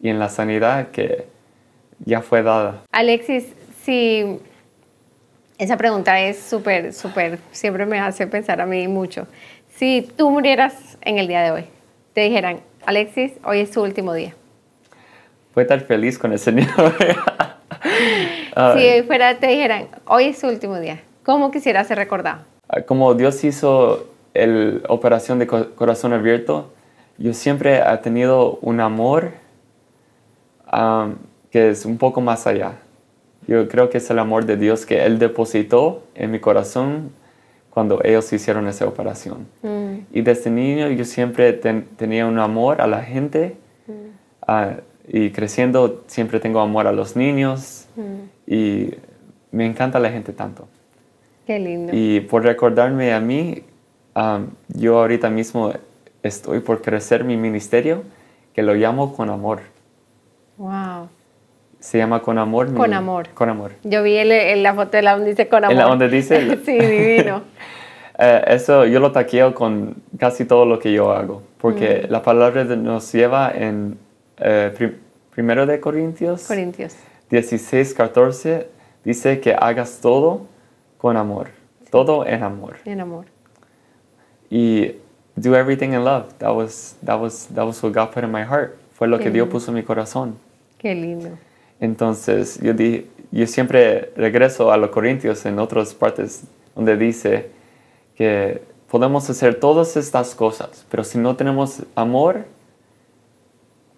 y 0.01 0.09
en 0.09 0.19
la 0.19 0.27
sanidad 0.27 0.89
que 0.89 1.25
ya 2.03 2.21
fue 2.21 2.43
dada. 2.43 2.83
Alexis, 2.91 3.45
si 3.83 4.39
esa 5.57 5.77
pregunta 5.77 6.19
es 6.19 6.37
súper, 6.37 6.91
súper, 6.91 7.39
siempre 7.51 7.85
me 7.85 7.97
hace 7.97 8.27
pensar 8.27 8.59
a 8.59 8.65
mí 8.65 8.89
mucho. 8.89 9.25
Si 9.69 10.05
tú 10.17 10.29
murieras 10.31 10.97
en 10.99 11.17
el 11.17 11.29
día 11.29 11.43
de 11.43 11.51
hoy, 11.51 11.63
te 12.11 12.21
dijeran, 12.21 12.59
Alexis, 12.85 13.31
hoy 13.45 13.61
es 13.61 13.71
tu 13.71 13.81
último 13.81 14.13
día? 14.13 14.35
Voy 15.55 15.61
a 15.61 15.63
estar 15.63 15.79
feliz 15.79 16.19
con 16.19 16.33
el 16.33 16.39
Señor. 16.39 16.67
si 18.77 19.03
fuera, 19.03 19.37
te 19.39 19.47
dijeran, 19.47 19.87
hoy 20.05 20.25
es 20.25 20.39
tu 20.39 20.47
último 20.47 20.79
día, 20.79 21.01
¿cómo 21.23 21.51
quisieras 21.51 21.87
ser 21.87 21.97
recordado? 21.97 22.41
Ah, 22.69 22.81
como 22.81 23.13
Dios 23.13 23.43
hizo 23.43 24.07
la 24.33 24.79
operación 24.89 25.39
de 25.39 25.47
corazón 25.47 26.13
abierto, 26.13 26.71
yo 27.17 27.33
siempre 27.33 27.79
he 27.79 27.97
tenido 27.97 28.59
un 28.61 28.79
amor 28.79 29.31
que 31.51 31.69
es 31.69 31.85
un 31.85 31.97
poco 31.97 32.21
más 32.21 32.45
allá. 32.45 32.73
Yo 33.47 33.67
creo 33.69 33.89
que 33.89 33.97
es 33.97 34.09
el 34.09 34.19
amor 34.19 34.45
de 34.45 34.57
Dios 34.57 34.85
que 34.85 35.05
Él 35.05 35.19
depositó 35.19 36.03
en 36.15 36.31
mi 36.31 36.39
corazón 36.39 37.11
cuando 37.69 38.01
ellos 38.03 38.31
hicieron 38.33 38.67
esa 38.67 38.85
operación. 38.87 39.47
Mm. 39.61 39.99
Y 40.11 40.21
desde 40.21 40.49
niño 40.49 40.89
yo 40.89 41.05
siempre 41.05 41.53
tenía 41.53 42.25
un 42.25 42.39
amor 42.39 42.81
a 42.81 42.87
la 42.87 43.03
gente 43.03 43.55
mm. 43.87 43.91
ah, 44.47 44.71
y 45.07 45.31
creciendo 45.31 46.03
siempre 46.07 46.39
tengo 46.39 46.59
amor 46.59 46.87
a 46.87 46.91
los 46.91 47.15
niños 47.15 47.87
mm. 47.95 48.51
y 48.51 48.93
me 49.51 49.65
encanta 49.65 49.99
la 49.99 50.09
gente 50.09 50.33
tanto. 50.33 50.67
Qué 51.45 51.59
lindo. 51.59 51.93
Y 51.95 52.19
por 52.21 52.43
recordarme 52.43 53.13
a 53.13 53.21
mí, 53.21 53.63
yo 54.67 54.99
ahorita 54.99 55.29
mismo 55.29 55.71
estoy 56.23 56.59
por 56.59 56.81
crecer 56.81 57.23
mi 57.23 57.37
ministerio 57.37 58.03
que 58.53 58.63
lo 58.63 58.73
llamo 58.73 59.15
con 59.15 59.29
amor. 59.29 59.61
Wow. 60.57 61.09
Se 61.79 61.99
llama 61.99 62.21
Con 62.21 62.39
Amor. 62.39 62.73
Con 62.73 62.93
Amor. 62.93 63.29
Con 63.35 63.49
Amor. 63.49 63.73
Yo 63.83 64.01
vi 64.01 64.17
en 64.17 64.63
la 64.63 64.73
foto 64.73 64.97
de 64.97 65.03
la 65.03 65.13
donde 65.13 65.29
dice 65.29 65.47
Con 65.47 65.63
Amor. 65.63 65.71
En 65.71 65.77
la 65.77 65.85
donde 65.85 66.09
dice. 66.09 66.59
sí, 66.65 66.77
divino. 66.77 67.43
Eh, 68.19 68.43
eso 68.47 68.83
yo 68.87 68.99
lo 68.99 69.11
taqueo 69.11 69.53
con 69.53 69.97
casi 70.17 70.45
todo 70.45 70.65
lo 70.65 70.79
que 70.79 70.91
yo 70.91 71.11
hago, 71.11 71.43
porque 71.59 72.07
mm. 72.07 72.11
la 72.11 72.23
palabra 72.23 72.63
nos 72.63 73.13
lleva 73.13 73.51
en 73.53 73.99
eh, 74.37 74.97
primero 75.31 75.65
de 75.65 75.79
Corintios, 75.79 76.47
Corintios 76.47 76.95
16, 77.29 77.93
14, 77.93 78.69
dice 79.03 79.39
que 79.39 79.53
hagas 79.53 79.99
todo 80.01 80.47
con 80.97 81.17
amor, 81.17 81.49
todo 81.91 82.25
en 82.25 82.43
amor. 82.43 82.77
En 82.85 83.01
amor. 83.01 83.25
Y 84.49 84.95
do 85.35 85.55
everything 85.55 85.89
in 85.89 86.03
love. 86.03 86.33
That 86.39 86.55
was, 86.55 86.95
that 87.03 87.19
was, 87.19 87.47
that 87.53 87.65
was 87.65 87.81
what 87.83 87.93
God 87.93 88.11
put 88.13 88.23
in 88.23 88.31
my 88.31 88.43
heart. 88.43 88.77
Fue 88.93 89.07
lo 89.07 89.19
que 89.19 89.29
Dios 89.29 89.47
puso 89.49 89.71
en 89.71 89.75
mi 89.75 89.83
corazón. 89.83 90.37
Qué 90.79 90.95
lindo. 90.95 91.37
Entonces, 91.79 92.59
yo, 92.61 92.73
di, 92.73 93.07
yo 93.31 93.45
siempre 93.45 94.11
regreso 94.15 94.71
a 94.71 94.77
los 94.77 94.89
Corintios 94.89 95.45
en 95.45 95.59
otras 95.59 95.93
partes 95.93 96.43
donde 96.75 96.97
dice 96.97 97.51
que 98.15 98.61
podemos 98.89 99.29
hacer 99.29 99.59
todas 99.59 99.95
estas 99.97 100.33
cosas, 100.33 100.85
pero 100.89 101.03
si 101.03 101.17
no 101.17 101.35
tenemos 101.35 101.83
amor, 101.93 102.45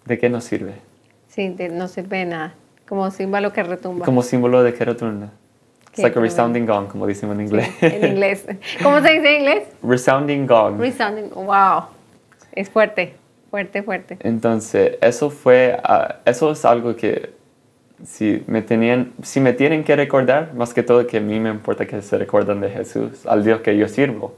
¿de 0.04 0.18
qué 0.18 0.28
nos 0.28 0.44
sirve? 0.44 0.74
Sí, 1.28 1.54
no 1.70 1.88
sirve 1.88 2.18
de 2.18 2.24
nada. 2.26 2.54
Como 2.88 3.10
símbolo 3.10 3.52
que 3.52 3.62
retumba. 3.62 4.04
Como 4.04 4.22
símbolo 4.22 4.62
de 4.62 4.74
que 4.74 4.84
retumba. 4.84 5.30
It's 5.92 6.02
like 6.02 6.16
a 6.16 6.20
resounding 6.20 6.66
gong, 6.66 6.86
como 6.86 7.06
decimos 7.06 7.34
en 7.34 7.42
inglés. 7.42 7.68
en 7.80 8.12
inglés. 8.12 8.46
¿Cómo 8.82 9.00
se 9.00 9.12
dice 9.12 9.36
en 9.36 9.40
inglés? 9.42 9.68
Resounding 9.82 10.46
gong. 10.46 10.78
Resounding, 10.78 11.30
wow. 11.30 11.84
Es 12.52 12.68
fuerte, 12.68 13.14
fuerte, 13.50 13.82
fuerte. 13.82 14.16
Entonces, 14.20 14.98
eso 15.00 15.30
fue, 15.30 15.78
ah, 15.82 16.16
eso 16.24 16.52
es 16.52 16.64
algo 16.64 16.94
que 16.94 17.30
si 18.04 18.42
me, 18.46 18.62
tenían, 18.62 19.12
si 19.22 19.40
me 19.40 19.52
tienen 19.52 19.84
que 19.84 19.96
recordar, 19.96 20.54
más 20.54 20.72
que 20.72 20.82
todo 20.82 21.06
que 21.06 21.18
a 21.18 21.20
mí 21.20 21.38
me 21.40 21.50
importa 21.50 21.86
que 21.86 22.00
se 22.02 22.18
recuerden 22.18 22.60
de 22.60 22.70
Jesús, 22.70 23.26
al 23.26 23.44
Dios 23.44 23.60
que 23.60 23.76
yo 23.76 23.88
sirvo. 23.88 24.34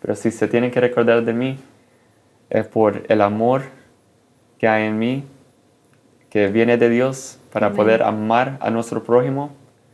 Pero 0.00 0.14
si 0.14 0.30
se 0.30 0.48
tienen 0.48 0.70
que 0.70 0.80
recordar 0.80 1.24
de 1.24 1.32
mí, 1.32 1.58
es 2.50 2.66
por 2.66 3.02
el 3.08 3.20
amor 3.20 3.62
que 4.58 4.68
hay 4.68 4.84
en 4.86 4.98
mí 4.98 5.24
que 6.30 6.48
viene 6.48 6.76
de 6.76 6.88
Dios 6.88 7.38
para 7.52 7.72
poder 7.72 8.02
amar 8.02 8.58
a 8.60 8.70
nuestro 8.70 9.02
prójimo 9.04 9.50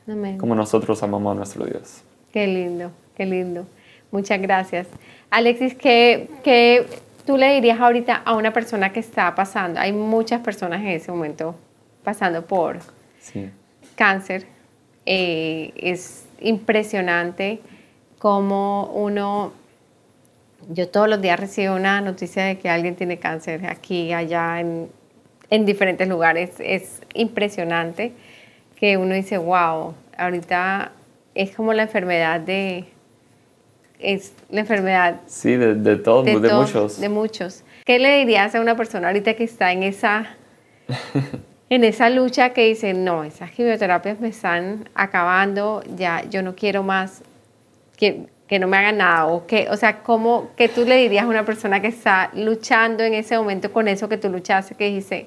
Amén. 0.08 0.38
como 0.38 0.54
nosotros 0.54 1.02
amamos 1.02 1.32
a 1.32 1.34
nuestro 1.36 1.64
Dios. 1.66 2.02
Qué 2.32 2.46
lindo, 2.46 2.90
qué 3.14 3.26
lindo. 3.26 3.66
Muchas 4.10 4.40
gracias. 4.40 4.86
Alexis, 5.30 5.74
¿qué, 5.74 6.28
qué 6.42 6.86
tú 7.26 7.36
le 7.36 7.52
dirías 7.54 7.78
ahorita 7.80 8.14
a 8.24 8.34
una 8.34 8.52
persona 8.52 8.92
que 8.92 9.00
está 9.00 9.34
pasando? 9.34 9.78
Hay 9.80 9.92
muchas 9.92 10.40
personas 10.40 10.80
en 10.80 10.88
ese 10.88 11.10
momento 11.12 11.54
pasando 12.02 12.44
por 12.44 12.78
Sí. 13.20 13.50
cáncer. 13.94 14.46
Eh, 15.06 15.72
es 15.76 16.26
impresionante 16.40 17.60
cómo 18.18 18.90
uno, 18.94 19.52
yo 20.68 20.88
todos 20.88 21.08
los 21.08 21.20
días 21.20 21.38
recibo 21.40 21.74
una 21.74 22.00
noticia 22.00 22.44
de 22.44 22.58
que 22.58 22.68
alguien 22.68 22.94
tiene 22.94 23.18
cáncer 23.18 23.66
aquí, 23.66 24.12
allá, 24.12 24.60
en, 24.60 24.88
en 25.50 25.66
diferentes 25.66 26.08
lugares. 26.08 26.52
Es 26.58 27.00
impresionante 27.14 28.12
que 28.76 28.96
uno 28.96 29.14
dice, 29.14 29.38
wow, 29.38 29.94
ahorita 30.16 30.92
es 31.34 31.54
como 31.54 31.72
la 31.72 31.82
enfermedad 31.82 32.40
de, 32.40 32.86
es 33.98 34.32
la 34.50 34.60
enfermedad 34.60 35.20
Sí, 35.26 35.56
de, 35.56 35.74
de 35.74 35.96
todos, 35.96 36.24
de, 36.24 36.40
todos, 36.40 36.74
muchos. 36.74 37.00
De 37.00 37.08
muchos. 37.08 37.64
¿Qué 37.84 37.98
le 37.98 38.18
dirías 38.18 38.54
a 38.54 38.60
una 38.60 38.76
persona 38.76 39.08
ahorita 39.08 39.34
que 39.34 39.44
está 39.44 39.72
en 39.72 39.82
esa, 39.82 40.36
en 41.70 41.84
esa 41.84 42.10
lucha 42.10 42.50
que 42.50 42.66
dice, 42.66 42.94
no, 42.94 43.24
esas 43.24 43.50
quimioterapias 43.50 44.20
me 44.20 44.28
están 44.28 44.88
acabando, 44.94 45.82
ya 45.96 46.22
yo 46.28 46.42
no 46.42 46.54
quiero 46.54 46.82
más, 46.82 47.22
que, 48.00 48.26
que 48.48 48.58
no 48.58 48.66
me 48.66 48.78
hagan 48.78 48.96
nada? 48.96 49.26
O, 49.26 49.46
que, 49.46 49.68
o 49.70 49.76
sea, 49.76 50.02
¿cómo, 50.02 50.50
¿qué 50.56 50.68
tú 50.68 50.84
le 50.84 50.96
dirías 50.96 51.24
a 51.24 51.28
una 51.28 51.44
persona 51.44 51.80
que 51.80 51.88
está 51.88 52.30
luchando 52.34 53.04
en 53.04 53.12
ese 53.14 53.36
momento 53.36 53.70
con 53.72 53.86
eso 53.86 54.08
que 54.08 54.16
tú 54.16 54.30
luchaste, 54.30 54.74
que 54.74 54.86
dijiste, 54.86 55.26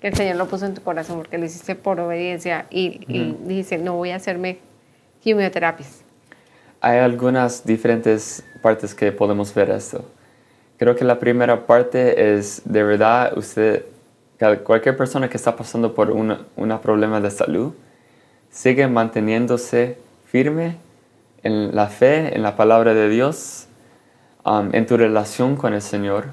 que 0.00 0.08
el 0.08 0.14
Señor 0.14 0.34
lo 0.36 0.46
puso 0.46 0.66
en 0.66 0.74
tu 0.74 0.82
corazón 0.82 1.18
porque 1.18 1.38
lo 1.38 1.44
hiciste 1.44 1.76
por 1.76 2.00
obediencia 2.00 2.66
y, 2.70 3.04
y 3.06 3.36
dijiste, 3.44 3.78
no 3.78 3.94
voy 3.94 4.10
a 4.10 4.16
hacerme 4.16 4.58
quimioterapias? 5.22 6.02
Hay 6.80 6.98
algunas 6.98 7.64
diferentes 7.64 8.44
partes 8.60 8.92
que 8.92 9.12
podemos 9.12 9.54
ver 9.54 9.70
esto. 9.70 10.04
Creo 10.76 10.96
que 10.96 11.04
la 11.04 11.20
primera 11.20 11.66
parte 11.66 12.34
es, 12.34 12.62
de 12.64 12.82
verdad, 12.82 13.38
usted, 13.38 13.84
cualquier 14.64 14.96
persona 14.96 15.30
que 15.30 15.36
está 15.36 15.54
pasando 15.54 15.94
por 15.94 16.10
un 16.10 16.78
problema 16.82 17.20
de 17.20 17.30
salud, 17.30 17.72
sigue 18.50 18.88
manteniéndose 18.88 19.96
firme 20.26 20.74
en 21.42 21.74
la 21.74 21.88
fe, 21.88 22.34
en 22.34 22.42
la 22.42 22.56
palabra 22.56 22.94
de 22.94 23.08
Dios, 23.08 23.66
um, 24.44 24.70
en 24.74 24.86
tu 24.86 24.96
relación 24.96 25.56
con 25.56 25.74
el 25.74 25.82
Señor. 25.82 26.26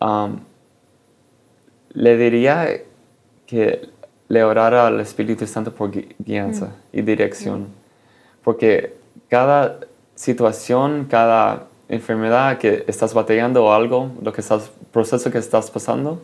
Um, 0.00 0.40
le 1.92 2.16
diría 2.16 2.68
que 3.46 3.88
le 4.28 4.44
orara 4.44 4.86
al 4.86 5.00
Espíritu 5.00 5.46
Santo 5.46 5.74
por 5.74 5.90
gui- 5.90 6.14
guianza 6.18 6.68
y 6.92 7.02
dirección. 7.02 7.66
Porque 8.44 8.94
cada 9.28 9.80
situación, 10.14 11.06
cada 11.10 11.66
enfermedad 11.88 12.58
que 12.58 12.84
estás 12.86 13.12
batallando 13.12 13.64
o 13.64 13.72
algo, 13.72 14.12
lo 14.22 14.32
que 14.32 14.40
estás, 14.40 14.70
proceso 14.92 15.30
que 15.32 15.38
estás 15.38 15.70
pasando, 15.70 16.22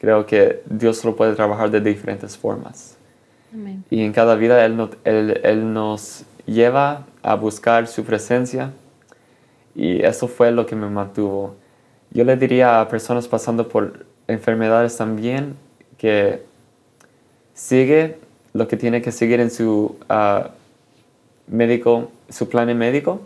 creo 0.00 0.24
que 0.24 0.62
Dios 0.64 1.04
lo 1.04 1.14
puede 1.14 1.34
trabajar 1.34 1.70
de 1.70 1.80
diferentes 1.82 2.36
formas. 2.38 2.96
Amén. 3.52 3.84
Y 3.90 4.02
en 4.02 4.12
cada 4.12 4.34
vida 4.36 4.64
Él, 4.64 4.76
no- 4.76 4.88
Él- 5.04 5.40
Él 5.44 5.72
nos 5.74 6.24
lleva 6.50 7.06
a 7.22 7.34
buscar 7.36 7.86
su 7.86 8.04
presencia 8.04 8.72
y 9.74 10.02
eso 10.02 10.26
fue 10.26 10.50
lo 10.50 10.66
que 10.66 10.74
me 10.74 10.88
mantuvo. 10.88 11.54
Yo 12.10 12.24
le 12.24 12.36
diría 12.36 12.80
a 12.80 12.88
personas 12.88 13.28
pasando 13.28 13.68
por 13.68 14.04
enfermedades 14.26 14.96
también 14.96 15.54
que 15.96 16.42
sigue 17.54 18.18
lo 18.52 18.66
que 18.66 18.76
tiene 18.76 19.00
que 19.00 19.12
seguir 19.12 19.38
en 19.40 19.50
su 19.50 19.96
ah, 20.08 20.50
médico, 21.46 22.10
su 22.28 22.48
plan 22.48 22.76
médico, 22.76 23.20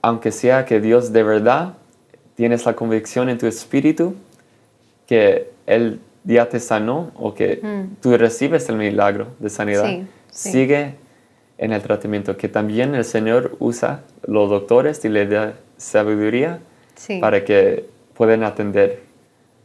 aunque 0.00 0.32
sea 0.32 0.64
que 0.64 0.80
Dios 0.80 1.12
de 1.12 1.22
verdad 1.22 1.74
tienes 2.36 2.64
la 2.64 2.74
convicción 2.74 3.28
en 3.28 3.38
tu 3.38 3.46
espíritu 3.46 4.14
que 5.06 5.50
Él 5.66 6.00
ya 6.24 6.48
te 6.48 6.58
sanó 6.60 7.10
o 7.16 7.34
que 7.34 7.60
Mm. 7.62 7.96
tú 8.00 8.16
recibes 8.16 8.68
el 8.70 8.76
milagro 8.76 9.26
de 9.38 9.50
sanidad, 9.50 9.84
Sí, 9.86 10.06
sí. 10.30 10.52
sigue 10.52 10.94
en 11.58 11.72
el 11.72 11.82
tratamiento, 11.82 12.36
que 12.36 12.48
también 12.48 12.94
el 12.94 13.04
Señor 13.04 13.56
usa 13.60 14.00
los 14.26 14.50
doctores 14.50 15.04
y 15.04 15.08
le 15.08 15.26
da 15.26 15.54
sabiduría 15.76 16.58
Sí. 16.96 17.18
para 17.20 17.44
que 17.44 17.86
puedan 18.14 18.44
atender 18.44 19.02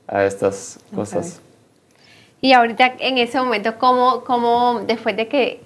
a 0.08 0.24
estas 0.26 0.80
cosas. 0.96 1.42
Y 2.42 2.54
ahorita 2.54 2.94
en 3.00 3.18
ese 3.18 3.40
momento, 3.40 3.78
¿cómo, 3.78 4.24
cómo 4.24 4.82
después 4.88 5.16
de 5.16 5.28
que 5.28 5.62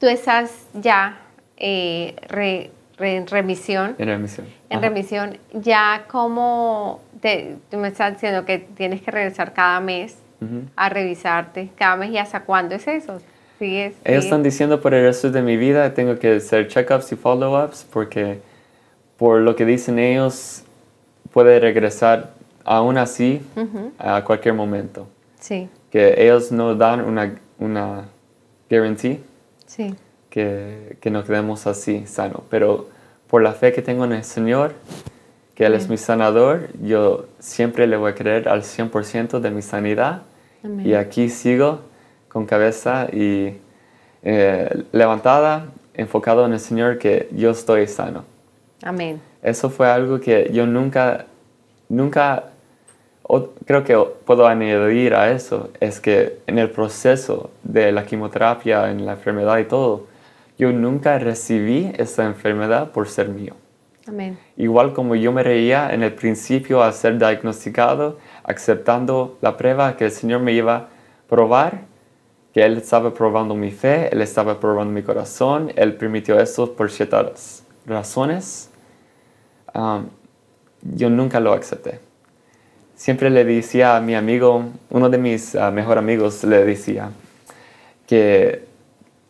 tú 0.00 0.06
estás 0.06 0.66
ya 0.74 1.18
eh, 1.56 2.14
re- 2.28 2.70
re- 2.96 3.16
en 3.16 3.26
remisión, 3.26 3.94
En 3.98 4.08
remisión. 4.08 4.46
en 4.70 4.78
Ajá. 4.78 4.88
remisión, 4.88 5.38
ya 5.52 6.04
cómo 6.08 7.00
te, 7.20 7.56
tú 7.70 7.76
me 7.78 7.88
estás 7.88 8.14
diciendo 8.14 8.44
que 8.44 8.58
tienes 8.58 9.02
que 9.02 9.10
regresar 9.10 9.52
cada 9.52 9.80
mes 9.80 10.16
Ujú. 10.40 10.62
a 10.76 10.88
revisarte, 10.88 11.70
cada 11.76 11.96
mes 11.96 12.10
y 12.10 12.18
hasta 12.18 12.40
cuándo 12.44 12.74
es 12.74 12.86
eso? 12.88 13.20
¿Sigues, 13.62 13.92
Ellos 13.92 14.00
sigues? 14.04 14.24
están 14.24 14.42
diciendo 14.42 14.80
por 14.80 14.92
el 14.92 15.04
resto 15.04 15.30
de 15.30 15.40
mi 15.42 15.56
vida 15.56 15.94
tengo 15.94 16.18
que 16.18 16.36
hacer 16.36 16.66
check-ups 16.66 17.12
y 17.12 17.16
follow-ups 17.16 17.86
porque 17.92 18.40
por 19.16 19.40
lo 19.40 19.54
que 19.54 19.64
dicen 19.64 20.00
ellos 20.00 20.64
puede 21.32 21.60
regresar 21.60 22.32
aún 22.64 22.98
así 22.98 23.40
Ujú, 23.56 23.92
a 23.98 24.24
cualquier 24.24 24.54
momento. 24.54 25.06
Sí, 25.38 25.68
Que 25.90 26.14
ellos 26.24 26.50
no 26.50 26.74
dan 26.74 27.00
una, 27.04 27.36
una 27.58 28.08
guarantee 28.68 29.20
sí, 29.66 29.94
que, 30.28 30.96
que 31.00 31.10
nos 31.10 31.24
quedemos 31.24 31.66
así 31.68 32.04
sano. 32.06 32.42
Pero 32.50 32.88
por 33.28 33.42
la 33.42 33.52
fe 33.52 33.72
que 33.72 33.82
tengo 33.82 34.04
en 34.04 34.12
el 34.12 34.24
Señor, 34.24 34.72
que 35.54 35.66
Él 35.66 35.74
es 35.74 35.88
mi 35.88 35.98
sanador, 35.98 36.68
yo 36.82 37.26
siempre 37.38 37.86
le 37.86 37.96
voy 37.96 38.10
a 38.10 38.14
creer 38.14 38.48
al 38.48 38.62
100% 38.62 39.38
de 39.40 39.50
mi 39.50 39.62
sanidad. 39.62 40.22
Amén. 40.64 40.86
Y 40.86 40.94
aquí 40.94 41.28
sigo 41.28 41.80
con 42.32 42.46
cabeza 42.46 43.08
y 43.12 43.58
eh, 44.22 44.84
levantada, 44.92 45.66
enfocado 45.94 46.46
en 46.46 46.52
el 46.54 46.60
Señor, 46.60 46.98
que 46.98 47.28
yo 47.32 47.50
estoy 47.50 47.86
sano. 47.86 48.24
amén. 48.82 49.20
Eso 49.42 49.68
fue 49.70 49.88
algo 49.90 50.20
que 50.20 50.50
yo 50.52 50.66
nunca, 50.66 51.26
nunca, 51.88 52.44
o- 53.24 53.48
creo 53.66 53.82
que 53.84 53.96
puedo 54.24 54.46
añadir 54.46 55.14
a 55.14 55.30
eso, 55.32 55.70
es 55.80 55.98
que 56.00 56.38
en 56.46 56.58
el 56.58 56.70
proceso 56.70 57.50
de 57.64 57.90
la 57.92 58.04
quimioterapia, 58.06 58.90
en 58.90 59.04
la 59.04 59.12
enfermedad 59.12 59.58
y 59.58 59.64
todo, 59.64 60.06
yo 60.58 60.70
nunca 60.72 61.18
recibí 61.18 61.90
esa 61.98 62.24
enfermedad 62.24 62.92
por 62.92 63.08
ser 63.08 63.28
mío. 63.28 63.54
Amén. 64.06 64.38
Igual 64.56 64.92
como 64.94 65.14
yo 65.16 65.32
me 65.32 65.42
reía 65.42 65.92
en 65.92 66.02
el 66.04 66.12
principio 66.12 66.82
al 66.82 66.92
ser 66.92 67.18
diagnosticado, 67.18 68.18
aceptando 68.44 69.36
la 69.40 69.56
prueba 69.56 69.96
que 69.96 70.04
el 70.06 70.10
Señor 70.12 70.40
me 70.40 70.52
iba 70.52 70.76
a 70.76 70.86
probar, 71.28 71.80
que 72.52 72.64
Él 72.64 72.76
estaba 72.78 73.14
probando 73.14 73.54
mi 73.54 73.70
fe, 73.70 74.08
Él 74.12 74.20
estaba 74.20 74.60
probando 74.60 74.92
mi 74.92 75.02
corazón, 75.02 75.72
Él 75.76 75.94
permitió 75.94 76.38
eso 76.38 76.74
por 76.74 76.90
ciertas 76.90 77.64
razones, 77.86 78.70
um, 79.74 80.06
yo 80.82 81.08
nunca 81.08 81.40
lo 81.40 81.52
acepté. 81.52 82.00
Siempre 82.94 83.30
le 83.30 83.44
decía 83.44 83.96
a 83.96 84.00
mi 84.00 84.14
amigo, 84.14 84.64
uno 84.90 85.08
de 85.08 85.18
mis 85.18 85.54
uh, 85.54 85.72
mejores 85.72 85.98
amigos 85.98 86.44
le 86.44 86.64
decía 86.64 87.10
que 88.06 88.64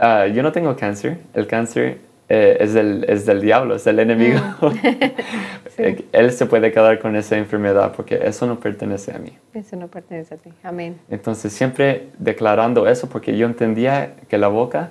uh, 0.01 0.27
yo 0.33 0.43
no 0.43 0.53
tengo 0.53 0.75
cáncer, 0.77 1.18
el 1.35 1.47
cáncer 1.47 2.01
eh, 2.29 2.57
es, 2.61 2.75
del, 2.75 3.05
es 3.09 3.27
del 3.27 3.41
diablo, 3.41 3.75
es 3.75 3.85
del 3.85 3.99
enemigo. 3.99 4.41
Eh, 5.79 6.05
Él 6.12 6.31
se 6.33 6.45
puede 6.45 6.70
quedar 6.70 6.99
con 6.99 7.16
esa 7.16 7.39
enfermedad 7.39 7.95
porque 7.97 8.20
eso 8.23 8.47
no 8.47 8.61
pertenece 8.61 9.11
a 9.11 9.18
mí. 9.18 9.39
Eso 9.55 9.75
no 9.75 9.89
pertenece 9.89 10.35
a 10.35 10.37
ti. 10.37 10.51
Amén. 10.62 11.01
Entonces 11.09 11.51
siempre 11.51 12.09
declarando 12.18 12.87
eso 12.87 13.09
porque 13.09 13.39
yo 13.39 13.47
entendía 13.47 14.16
que 14.29 14.37
la 14.37 14.49
boca, 14.49 14.91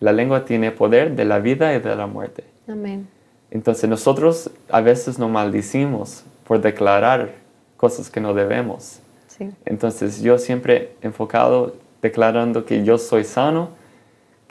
la 0.00 0.10
lengua 0.12 0.46
tiene 0.46 0.70
poder 0.70 1.14
de 1.16 1.26
la 1.26 1.38
vida 1.38 1.74
y 1.74 1.80
de 1.80 1.94
la 1.94 2.06
muerte. 2.06 2.44
Amén. 2.66 3.08
Entonces 3.50 3.90
nosotros 3.90 4.50
a 4.70 4.80
veces 4.80 5.18
nos 5.18 5.30
maldicimos 5.30 6.24
por 6.44 6.62
declarar 6.62 7.32
cosas 7.76 8.08
que 8.08 8.20
no 8.20 8.32
debemos. 8.32 9.00
Sí. 9.26 9.50
Entonces 9.66 10.22
yo 10.22 10.38
siempre 10.38 10.94
enfocado 11.02 11.76
declarando 12.00 12.64
que 12.64 12.84
yo 12.84 12.96
soy 12.96 13.24
sano, 13.24 13.70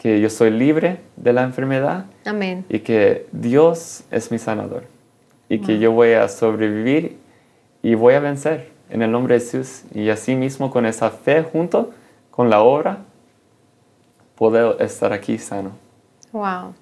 que 0.01 0.19
yo 0.19 0.31
soy 0.31 0.49
libre 0.49 0.97
de 1.15 1.31
la 1.31 1.43
enfermedad 1.43 2.05
Amén. 2.25 2.65
y 2.69 2.79
que 2.79 3.27
Dios 3.31 4.03
es 4.09 4.31
mi 4.31 4.39
sanador 4.39 4.85
y 5.47 5.59
que 5.61 5.77
yo 5.77 5.91
voy 5.91 6.13
a 6.13 6.27
sobrevivir 6.27 7.19
y 7.83 7.93
voy 7.93 8.15
a 8.15 8.19
vencer 8.19 8.71
en 8.89 9.03
el 9.03 9.11
nombre 9.11 9.35
de 9.35 9.41
Jesús 9.41 9.83
y 9.93 10.09
así 10.09 10.35
mismo 10.35 10.71
con 10.71 10.87
esa 10.87 11.11
fe 11.11 11.43
junto 11.43 11.91
con 12.31 12.49
la 12.49 12.63
obra 12.63 12.97
puedo 14.33 14.79
estar 14.79 15.13
aquí 15.13 15.37
sano. 15.37 15.73
Wow. 16.31 16.73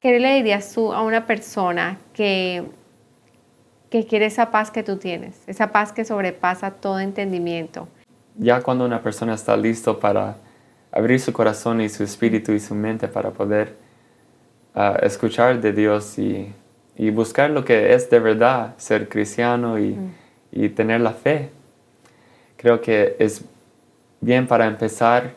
¿Qué 0.00 0.20
le 0.20 0.36
dirías 0.36 0.72
tú 0.72 0.92
a 0.92 1.02
una 1.02 1.26
persona 1.26 1.98
que, 2.12 2.62
que 3.90 4.06
quiere 4.06 4.26
esa 4.26 4.52
paz 4.52 4.70
que 4.70 4.84
tú 4.84 4.96
tienes? 4.96 5.42
Esa 5.48 5.72
paz 5.72 5.92
que 5.92 6.04
sobrepasa 6.04 6.70
todo 6.70 7.00
entendimiento. 7.00 7.88
ya 8.36 8.62
cuando 8.62 8.84
una 8.84 9.02
persona 9.02 9.34
está 9.34 9.56
listo 9.56 9.98
para 9.98 10.36
abrir 10.92 11.20
su 11.20 11.32
corazón 11.32 11.80
y 11.80 11.88
su 11.88 12.02
espíritu 12.02 12.52
y 12.52 12.60
su 12.60 12.74
mente 12.74 13.08
para 13.08 13.30
poder 13.30 13.76
ah, 14.74 14.98
escuchar 15.02 15.60
de 15.60 15.72
Dios 15.72 16.18
y, 16.18 16.52
y, 16.96 17.10
buscar 17.10 17.50
lo 17.50 17.64
que 17.64 17.94
es 17.94 18.10
de 18.10 18.18
verdad 18.18 18.74
ser 18.76 19.08
cristiano 19.08 19.78
y, 19.78 19.90
mm. 19.90 20.14
y, 20.52 20.68
tener 20.70 21.00
la 21.00 21.12
fe. 21.12 21.50
Creo 22.56 22.80
que 22.80 23.16
es 23.18 23.44
bien 24.20 24.46
para 24.46 24.66
empezar 24.66 25.34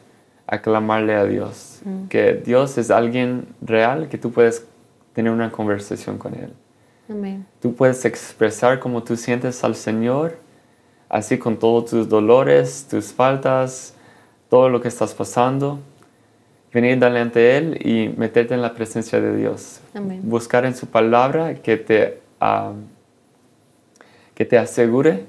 a 0.47 0.61
clamarle 0.61 1.15
a 1.15 1.25
Dios, 1.25 1.81
mm. 1.85 2.07
que 2.07 2.33
Dios 2.33 2.77
es 2.77 2.91
alguien 2.91 3.47
real, 3.61 4.09
que 4.09 4.17
tú 4.17 4.31
puedes 4.31 4.65
tener 5.13 5.31
una 5.31 5.51
conversación 5.51 6.17
con 6.17 6.33
Él. 6.33 6.51
Amén. 7.09 7.45
Tú 7.61 7.75
puedes 7.75 8.03
expresar 8.05 8.79
cómo 8.79 9.03
tú 9.03 9.15
sientes 9.15 9.63
al 9.63 9.75
Señor, 9.75 10.37
así 11.09 11.37
con 11.37 11.57
todos 11.57 11.91
tus 11.91 12.09
dolores, 12.09 12.87
tus 12.89 13.13
faltas, 13.13 13.93
todo 14.53 14.69
lo 14.69 14.81
que 14.81 14.87
estás 14.87 15.15
pasando, 15.15 15.79
venir 16.71 16.99
delante 16.99 17.39
de 17.39 17.57
Él 17.57 17.79
y 17.83 18.09
meterte 18.09 18.53
en 18.53 18.61
la 18.61 18.75
presencia 18.75 19.19
de 19.19 19.35
Dios. 19.35 19.81
Buscar 20.21 20.63
en 20.65 20.75
su 20.75 20.85
palabra 20.85 21.55
que 21.55 21.75
te, 21.75 22.19
que 24.35 24.45
te 24.45 24.59
asegure 24.59 25.25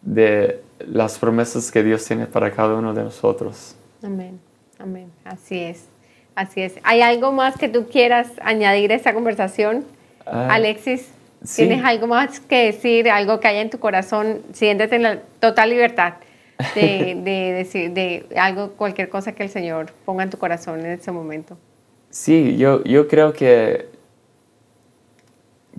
de 0.00 0.62
las 0.78 1.18
promesas 1.18 1.72
que 1.72 1.82
Dios 1.82 2.04
tiene 2.04 2.28
para 2.28 2.52
cada 2.52 2.76
uno 2.76 2.94
de 2.94 3.02
nosotros. 3.02 3.74
Amén, 4.00 4.38
amén. 4.78 5.10
Así 5.24 5.58
es, 5.58 5.86
así 6.36 6.60
es. 6.60 6.74
¿Hay 6.84 7.00
algo 7.00 7.32
más 7.32 7.56
que 7.56 7.68
tú 7.68 7.88
quieras 7.88 8.28
añadir 8.42 8.92
a 8.92 8.94
esta 8.94 9.12
conversación, 9.12 9.84
ah, 10.24 10.50
Alexis? 10.52 11.10
¿Tienes 11.56 11.84
algo 11.84 12.06
más 12.06 12.38
que 12.38 12.66
decir, 12.66 13.10
algo 13.10 13.40
que 13.40 13.48
haya 13.48 13.60
en 13.60 13.70
tu 13.70 13.80
corazón? 13.80 14.42
Siéntete 14.52 14.94
en 14.94 15.02
la 15.02 15.18
total 15.40 15.70
libertad 15.70 16.14
de, 16.74 17.52
decir 17.56 17.92
de 17.92 18.26
algo, 18.36 18.72
cualquier 18.72 19.08
cosa 19.08 19.32
que 19.32 19.44
el 19.44 19.48
Señor 19.48 19.92
ponga 20.04 20.24
en 20.24 20.30
tu 20.30 20.38
corazón 20.38 20.80
en 20.80 20.86
ese 20.86 21.12
momento. 21.12 21.56
Sí, 22.10 22.56
yo, 22.56 22.82
yo 22.84 23.06
creo 23.06 23.32
que 23.32 23.88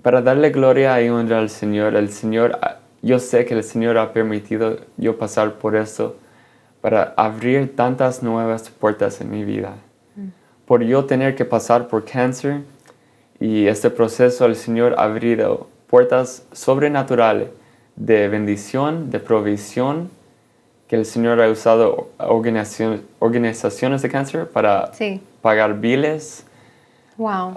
para 0.02 0.22
darle 0.22 0.50
gloria 0.50 1.00
y 1.02 1.08
honra 1.08 1.38
al 1.38 1.50
Señor, 1.50 1.94
el 1.96 2.10
Señor, 2.10 2.58
yo 3.02 3.18
sé 3.18 3.44
que 3.44 3.54
el 3.54 3.64
Señor 3.64 3.98
ha 3.98 4.12
permitido 4.12 4.78
yo 4.96 5.18
pasar 5.18 5.54
por 5.54 5.76
eso 5.76 6.16
para 6.80 7.12
abrir 7.16 7.76
tantas 7.76 8.22
nuevas 8.22 8.70
puertas 8.70 9.20
en 9.20 9.30
mi 9.30 9.44
vida. 9.44 9.74
Mm. 10.16 10.28
Por 10.64 10.82
yo 10.82 11.04
tener 11.04 11.34
que 11.34 11.44
pasar 11.44 11.88
por 11.88 12.04
cáncer 12.04 12.62
y 13.38 13.66
este 13.66 13.90
proceso, 13.90 14.46
el 14.46 14.56
Señor 14.56 14.94
ha 14.96 15.04
abrido 15.04 15.68
puertas 15.88 16.46
sobrenaturales 16.52 17.48
de 17.96 18.28
bendición, 18.28 19.10
de 19.10 19.18
provisión 19.18 20.08
que 20.90 20.96
el 20.96 21.06
Señor 21.06 21.40
ha 21.40 21.48
usado 21.48 22.08
organizaciones, 22.18 23.02
organizaciones 23.20 24.02
de 24.02 24.08
cáncer 24.08 24.48
para 24.48 24.90
pagar 25.40 25.78
biles, 25.78 26.44
um, 27.16 27.54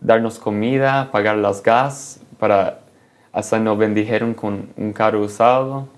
darnos 0.00 0.38
comida, 0.38 1.10
pagar 1.12 1.36
las 1.36 1.62
gas, 1.62 2.20
para 2.38 2.78
hasta 3.34 3.58
nos 3.58 3.76
bendijeron 3.76 4.32
con 4.32 4.70
un 4.78 4.94
carro 4.94 5.20
usado. 5.20 5.88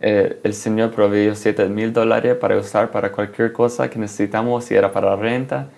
Eh, 0.00 0.40
el 0.42 0.52
Señor 0.52 0.90
proveyó 0.90 1.36
7 1.36 1.68
mil 1.68 1.92
dólares 1.92 2.34
para 2.34 2.56
usar 2.56 2.90
para 2.90 3.12
cualquier 3.12 3.52
cosa 3.52 3.88
que 3.88 4.00
necesitamos, 4.00 4.64
si 4.64 4.74
era 4.74 4.92
para 4.92 5.14
renta, 5.14 5.68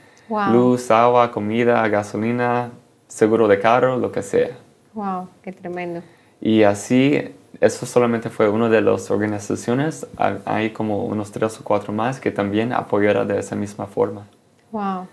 luz, 0.51 0.91
agua, 0.91 1.31
comida, 1.31 1.87
gasolina, 1.89 2.71
seguro 3.07 3.47
de 3.47 3.61
carro, 3.61 3.99
lo 3.99 4.11
que 4.11 4.23
sea. 4.23 4.57
¡Wow! 4.95 5.29
¡Qué 5.43 5.53
tremendo! 5.53 6.01
Y 6.41 6.63
así 6.63 7.35
eso 7.63 7.87
solamente 7.87 8.29
fue 8.29 8.49
una 8.49 8.69
de 8.69 8.81
las 8.81 9.09
organizaciones. 9.13 10.05
Hay 10.45 10.71
como 10.71 11.05
unos 11.05 11.31
tres 11.31 11.61
o 11.61 11.63
cuatro 11.63 11.93
más 11.93 12.19
que 12.19 12.33
también 12.33 12.73
apoyaron 12.73 13.29
de 13.29 13.39
esa 13.39 13.55
misma 13.55 13.87
forma. 13.87 14.27
Wow. 14.73 15.07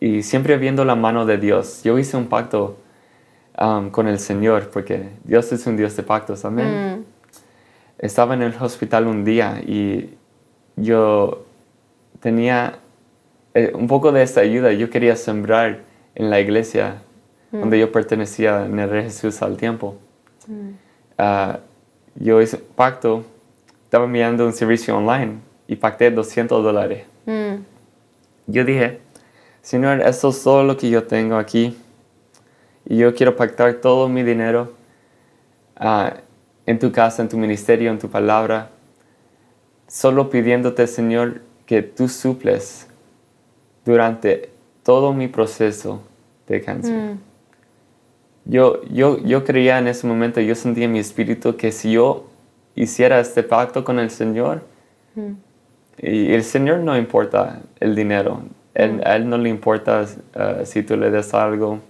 Y 0.00 0.22
siempre 0.22 0.56
viendo 0.56 0.86
la 0.86 0.94
mano 0.94 1.26
de 1.26 1.36
Dios. 1.36 1.82
Yo 1.82 1.98
hice 1.98 2.16
un 2.16 2.28
pacto 2.28 2.78
um, 3.60 3.90
con 3.90 4.08
el 4.08 4.18
Señor 4.18 4.70
porque 4.70 5.10
Dios 5.24 5.52
es 5.52 5.66
un 5.66 5.76
Dios 5.76 5.94
de 5.94 6.02
pactos. 6.02 6.46
Amén. 6.46 7.00
Mm. 7.00 7.04
Estaba 7.98 8.32
en 8.32 8.40
el 8.40 8.54
hospital 8.58 9.06
un 9.06 9.22
día 9.22 9.60
y 9.60 10.16
yo 10.76 11.44
tenía 12.20 12.78
eh, 13.52 13.72
un 13.74 13.86
poco 13.86 14.12
de 14.12 14.22
esta 14.22 14.40
ayuda. 14.40 14.72
Yo 14.72 14.88
quería 14.88 15.14
sembrar 15.14 15.80
en 16.14 16.30
la 16.30 16.40
iglesia 16.40 17.02
mm. 17.52 17.60
donde 17.60 17.78
yo 17.78 17.92
pertenecía 17.92 18.64
en 18.64 18.78
el 18.78 18.88
Rey 18.88 19.02
Jesús 19.02 19.42
al 19.42 19.58
tiempo. 19.58 19.96
Mm. 20.46 20.70
Ah, 21.18 21.58
yo 22.18 22.40
hice 22.40 22.58
pacto, 22.58 23.24
estaba 23.84 24.06
mirando 24.06 24.46
un 24.46 24.52
servicio 24.52 24.96
online 24.96 25.38
y 25.66 25.76
pacté 25.76 26.10
200 26.10 26.62
dólares. 26.62 27.04
Mm. 27.26 27.56
Yo 28.46 28.64
dije, 28.64 29.00
Señor, 29.62 30.00
esto 30.00 30.30
es 30.30 30.42
todo 30.42 30.62
lo 30.62 30.76
que 30.76 30.88
yo 30.88 31.04
tengo 31.04 31.36
aquí 31.36 31.76
y 32.84 32.98
yo 32.98 33.14
quiero 33.14 33.36
pactar 33.36 33.74
todo 33.74 34.08
mi 34.08 34.22
dinero 34.22 34.72
ah, 35.76 36.14
en 36.64 36.78
tu 36.78 36.92
casa, 36.92 37.22
en 37.22 37.28
tu 37.28 37.36
ministerio, 37.36 37.90
en 37.90 37.98
tu 37.98 38.08
palabra, 38.08 38.70
solo 39.88 40.30
pidiéndote, 40.30 40.86
Señor, 40.86 41.42
que 41.66 41.82
tú 41.82 42.08
suples 42.08 42.86
durante 43.84 44.50
todo 44.82 45.12
mi 45.12 45.28
proceso 45.28 46.02
de 46.46 46.62
cáncer. 46.62 46.94
Mm 46.94 47.25
yo, 48.46 48.82
yo, 48.84 49.18
yo 49.18 49.44
creía 49.44 49.78
en 49.78 49.88
ese 49.88 50.06
momento, 50.06 50.40
yo 50.40 50.54
sentía 50.54 50.84
en 50.84 50.92
mi 50.92 51.00
espíritu 51.00 51.56
que 51.56 51.72
si 51.72 51.92
yo 51.92 52.26
hiciera 52.74 53.18
este 53.18 53.42
pacto 53.42 53.84
con 53.84 53.98
el 53.98 54.10
Señor, 54.10 54.62
mm. 55.14 55.32
y 55.98 56.32
el 56.32 56.44
Señor 56.44 56.78
no 56.78 56.96
importa 56.96 57.62
el 57.80 57.94
dinero, 57.96 58.42
él, 58.74 59.02
a 59.04 59.16
Él 59.16 59.28
no 59.28 59.38
le 59.38 59.48
importa 59.48 60.02
uh, 60.02 60.64
si 60.64 60.82
tú 60.82 60.96
le 60.96 61.10
des 61.10 61.32
algo 61.32 61.80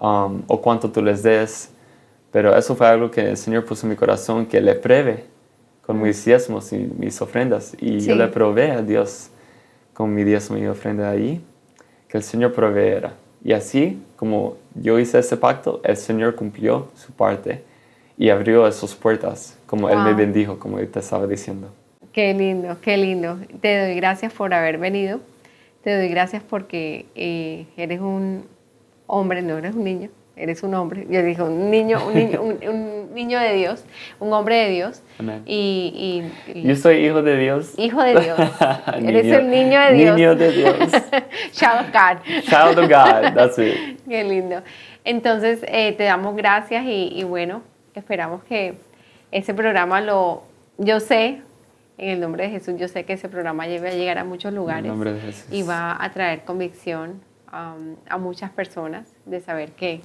um, 0.00 0.42
o 0.46 0.60
cuánto 0.60 0.90
tú 0.90 1.02
les 1.02 1.22
des, 1.22 1.70
pero 2.30 2.54
eso 2.54 2.76
fue 2.76 2.86
algo 2.86 3.10
que 3.10 3.30
el 3.30 3.36
Señor 3.36 3.64
puso 3.64 3.86
en 3.86 3.90
mi 3.90 3.96
corazón, 3.96 4.46
que 4.46 4.60
le 4.60 4.74
pruebe 4.74 5.24
con 5.84 5.98
mm. 5.98 6.02
mis 6.02 6.24
diezmos 6.24 6.72
y 6.72 6.78
mis 6.78 7.20
ofrendas, 7.20 7.74
y 7.80 8.00
yo 8.00 8.14
le 8.14 8.28
probé 8.28 8.70
a 8.70 8.82
Dios 8.82 9.30
con 9.92 10.14
mi 10.14 10.22
diezmo 10.22 10.56
y 10.56 10.66
ofrenda 10.66 11.10
ahí, 11.10 11.44
que 12.06 12.16
el 12.16 12.22
Señor 12.22 12.52
proveera. 12.52 13.14
Y 13.42 13.52
así 13.52 14.02
como 14.16 14.56
yo 14.74 14.98
hice 14.98 15.18
ese 15.18 15.36
pacto, 15.36 15.80
el 15.84 15.96
Señor 15.96 16.34
cumplió 16.34 16.88
su 16.94 17.12
parte 17.12 17.62
y 18.18 18.28
abrió 18.28 18.66
esas 18.66 18.94
puertas, 18.94 19.58
como 19.66 19.88
Él 19.88 19.98
me 20.00 20.12
bendijo, 20.12 20.58
como 20.58 20.78
te 20.78 20.98
estaba 20.98 21.26
diciendo. 21.26 21.68
Qué 22.12 22.34
lindo, 22.34 22.76
qué 22.82 22.96
lindo. 22.96 23.38
Te 23.60 23.86
doy 23.86 23.94
gracias 23.94 24.32
por 24.32 24.52
haber 24.52 24.78
venido. 24.78 25.20
Te 25.82 25.96
doy 25.96 26.08
gracias 26.08 26.42
porque 26.42 27.06
eh, 27.14 27.66
eres 27.76 28.00
un 28.00 28.44
hombre, 29.06 29.40
no 29.40 29.56
eres 29.56 29.74
un 29.74 29.84
niño, 29.84 30.10
eres 30.36 30.62
un 30.62 30.74
hombre. 30.74 31.06
Yo 31.08 31.22
dije, 31.22 31.42
un 31.42 31.70
niño, 31.70 32.06
un 32.06 32.14
niño, 32.14 32.42
un, 32.42 32.99
niño 33.12 33.38
de 33.38 33.54
Dios, 33.54 33.84
un 34.18 34.32
hombre 34.32 34.56
de 34.56 34.70
Dios. 34.70 35.02
Y, 35.46 36.22
Yo 36.54 36.76
soy 36.76 37.06
hijo 37.06 37.22
de 37.22 37.36
Dios. 37.36 37.78
Hijo 37.78 38.02
de 38.02 38.20
Dios. 38.20 38.38
eres 39.02 39.26
el 39.26 39.50
niño 39.50 39.80
de 39.80 39.92
Dios. 39.92 40.16
Niño 40.16 40.34
de 40.34 40.52
Dios. 40.52 40.76
Child 41.52 41.80
of 41.80 41.92
God. 41.92 42.42
Child 42.44 42.78
of 42.78 42.88
God, 42.88 43.34
that's 43.34 43.58
it. 43.58 44.00
Qué 44.08 44.24
lindo. 44.24 44.62
Entonces, 45.04 45.64
eh, 45.68 45.92
te 45.92 46.04
damos 46.04 46.36
gracias 46.36 46.84
y, 46.84 47.12
y 47.14 47.24
bueno, 47.24 47.62
esperamos 47.94 48.42
que 48.44 48.74
ese 49.32 49.54
programa 49.54 50.00
lo, 50.00 50.42
yo 50.78 51.00
sé, 51.00 51.42
en 51.98 52.08
el 52.08 52.20
nombre 52.20 52.44
de 52.44 52.50
Jesús, 52.50 52.74
yo 52.78 52.88
sé 52.88 53.04
que 53.04 53.12
ese 53.12 53.28
programa 53.28 53.66
lleve 53.66 53.90
a 53.90 53.94
llegar 53.94 54.18
a 54.18 54.24
muchos 54.24 54.54
lugares. 54.54 54.80
En 54.80 54.86
el 54.86 54.92
nombre 54.92 55.12
de 55.12 55.20
Jesús. 55.20 55.52
Y 55.52 55.62
va 55.62 56.02
a 56.02 56.10
traer 56.10 56.44
convicción 56.44 57.20
um, 57.52 57.96
a 58.08 58.16
muchas 58.16 58.50
personas 58.50 59.12
de 59.26 59.40
saber 59.40 59.72
que 59.72 60.00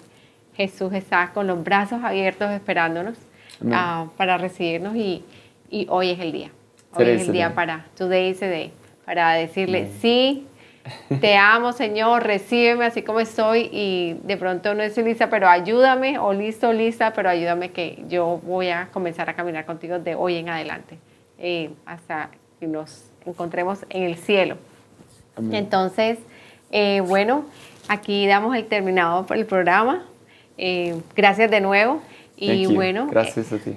Jesús 0.56 0.94
está 0.94 1.32
con 1.34 1.48
los 1.48 1.64
brazos 1.64 2.04
abiertos 2.04 2.52
esperándonos 2.52 3.18
uh, 3.62 4.08
para 4.18 4.38
recibirnos 4.38 4.96
y, 4.96 5.24
y, 5.70 5.88
hoy 5.90 6.12
es 6.12 6.20
el 6.20 6.32
día. 6.32 6.52
Hoy 6.94 7.10
es 7.10 7.28
el 7.28 7.34
día 7.34 7.54
para, 7.54 7.86
today 7.98 8.30
is 8.30 8.40
the 8.40 8.48
day, 8.48 8.72
para 9.06 9.34
decirle, 9.34 9.90
sí, 10.00 10.48
te 11.20 11.36
amo 11.36 11.74
Señor, 11.74 12.24
recíbeme 12.24 12.86
así 12.86 13.02
como 13.02 13.20
estoy 13.20 13.70
y 13.72 14.18
de 14.24 14.38
pronto 14.38 14.74
no 14.76 14.84
estoy 14.84 15.04
lista, 15.04 15.30
pero 15.30 15.50
ayúdame, 15.50 16.20
o 16.20 16.32
listo, 16.32 16.72
lista, 16.72 17.12
pero 17.12 17.30
ayúdame 17.30 17.72
que 17.72 18.04
yo 18.08 18.40
voy 18.44 18.70
a 18.70 18.90
comenzar 18.92 19.30
a 19.30 19.34
caminar 19.34 19.66
contigo 19.66 20.00
de 20.00 20.16
hoy 20.16 20.38
en 20.38 20.50
adelante, 20.50 20.98
eh, 21.38 21.72
hasta 21.86 22.30
que 22.60 22.68
nos 22.68 23.12
encontremos 23.26 23.86
en 23.90 24.04
el 24.04 24.16
cielo. 24.16 24.58
Entonces, 25.52 26.20
eh, 26.72 27.02
bueno, 27.02 27.44
aquí 27.90 28.26
damos 28.26 28.56
el 28.56 28.66
terminado 28.68 29.26
por 29.26 29.38
el 29.38 29.46
programa. 29.46 30.06
Eh, 30.58 30.96
gracias 31.16 31.52
de 31.52 31.62
nuevo. 31.62 32.02
Y 32.38 32.66
bueno, 32.68 33.08
gracias 33.08 33.52
a 33.54 33.58
ti. 33.58 33.76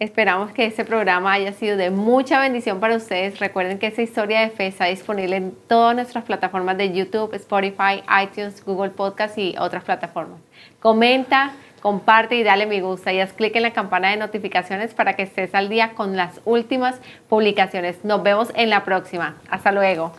Esperamos 0.00 0.50
que 0.52 0.64
este 0.64 0.86
programa 0.86 1.34
haya 1.34 1.52
sido 1.52 1.76
de 1.76 1.90
mucha 1.90 2.40
bendición 2.40 2.80
para 2.80 2.96
ustedes. 2.96 3.38
Recuerden 3.38 3.78
que 3.78 3.86
esta 3.86 4.00
historia 4.00 4.40
de 4.40 4.48
fe 4.48 4.66
está 4.66 4.86
disponible 4.86 5.36
en 5.36 5.54
todas 5.68 5.94
nuestras 5.94 6.24
plataformas 6.24 6.78
de 6.78 6.90
YouTube, 6.90 7.34
Spotify, 7.34 8.02
iTunes, 8.22 8.64
Google 8.64 8.90
Podcast 8.92 9.36
y 9.36 9.54
otras 9.58 9.84
plataformas. 9.84 10.40
Comenta, 10.80 11.52
comparte 11.82 12.36
y 12.36 12.42
dale 12.42 12.64
me 12.64 12.80
gusta 12.80 13.12
y 13.12 13.20
haz 13.20 13.34
clic 13.34 13.54
en 13.56 13.62
la 13.62 13.72
campana 13.74 14.10
de 14.10 14.16
notificaciones 14.16 14.94
para 14.94 15.16
que 15.16 15.22
estés 15.22 15.54
al 15.54 15.68
día 15.68 15.90
con 15.90 16.16
las 16.16 16.40
últimas 16.46 16.98
publicaciones. 17.28 18.02
Nos 18.02 18.22
vemos 18.22 18.50
en 18.54 18.70
la 18.70 18.84
próxima. 18.84 19.36
Hasta 19.50 19.70
luego. 19.70 20.12